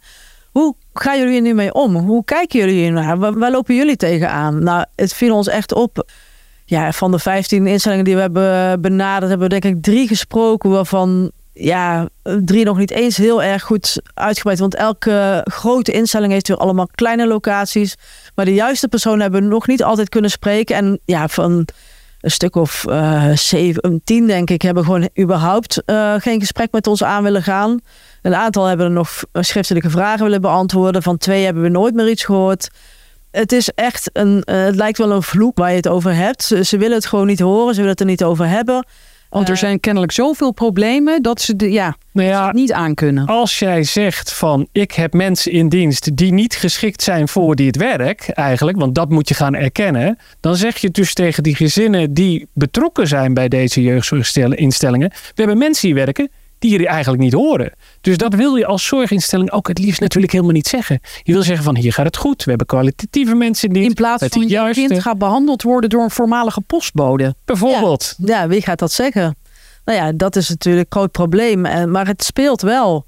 Hoe 0.51 0.75
gaan 0.93 1.19
jullie 1.19 1.35
er 1.35 1.41
nu 1.41 1.53
mee 1.53 1.73
om? 1.73 1.95
Hoe 1.95 2.23
kijken 2.23 2.59
jullie 2.59 2.75
hier 2.81 2.91
naar? 2.91 3.17
Waar, 3.17 3.39
waar 3.39 3.51
lopen 3.51 3.75
jullie 3.75 3.95
tegenaan? 3.95 4.63
Nou, 4.63 4.85
het 4.95 5.13
viel 5.13 5.35
ons 5.35 5.47
echt 5.47 5.73
op. 5.73 6.07
Ja, 6.69 6.91
van 6.91 7.11
de 7.11 7.19
15 7.19 7.67
instellingen 7.67 8.05
die 8.05 8.15
we 8.15 8.21
hebben 8.21 8.81
benaderd, 8.81 9.29
hebben 9.29 9.49
we 9.49 9.59
denk 9.59 9.75
ik 9.75 9.83
drie 9.83 10.07
gesproken 10.07 10.69
waarvan 10.69 11.31
ja, 11.53 12.09
drie 12.45 12.65
nog 12.65 12.77
niet 12.77 12.91
eens 12.91 13.17
heel 13.17 13.43
erg 13.43 13.63
goed 13.63 14.01
uitgebreid. 14.13 14.59
Want 14.59 14.75
elke 14.75 15.45
grote 15.51 15.91
instelling 15.91 16.31
heeft 16.31 16.47
weer 16.47 16.57
allemaal 16.57 16.87
kleine 16.95 17.27
locaties. 17.27 17.95
Maar 18.35 18.45
de 18.45 18.53
juiste 18.53 18.87
personen 18.87 19.21
hebben 19.21 19.41
we 19.41 19.47
nog 19.47 19.67
niet 19.67 19.83
altijd 19.83 20.09
kunnen 20.09 20.31
spreken. 20.31 20.75
En 20.75 20.99
ja, 21.05 21.27
van 21.27 21.65
een 22.21 22.31
stuk 22.31 22.55
of 22.55 22.85
uh, 22.89 23.31
zeven, 23.35 24.01
tien 24.03 24.27
denk 24.27 24.49
ik, 24.49 24.61
hebben 24.61 24.83
gewoon 24.83 25.09
überhaupt 25.19 25.81
uh, 25.85 26.13
geen 26.17 26.39
gesprek 26.39 26.71
met 26.71 26.87
ons 26.87 27.03
aan 27.03 27.23
willen 27.23 27.43
gaan. 27.43 27.79
Een 28.21 28.35
aantal 28.35 28.65
hebben 28.65 28.85
er 28.85 28.91
nog 28.91 29.23
schriftelijke 29.33 29.89
vragen 29.89 30.23
willen 30.23 30.41
beantwoorden. 30.41 31.03
Van 31.03 31.17
twee 31.17 31.45
hebben 31.45 31.63
we 31.63 31.69
nooit 31.69 31.93
meer 31.93 32.09
iets 32.09 32.23
gehoord. 32.23 32.69
Het 33.31 33.51
is 33.51 33.69
echt 33.69 34.09
een, 34.13 34.43
uh, 34.45 34.63
het 34.63 34.75
lijkt 34.75 34.97
wel 34.97 35.11
een 35.11 35.23
vloek 35.23 35.57
waar 35.57 35.69
je 35.69 35.75
het 35.75 35.87
over 35.87 36.15
hebt. 36.15 36.43
Ze, 36.43 36.63
ze, 36.63 36.77
willen 36.77 36.95
het 36.95 37.05
gewoon 37.05 37.27
niet 37.27 37.39
horen, 37.39 37.69
ze 37.69 37.75
willen 37.75 37.91
het 37.91 37.99
er 37.99 38.05
niet 38.05 38.23
over 38.23 38.47
hebben. 38.47 38.85
Want 39.29 39.49
er 39.49 39.57
zijn 39.57 39.79
kennelijk 39.79 40.11
zoveel 40.11 40.51
problemen 40.51 41.21
dat 41.21 41.41
ze 41.41 41.55
de, 41.55 41.71
ja, 41.71 41.95
nou 42.11 42.27
ja, 42.27 42.45
het 42.45 42.55
niet 42.55 42.73
aankunnen. 42.73 43.25
Als 43.25 43.59
jij 43.59 43.83
zegt 43.83 44.33
van 44.33 44.67
ik 44.71 44.91
heb 44.91 45.13
mensen 45.13 45.51
in 45.51 45.69
dienst 45.69 46.17
die 46.17 46.33
niet 46.33 46.55
geschikt 46.55 47.01
zijn 47.01 47.27
voor 47.27 47.55
dit 47.55 47.75
werk, 47.75 48.29
eigenlijk, 48.29 48.77
want 48.77 48.95
dat 48.95 49.09
moet 49.09 49.27
je 49.27 49.33
gaan 49.33 49.55
erkennen, 49.55 50.17
dan 50.39 50.55
zeg 50.55 50.77
je 50.77 50.91
dus 50.91 51.13
tegen 51.13 51.43
die 51.43 51.55
gezinnen 51.55 52.13
die 52.13 52.47
betrokken 52.53 53.07
zijn 53.07 53.33
bij 53.33 53.47
deze 53.47 53.81
jeugdzorginstellingen, 53.81 55.09
we 55.09 55.33
hebben 55.35 55.57
mensen 55.57 55.87
die 55.87 55.95
werken 55.95 56.31
die 56.59 56.71
jullie 56.71 56.87
eigenlijk 56.87 57.23
niet 57.23 57.33
horen. 57.33 57.71
Dus 58.01 58.17
dat 58.17 58.33
wil 58.33 58.55
je 58.55 58.65
als 58.65 58.85
zorginstelling 58.85 59.51
ook 59.51 59.67
het 59.67 59.79
liefst 59.79 60.01
natuurlijk 60.01 60.31
helemaal 60.31 60.53
niet 60.53 60.67
zeggen. 60.67 60.99
Je 61.23 61.33
wil 61.33 61.43
zeggen 61.43 61.63
van 61.63 61.75
hier 61.75 61.93
gaat 61.93 62.05
het 62.05 62.17
goed, 62.17 62.43
we 62.43 62.49
hebben 62.49 62.67
kwalitatieve 62.67 63.35
mensen 63.35 63.69
die 63.69 63.83
in 63.83 63.93
plaats 63.93 64.25
van 64.27 64.41
je 64.41 64.47
juiste... 64.47 64.87
kind 64.87 65.01
gaat 65.01 65.17
behandeld 65.17 65.63
worden 65.63 65.89
door 65.89 66.03
een 66.03 66.11
voormalige 66.11 66.61
postbode. 66.61 67.35
Bijvoorbeeld. 67.45 68.15
Ja, 68.17 68.47
wie 68.47 68.61
gaat 68.61 68.79
dat 68.79 68.91
zeggen? 68.91 69.37
Nou 69.85 69.97
ja, 69.97 70.11
dat 70.11 70.35
is 70.35 70.49
natuurlijk 70.49 70.85
een 70.85 70.99
groot 70.99 71.11
probleem, 71.11 71.61
maar 71.91 72.07
het 72.07 72.23
speelt 72.23 72.61
wel. 72.61 73.07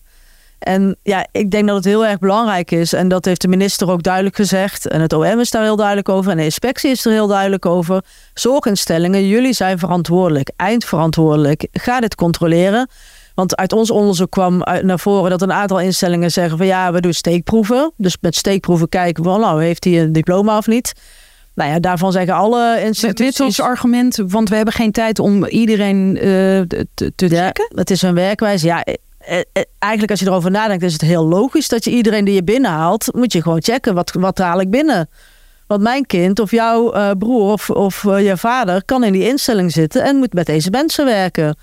En 0.59 0.95
ja, 1.03 1.27
ik 1.31 1.51
denk 1.51 1.67
dat 1.67 1.75
het 1.75 1.85
heel 1.85 2.05
erg 2.05 2.19
belangrijk 2.19 2.71
is. 2.71 2.93
En 2.93 3.07
dat 3.07 3.25
heeft 3.25 3.41
de 3.41 3.47
minister 3.47 3.89
ook 3.89 4.03
duidelijk 4.03 4.35
gezegd. 4.35 4.87
En 4.87 5.01
het 5.01 5.13
OM 5.13 5.39
is 5.39 5.51
daar 5.51 5.63
heel 5.63 5.75
duidelijk 5.75 6.09
over. 6.09 6.31
En 6.31 6.37
de 6.37 6.43
inspectie 6.43 6.91
is 6.91 7.05
er 7.05 7.11
heel 7.11 7.27
duidelijk 7.27 7.65
over. 7.65 8.03
Zorginstellingen, 8.33 9.27
jullie 9.27 9.53
zijn 9.53 9.79
verantwoordelijk, 9.79 10.51
eindverantwoordelijk. 10.55 11.67
Ga 11.71 11.99
dit 11.99 12.15
controleren. 12.15 12.89
Want 13.35 13.55
uit 13.55 13.73
ons 13.73 13.91
onderzoek 13.91 14.31
kwam 14.31 14.57
naar 14.81 14.99
voren 14.99 15.29
dat 15.29 15.41
een 15.41 15.51
aantal 15.51 15.79
instellingen 15.79 16.31
zeggen 16.31 16.57
van 16.57 16.65
ja, 16.65 16.91
we 16.91 17.01
doen 17.01 17.13
steekproeven. 17.13 17.91
Dus 17.97 18.17
met 18.21 18.35
steekproeven 18.35 18.89
kijken 18.89 19.23
we, 19.23 19.29
nou, 19.29 19.63
heeft 19.63 19.83
hij 19.83 20.01
een 20.01 20.11
diploma 20.11 20.57
of 20.57 20.67
niet? 20.67 20.93
Nou 21.53 21.71
ja, 21.71 21.79
daarvan 21.79 22.11
zeggen 22.11 22.33
alle 22.33 22.81
instituties... 22.83 23.37
Dit 23.37 23.47
is 23.47 23.61
argument, 23.61 24.19
want 24.27 24.49
we 24.49 24.55
hebben 24.55 24.73
geen 24.73 24.91
tijd 24.91 25.19
om 25.19 25.45
iedereen 25.45 26.15
uh, 26.15 26.21
te, 26.93 27.11
te 27.15 27.27
checken. 27.27 27.71
het 27.75 27.89
is 27.89 28.01
een 28.01 28.13
werkwijze. 28.13 28.65
Ja, 28.65 28.83
eh, 28.83 28.95
eh, 29.53 29.63
eigenlijk 29.79 30.11
als 30.11 30.19
je 30.19 30.27
erover 30.27 30.51
nadenkt, 30.51 30.83
is 30.83 30.93
het 30.93 31.01
heel 31.01 31.27
logisch 31.27 31.67
dat 31.67 31.83
je 31.83 31.91
iedereen 31.91 32.25
die 32.25 32.33
je 32.33 32.43
binnenhaalt, 32.43 33.13
moet 33.15 33.33
je 33.33 33.41
gewoon 33.41 33.61
checken. 33.61 33.93
Wat, 33.93 34.11
wat 34.11 34.37
haal 34.37 34.59
ik 34.59 34.69
binnen? 34.69 35.09
Want 35.67 35.81
mijn 35.81 36.05
kind 36.05 36.39
of 36.39 36.51
jouw 36.51 37.15
broer 37.15 37.51
of, 37.51 37.69
of 37.69 38.03
je 38.03 38.37
vader 38.37 38.85
kan 38.85 39.03
in 39.03 39.13
die 39.13 39.27
instelling 39.27 39.71
zitten 39.71 40.03
en 40.03 40.15
moet 40.15 40.33
met 40.33 40.45
deze 40.45 40.69
mensen 40.69 41.05
werken. 41.05 41.55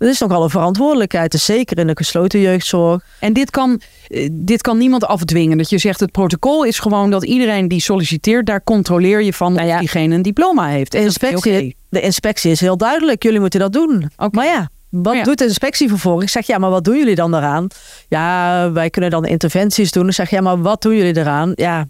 Dat 0.00 0.08
is 0.08 0.18
nogal 0.18 0.42
een 0.42 0.50
verantwoordelijkheid, 0.50 1.30
dus 1.30 1.44
zeker 1.44 1.78
in 1.78 1.86
de 1.86 1.96
gesloten 1.96 2.40
jeugdzorg. 2.40 3.02
En 3.18 3.32
dit 3.32 3.50
kan, 3.50 3.80
eh, 4.08 4.28
dit 4.32 4.62
kan 4.62 4.78
niemand 4.78 5.04
afdwingen. 5.04 5.58
Dat 5.58 5.70
je 5.70 5.78
zegt, 5.78 6.00
het 6.00 6.12
protocol 6.12 6.64
is 6.64 6.78
gewoon 6.78 7.10
dat 7.10 7.24
iedereen 7.24 7.68
die 7.68 7.80
solliciteert, 7.80 8.46
daar 8.46 8.62
controleer 8.62 9.22
je 9.22 9.32
van 9.32 9.52
nou 9.52 9.72
of 9.72 9.78
diegene 9.78 10.14
een 10.14 10.22
diploma 10.22 10.66
heeft. 10.68 10.92
De 10.92 11.00
inspectie, 11.00 11.76
de 11.88 12.00
inspectie 12.00 12.50
is 12.50 12.60
heel 12.60 12.76
duidelijk, 12.76 13.22
jullie 13.22 13.40
moeten 13.40 13.60
dat 13.60 13.72
doen. 13.72 14.10
Maar 14.30 14.46
ja, 14.46 14.68
wat 14.88 15.24
doet 15.24 15.38
de 15.38 15.44
inspectie 15.44 15.88
vervolgens? 15.88 16.24
Ik 16.24 16.30
zeg, 16.30 16.46
ja, 16.46 16.58
maar 16.58 16.70
wat 16.70 16.84
doen 16.84 16.96
jullie 16.96 17.14
dan 17.14 17.30
daaraan? 17.30 17.66
Ja, 18.08 18.72
wij 18.72 18.90
kunnen 18.90 19.10
dan 19.10 19.24
interventies 19.24 19.90
doen. 19.90 20.06
Ik 20.06 20.14
zeg, 20.14 20.30
ja, 20.30 20.40
maar 20.40 20.62
wat 20.62 20.82
doen 20.82 20.96
jullie 20.96 21.16
eraan? 21.16 21.52
Ja, 21.54 21.86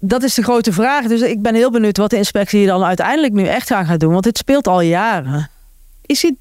dat 0.00 0.22
is 0.22 0.34
de 0.34 0.42
grote 0.42 0.72
vraag. 0.72 1.06
Dus 1.06 1.20
ik 1.20 1.42
ben 1.42 1.54
heel 1.54 1.70
benieuwd 1.70 1.96
wat 1.96 2.10
de 2.10 2.16
inspectie 2.16 2.66
dan 2.66 2.84
uiteindelijk 2.84 3.32
nu 3.32 3.46
echt 3.46 3.70
aan 3.70 3.86
gaat 3.86 4.00
doen. 4.00 4.12
Want 4.12 4.24
dit 4.24 4.38
speelt 4.38 4.68
al 4.68 4.80
jaren. 4.80 5.50
Is 6.02 6.22
het 6.22 6.34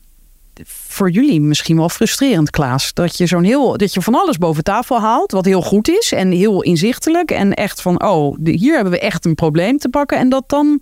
voor 0.64 1.10
jullie 1.10 1.42
misschien 1.42 1.78
wel 1.78 1.90
frustrerend, 1.90 2.50
Klaas. 2.50 2.94
Dat 2.94 3.18
je 3.18 3.26
zo'n 3.26 3.44
heel, 3.44 3.78
dat 3.78 3.94
je 3.94 4.02
van 4.02 4.16
alles 4.16 4.38
boven 4.38 4.64
tafel 4.64 5.00
haalt, 5.00 5.32
wat 5.32 5.46
heel 5.46 5.62
goed 5.62 5.90
is 5.90 6.12
en 6.12 6.32
heel 6.32 6.62
inzichtelijk. 6.62 7.32
En 7.32 7.54
echt 7.54 7.82
van, 7.82 8.04
oh, 8.04 8.38
hier 8.44 8.76
hebben 8.76 8.94
we 8.94 9.00
echt 9.00 9.26
een 9.26 9.36
probleem 9.36 9.78
te 9.78 9.90
pakken. 9.90 10.18
En 10.18 10.30
dat 10.30 10.50
dan 10.50 10.82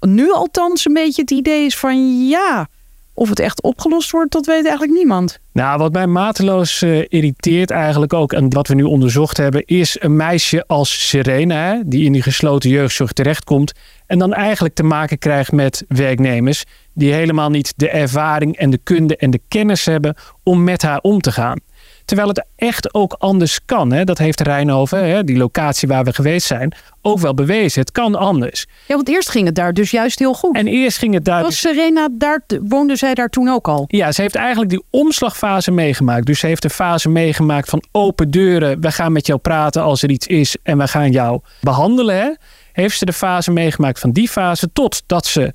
nu 0.00 0.32
althans 0.32 0.86
een 0.86 0.92
beetje 0.92 1.22
het 1.22 1.30
idee 1.30 1.64
is 1.64 1.76
van, 1.76 2.26
ja, 2.28 2.68
of 3.14 3.28
het 3.28 3.40
echt 3.40 3.62
opgelost 3.62 4.10
wordt, 4.10 4.32
dat 4.32 4.46
weet 4.46 4.64
eigenlijk 4.64 4.92
niemand. 4.92 5.38
Nou, 5.52 5.78
wat 5.78 5.92
mij 5.92 6.06
mateloos 6.06 6.82
uh, 6.82 6.98
irriteert 7.08 7.70
eigenlijk 7.70 8.12
ook, 8.12 8.32
en 8.32 8.52
wat 8.52 8.68
we 8.68 8.74
nu 8.74 8.82
onderzocht 8.82 9.36
hebben, 9.36 9.64
is 9.64 9.96
een 10.00 10.16
meisje 10.16 10.64
als 10.66 11.08
Serena, 11.08 11.82
die 11.86 12.04
in 12.04 12.12
die 12.12 12.22
gesloten 12.22 12.70
jeugdzorg 12.70 13.12
terechtkomt 13.12 13.72
en 14.06 14.18
dan 14.18 14.32
eigenlijk 14.32 14.74
te 14.74 14.82
maken 14.82 15.18
krijgt 15.18 15.52
met 15.52 15.84
werknemers 15.88 16.64
die 16.94 17.12
helemaal 17.12 17.50
niet 17.50 17.72
de 17.76 17.88
ervaring 17.88 18.56
en 18.56 18.70
de 18.70 18.80
kunde 18.82 19.16
en 19.16 19.30
de 19.30 19.40
kennis 19.48 19.84
hebben 19.84 20.16
om 20.42 20.64
met 20.64 20.82
haar 20.82 20.98
om 21.00 21.20
te 21.20 21.32
gaan. 21.32 21.60
Terwijl 22.04 22.28
het 22.28 22.46
echt 22.56 22.94
ook 22.94 23.14
anders 23.18 23.60
kan. 23.64 23.92
Hè? 23.92 24.04
Dat 24.04 24.18
heeft 24.18 24.40
Rijnhoven, 24.40 25.08
hè, 25.08 25.24
die 25.24 25.36
locatie 25.36 25.88
waar 25.88 26.04
we 26.04 26.12
geweest 26.12 26.46
zijn, 26.46 26.74
ook 27.02 27.18
wel 27.18 27.34
bewezen. 27.34 27.80
Het 27.80 27.92
kan 27.92 28.14
anders. 28.14 28.66
Ja, 28.86 28.94
want 28.94 29.08
eerst 29.08 29.28
ging 29.28 29.46
het 29.46 29.54
daar 29.54 29.72
dus 29.72 29.90
juist 29.90 30.18
heel 30.18 30.34
goed. 30.34 30.56
En 30.56 30.66
eerst 30.66 30.98
ging 30.98 31.14
het 31.14 31.24
daar. 31.24 31.42
Was 31.42 31.58
Serena 31.58 32.08
daar, 32.12 32.42
woonde 32.62 32.96
zij 32.96 33.14
daar 33.14 33.28
toen 33.28 33.48
ook 33.48 33.68
al? 33.68 33.84
Ja, 33.86 34.12
ze 34.12 34.20
heeft 34.22 34.34
eigenlijk 34.34 34.70
die 34.70 34.84
omslagfase 34.90 35.70
meegemaakt. 35.70 36.26
Dus 36.26 36.38
ze 36.38 36.46
heeft 36.46 36.62
de 36.62 36.70
fase 36.70 37.08
meegemaakt 37.08 37.68
van 37.68 37.82
open 37.92 38.30
deuren. 38.30 38.80
We 38.80 38.92
gaan 38.92 39.12
met 39.12 39.26
jou 39.26 39.38
praten 39.38 39.82
als 39.82 40.02
er 40.02 40.10
iets 40.10 40.26
is 40.26 40.56
en 40.62 40.78
we 40.78 40.88
gaan 40.88 41.10
jou 41.10 41.40
behandelen. 41.60 42.16
Hè? 42.16 42.30
Heeft 42.72 42.98
ze 42.98 43.04
de 43.04 43.12
fase 43.12 43.50
meegemaakt 43.50 43.98
van 43.98 44.10
die 44.10 44.28
fase 44.28 44.72
totdat 44.72 45.26
ze 45.26 45.52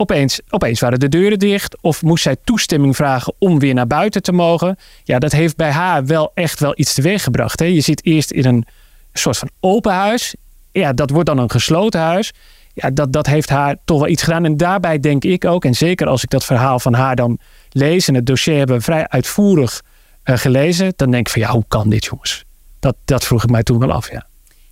Opeens, 0.00 0.40
opeens 0.48 0.80
waren 0.80 1.00
de 1.00 1.08
deuren 1.08 1.38
dicht 1.38 1.82
of 1.82 2.02
moest 2.02 2.22
zij 2.22 2.36
toestemming 2.44 2.96
vragen 2.96 3.34
om 3.38 3.58
weer 3.58 3.74
naar 3.74 3.86
buiten 3.86 4.22
te 4.22 4.32
mogen. 4.32 4.76
Ja, 5.04 5.18
dat 5.18 5.32
heeft 5.32 5.56
bij 5.56 5.70
haar 5.70 6.06
wel 6.06 6.30
echt 6.34 6.60
wel 6.60 6.72
iets 6.76 6.94
teweeggebracht. 6.94 7.58
Hè? 7.58 7.64
Je 7.64 7.80
zit 7.80 8.04
eerst 8.04 8.30
in 8.30 8.44
een 8.44 8.66
soort 9.12 9.38
van 9.38 9.50
open 9.60 9.92
huis. 9.92 10.34
Ja, 10.72 10.92
dat 10.92 11.10
wordt 11.10 11.26
dan 11.26 11.38
een 11.38 11.50
gesloten 11.50 12.00
huis. 12.00 12.32
Ja, 12.74 12.90
dat, 12.90 13.12
dat 13.12 13.26
heeft 13.26 13.48
haar 13.48 13.76
toch 13.84 13.98
wel 13.98 14.08
iets 14.08 14.22
gedaan. 14.22 14.44
En 14.44 14.56
daarbij 14.56 14.98
denk 14.98 15.24
ik 15.24 15.44
ook, 15.44 15.64
en 15.64 15.74
zeker 15.74 16.06
als 16.06 16.22
ik 16.22 16.30
dat 16.30 16.44
verhaal 16.44 16.78
van 16.78 16.94
haar 16.94 17.16
dan 17.16 17.38
lees... 17.70 18.08
en 18.08 18.14
het 18.14 18.26
dossier 18.26 18.56
hebben 18.56 18.76
we 18.76 18.82
vrij 18.82 19.08
uitvoerig 19.08 19.82
uh, 20.24 20.36
gelezen... 20.36 20.92
dan 20.96 21.10
denk 21.10 21.26
ik 21.26 21.32
van 21.32 21.42
ja, 21.42 21.50
hoe 21.50 21.64
kan 21.68 21.88
dit 21.88 22.04
jongens? 22.04 22.44
Dat, 22.78 22.96
dat 23.04 23.24
vroeg 23.24 23.44
ik 23.44 23.50
mij 23.50 23.62
toen 23.62 23.78
wel 23.78 23.92
af, 23.92 24.10
ja. 24.10 24.26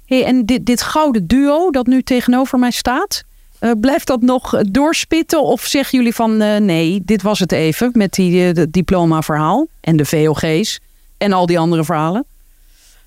Hey, 0.05 0.25
en 0.25 0.47
dit, 0.47 0.67
dit 0.67 0.83
gouden 0.83 1.27
duo 1.27 1.71
dat 1.71 1.87
nu 1.87 2.03
tegenover 2.03 2.59
mij 2.59 2.71
staat... 2.71 3.27
Uh, 3.61 3.71
blijft 3.81 4.07
dat 4.07 4.21
nog 4.21 4.61
doorspitten 4.71 5.43
of 5.43 5.65
zeggen 5.65 5.99
jullie 5.99 6.15
van 6.15 6.43
uh, 6.43 6.57
nee, 6.57 7.03
dit 7.05 7.23
was 7.23 7.39
het 7.39 7.53
even 7.53 7.91
met 7.93 8.13
die 8.13 8.55
uh, 8.55 8.65
diploma-verhaal 8.71 9.67
en 9.81 9.97
de 9.97 10.05
VOG's 10.05 10.81
en 11.17 11.33
al 11.33 11.47
die 11.47 11.59
andere 11.59 11.85
verhalen? 11.85 12.25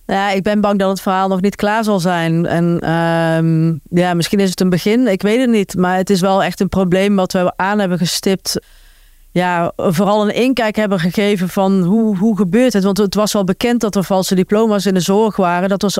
Ja, 0.07 0.29
ik 0.29 0.43
ben 0.43 0.61
bang 0.61 0.79
dat 0.79 0.89
het 0.89 1.01
verhaal 1.01 1.27
nog 1.27 1.41
niet 1.41 1.55
klaar 1.55 1.83
zal 1.83 1.99
zijn. 1.99 2.45
En 2.45 2.91
um, 2.91 3.79
ja, 3.89 4.13
misschien 4.13 4.39
is 4.39 4.49
het 4.49 4.61
een 4.61 4.69
begin, 4.69 5.07
ik 5.07 5.21
weet 5.21 5.39
het 5.39 5.49
niet. 5.49 5.75
Maar 5.75 5.97
het 5.97 6.09
is 6.09 6.21
wel 6.21 6.43
echt 6.43 6.59
een 6.59 6.69
probleem 6.69 7.15
wat 7.15 7.31
we 7.31 7.53
aan 7.55 7.79
hebben 7.79 7.97
gestipt. 7.97 8.59
Ja, 9.31 9.71
vooral 9.75 10.23
een 10.23 10.35
inkijk 10.35 10.75
hebben 10.75 10.99
gegeven 10.99 11.49
van 11.49 11.81
hoe, 11.81 12.17
hoe 12.17 12.37
gebeurt 12.37 12.73
het. 12.73 12.83
Want 12.83 12.97
het 12.97 13.15
was 13.15 13.33
wel 13.33 13.43
bekend 13.43 13.81
dat 13.81 13.95
er 13.95 14.03
valse 14.03 14.35
diploma's 14.35 14.85
in 14.85 14.93
de 14.93 14.99
zorg 14.99 15.35
waren. 15.35 15.69
Dat 15.69 15.81
was 15.81 15.99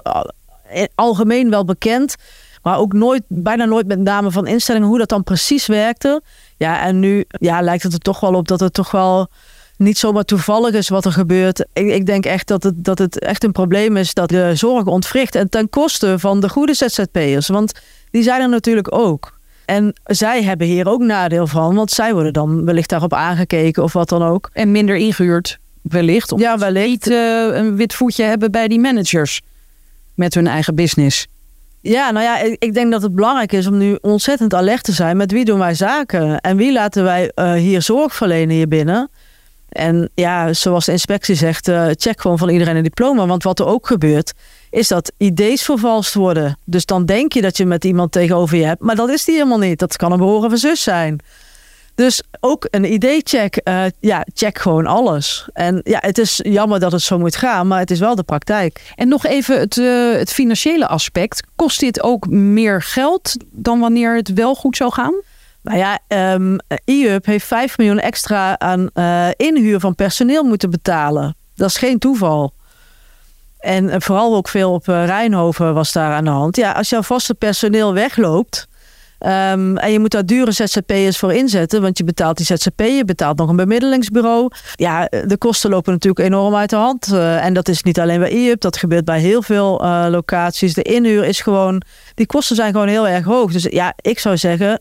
algemeen 0.95 1.49
wel 1.49 1.65
bekend. 1.65 2.15
Maar 2.61 2.77
ook 2.77 2.93
nooit, 2.93 3.23
bijna 3.27 3.65
nooit 3.65 3.87
met 3.87 3.99
name 3.99 4.31
van 4.31 4.47
instellingen 4.47 4.87
hoe 4.87 4.97
dat 4.97 5.09
dan 5.09 5.23
precies 5.23 5.65
werkte. 5.65 6.21
Ja, 6.57 6.81
en 6.81 6.99
nu 6.99 7.25
ja, 7.29 7.61
lijkt 7.61 7.83
het 7.83 7.93
er 7.93 7.99
toch 7.99 8.19
wel 8.19 8.33
op 8.33 8.47
dat 8.47 8.59
het 8.59 8.73
toch 8.73 8.91
wel 8.91 9.29
niet 9.77 9.97
zomaar 9.97 10.23
toevallig 10.23 10.73
is 10.73 10.89
wat 10.89 11.05
er 11.05 11.11
gebeurt. 11.11 11.65
Ik, 11.73 11.87
ik 11.87 12.05
denk 12.05 12.25
echt 12.25 12.47
dat 12.47 12.63
het, 12.63 12.83
dat 12.83 12.97
het 12.97 13.19
echt 13.19 13.43
een 13.43 13.51
probleem 13.51 13.97
is 13.97 14.13
dat 14.13 14.29
de 14.29 14.51
zorg 14.55 14.85
ontwricht. 14.85 15.35
En 15.35 15.49
ten 15.49 15.69
koste 15.69 16.19
van 16.19 16.39
de 16.39 16.49
goede 16.49 16.73
ZZP'ers. 16.73 17.47
Want 17.47 17.79
die 18.11 18.23
zijn 18.23 18.41
er 18.41 18.49
natuurlijk 18.49 18.93
ook. 18.95 19.39
En 19.65 19.93
zij 20.03 20.43
hebben 20.43 20.67
hier 20.67 20.87
ook 20.87 21.01
nadeel 21.01 21.47
van, 21.47 21.75
want 21.75 21.91
zij 21.91 22.13
worden 22.13 22.33
dan 22.33 22.65
wellicht 22.65 22.89
daarop 22.89 23.13
aangekeken 23.13 23.83
of 23.83 23.93
wat 23.93 24.09
dan 24.09 24.23
ook. 24.23 24.49
En 24.53 24.71
minder 24.71 24.95
ingehuurd, 24.95 25.57
wellicht. 25.81 26.31
Omdat 26.31 26.47
ja, 26.47 26.57
wellicht. 26.57 26.87
niet 26.87 27.07
uh, 27.07 27.55
een 27.55 27.75
wit 27.75 27.93
voetje 27.93 28.23
hebben 28.23 28.51
bij 28.51 28.67
die 28.67 28.79
managers 28.79 29.41
met 30.13 30.33
hun 30.33 30.47
eigen 30.47 30.75
business. 30.75 31.27
Ja, 31.81 32.11
nou 32.11 32.25
ja, 32.25 32.55
ik 32.59 32.73
denk 32.73 32.91
dat 32.91 33.01
het 33.01 33.15
belangrijk 33.15 33.51
is 33.51 33.67
om 33.67 33.77
nu 33.77 33.97
ontzettend 34.01 34.53
alert 34.53 34.83
te 34.83 34.91
zijn 34.91 35.17
met 35.17 35.31
wie 35.31 35.45
doen 35.45 35.59
wij 35.59 35.73
zaken 35.73 36.39
en 36.39 36.57
wie 36.57 36.73
laten 36.73 37.03
wij 37.03 37.31
uh, 37.35 37.53
hier 37.53 37.81
zorg 37.81 38.15
verlenen 38.15 38.55
hier 38.55 38.67
binnen. 38.67 39.09
En 39.69 40.09
ja, 40.15 40.53
zoals 40.53 40.85
de 40.85 40.91
inspectie 40.91 41.35
zegt, 41.35 41.67
uh, 41.67 41.87
check 41.91 42.21
gewoon 42.21 42.37
van 42.37 42.49
iedereen 42.49 42.75
een 42.75 42.83
diploma. 42.83 43.25
Want 43.25 43.43
wat 43.43 43.59
er 43.59 43.65
ook 43.65 43.87
gebeurt, 43.87 44.33
is 44.69 44.87
dat 44.87 45.11
idees 45.17 45.63
vervalst 45.63 46.13
worden. 46.13 46.57
Dus 46.65 46.85
dan 46.85 47.05
denk 47.05 47.33
je 47.33 47.41
dat 47.41 47.57
je 47.57 47.65
met 47.65 47.85
iemand 47.85 48.11
tegenover 48.11 48.57
je 48.57 48.65
hebt, 48.65 48.81
maar 48.81 48.95
dat 48.95 49.09
is 49.09 49.25
die 49.25 49.35
helemaal 49.35 49.59
niet. 49.59 49.79
Dat 49.79 49.95
kan 49.95 50.11
een 50.11 50.17
behoren 50.17 50.49
van 50.49 50.59
zus 50.59 50.83
zijn. 50.83 51.19
Dus 51.95 52.21
ook 52.39 52.67
een 52.69 52.93
ID-check, 52.93 53.61
uh, 53.63 53.83
ja, 53.99 54.25
check 54.33 54.59
gewoon 54.59 54.85
alles. 54.85 55.49
En 55.53 55.81
ja, 55.83 55.99
het 56.01 56.17
is 56.17 56.39
jammer 56.43 56.79
dat 56.79 56.91
het 56.91 57.01
zo 57.01 57.19
moet 57.19 57.35
gaan, 57.35 57.67
maar 57.67 57.79
het 57.79 57.91
is 57.91 57.99
wel 57.99 58.15
de 58.15 58.23
praktijk. 58.23 58.93
En 58.95 59.07
nog 59.07 59.25
even 59.25 59.59
het, 59.59 59.77
uh, 59.77 60.13
het 60.13 60.33
financiële 60.33 60.87
aspect. 60.87 61.43
Kost 61.55 61.79
dit 61.79 62.01
ook 62.01 62.27
meer 62.29 62.81
geld 62.81 63.35
dan 63.51 63.79
wanneer 63.79 64.15
het 64.15 64.33
wel 64.33 64.55
goed 64.55 64.75
zou 64.75 64.91
gaan? 64.91 65.13
Nou 65.61 65.77
ja, 65.77 65.99
um, 66.33 66.57
IUP 66.85 67.25
heeft 67.25 67.45
5 67.45 67.77
miljoen 67.77 67.99
extra 67.99 68.59
aan 68.59 68.89
uh, 68.93 69.27
inhuur 69.35 69.79
van 69.79 69.95
personeel 69.95 70.43
moeten 70.43 70.69
betalen. 70.69 71.35
Dat 71.55 71.69
is 71.69 71.77
geen 71.77 71.99
toeval. 71.99 72.53
En 73.59 74.01
vooral 74.01 74.35
ook 74.35 74.47
veel 74.47 74.73
op 74.73 74.87
Rijnhoven 74.87 75.73
was 75.73 75.91
daar 75.91 76.13
aan 76.13 76.23
de 76.23 76.29
hand. 76.29 76.55
Ja, 76.55 76.71
als 76.71 76.89
jouw 76.89 77.01
vaste 77.01 77.33
personeel 77.33 77.93
wegloopt, 77.93 78.67
Um, 79.25 79.77
en 79.77 79.91
je 79.91 79.99
moet 79.99 80.11
daar 80.11 80.25
dure 80.25 80.51
ZZP'ers 80.51 81.17
voor 81.17 81.33
inzetten, 81.33 81.81
want 81.81 81.97
je 81.97 82.03
betaalt 82.03 82.37
die 82.37 82.45
ZZP, 82.45 82.79
je 82.79 83.05
betaalt 83.05 83.37
nog 83.37 83.49
een 83.49 83.55
bemiddelingsbureau. 83.55 84.51
Ja, 84.75 85.05
de 85.25 85.37
kosten 85.37 85.69
lopen 85.69 85.93
natuurlijk 85.93 86.27
enorm 86.27 86.55
uit 86.55 86.69
de 86.69 86.75
hand. 86.75 87.07
Uh, 87.07 87.45
en 87.45 87.53
dat 87.53 87.67
is 87.67 87.83
niet 87.83 87.99
alleen 87.99 88.19
bij 88.19 88.31
IUP, 88.31 88.61
dat 88.61 88.77
gebeurt 88.77 89.05
bij 89.05 89.19
heel 89.19 89.41
veel 89.41 89.83
uh, 89.83 90.05
locaties. 90.09 90.73
De 90.73 90.81
inhuur 90.81 91.23
is 91.23 91.41
gewoon, 91.41 91.81
die 92.15 92.25
kosten 92.25 92.55
zijn 92.55 92.71
gewoon 92.71 92.87
heel 92.87 93.07
erg 93.07 93.25
hoog. 93.25 93.51
Dus 93.51 93.63
ja, 93.63 93.93
ik 94.01 94.19
zou 94.19 94.37
zeggen, 94.37 94.79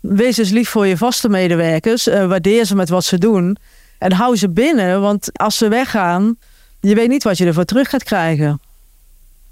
wees 0.00 0.36
eens 0.36 0.50
lief 0.50 0.68
voor 0.68 0.86
je 0.86 0.96
vaste 0.96 1.28
medewerkers, 1.28 2.08
uh, 2.08 2.26
waardeer 2.26 2.64
ze 2.64 2.76
met 2.76 2.88
wat 2.88 3.04
ze 3.04 3.18
doen 3.18 3.56
en 3.98 4.12
hou 4.12 4.36
ze 4.36 4.50
binnen, 4.50 5.00
want 5.00 5.38
als 5.38 5.56
ze 5.56 5.68
weggaan, 5.68 6.36
je 6.80 6.94
weet 6.94 7.08
niet 7.08 7.22
wat 7.22 7.38
je 7.38 7.46
ervoor 7.46 7.64
terug 7.64 7.90
gaat 7.90 8.04
krijgen. 8.04 8.60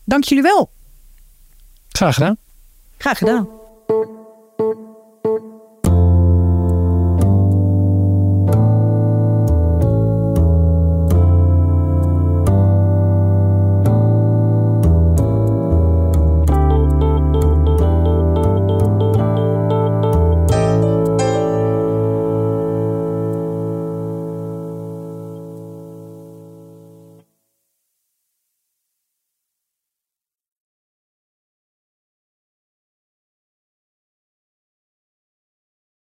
Dank 0.04 0.24
jullie 0.24 0.42
wel. 0.42 0.70
Graag 1.88 2.14
gedaan. 2.14 2.36
Graag 2.98 3.18
gedaan. 3.18 3.48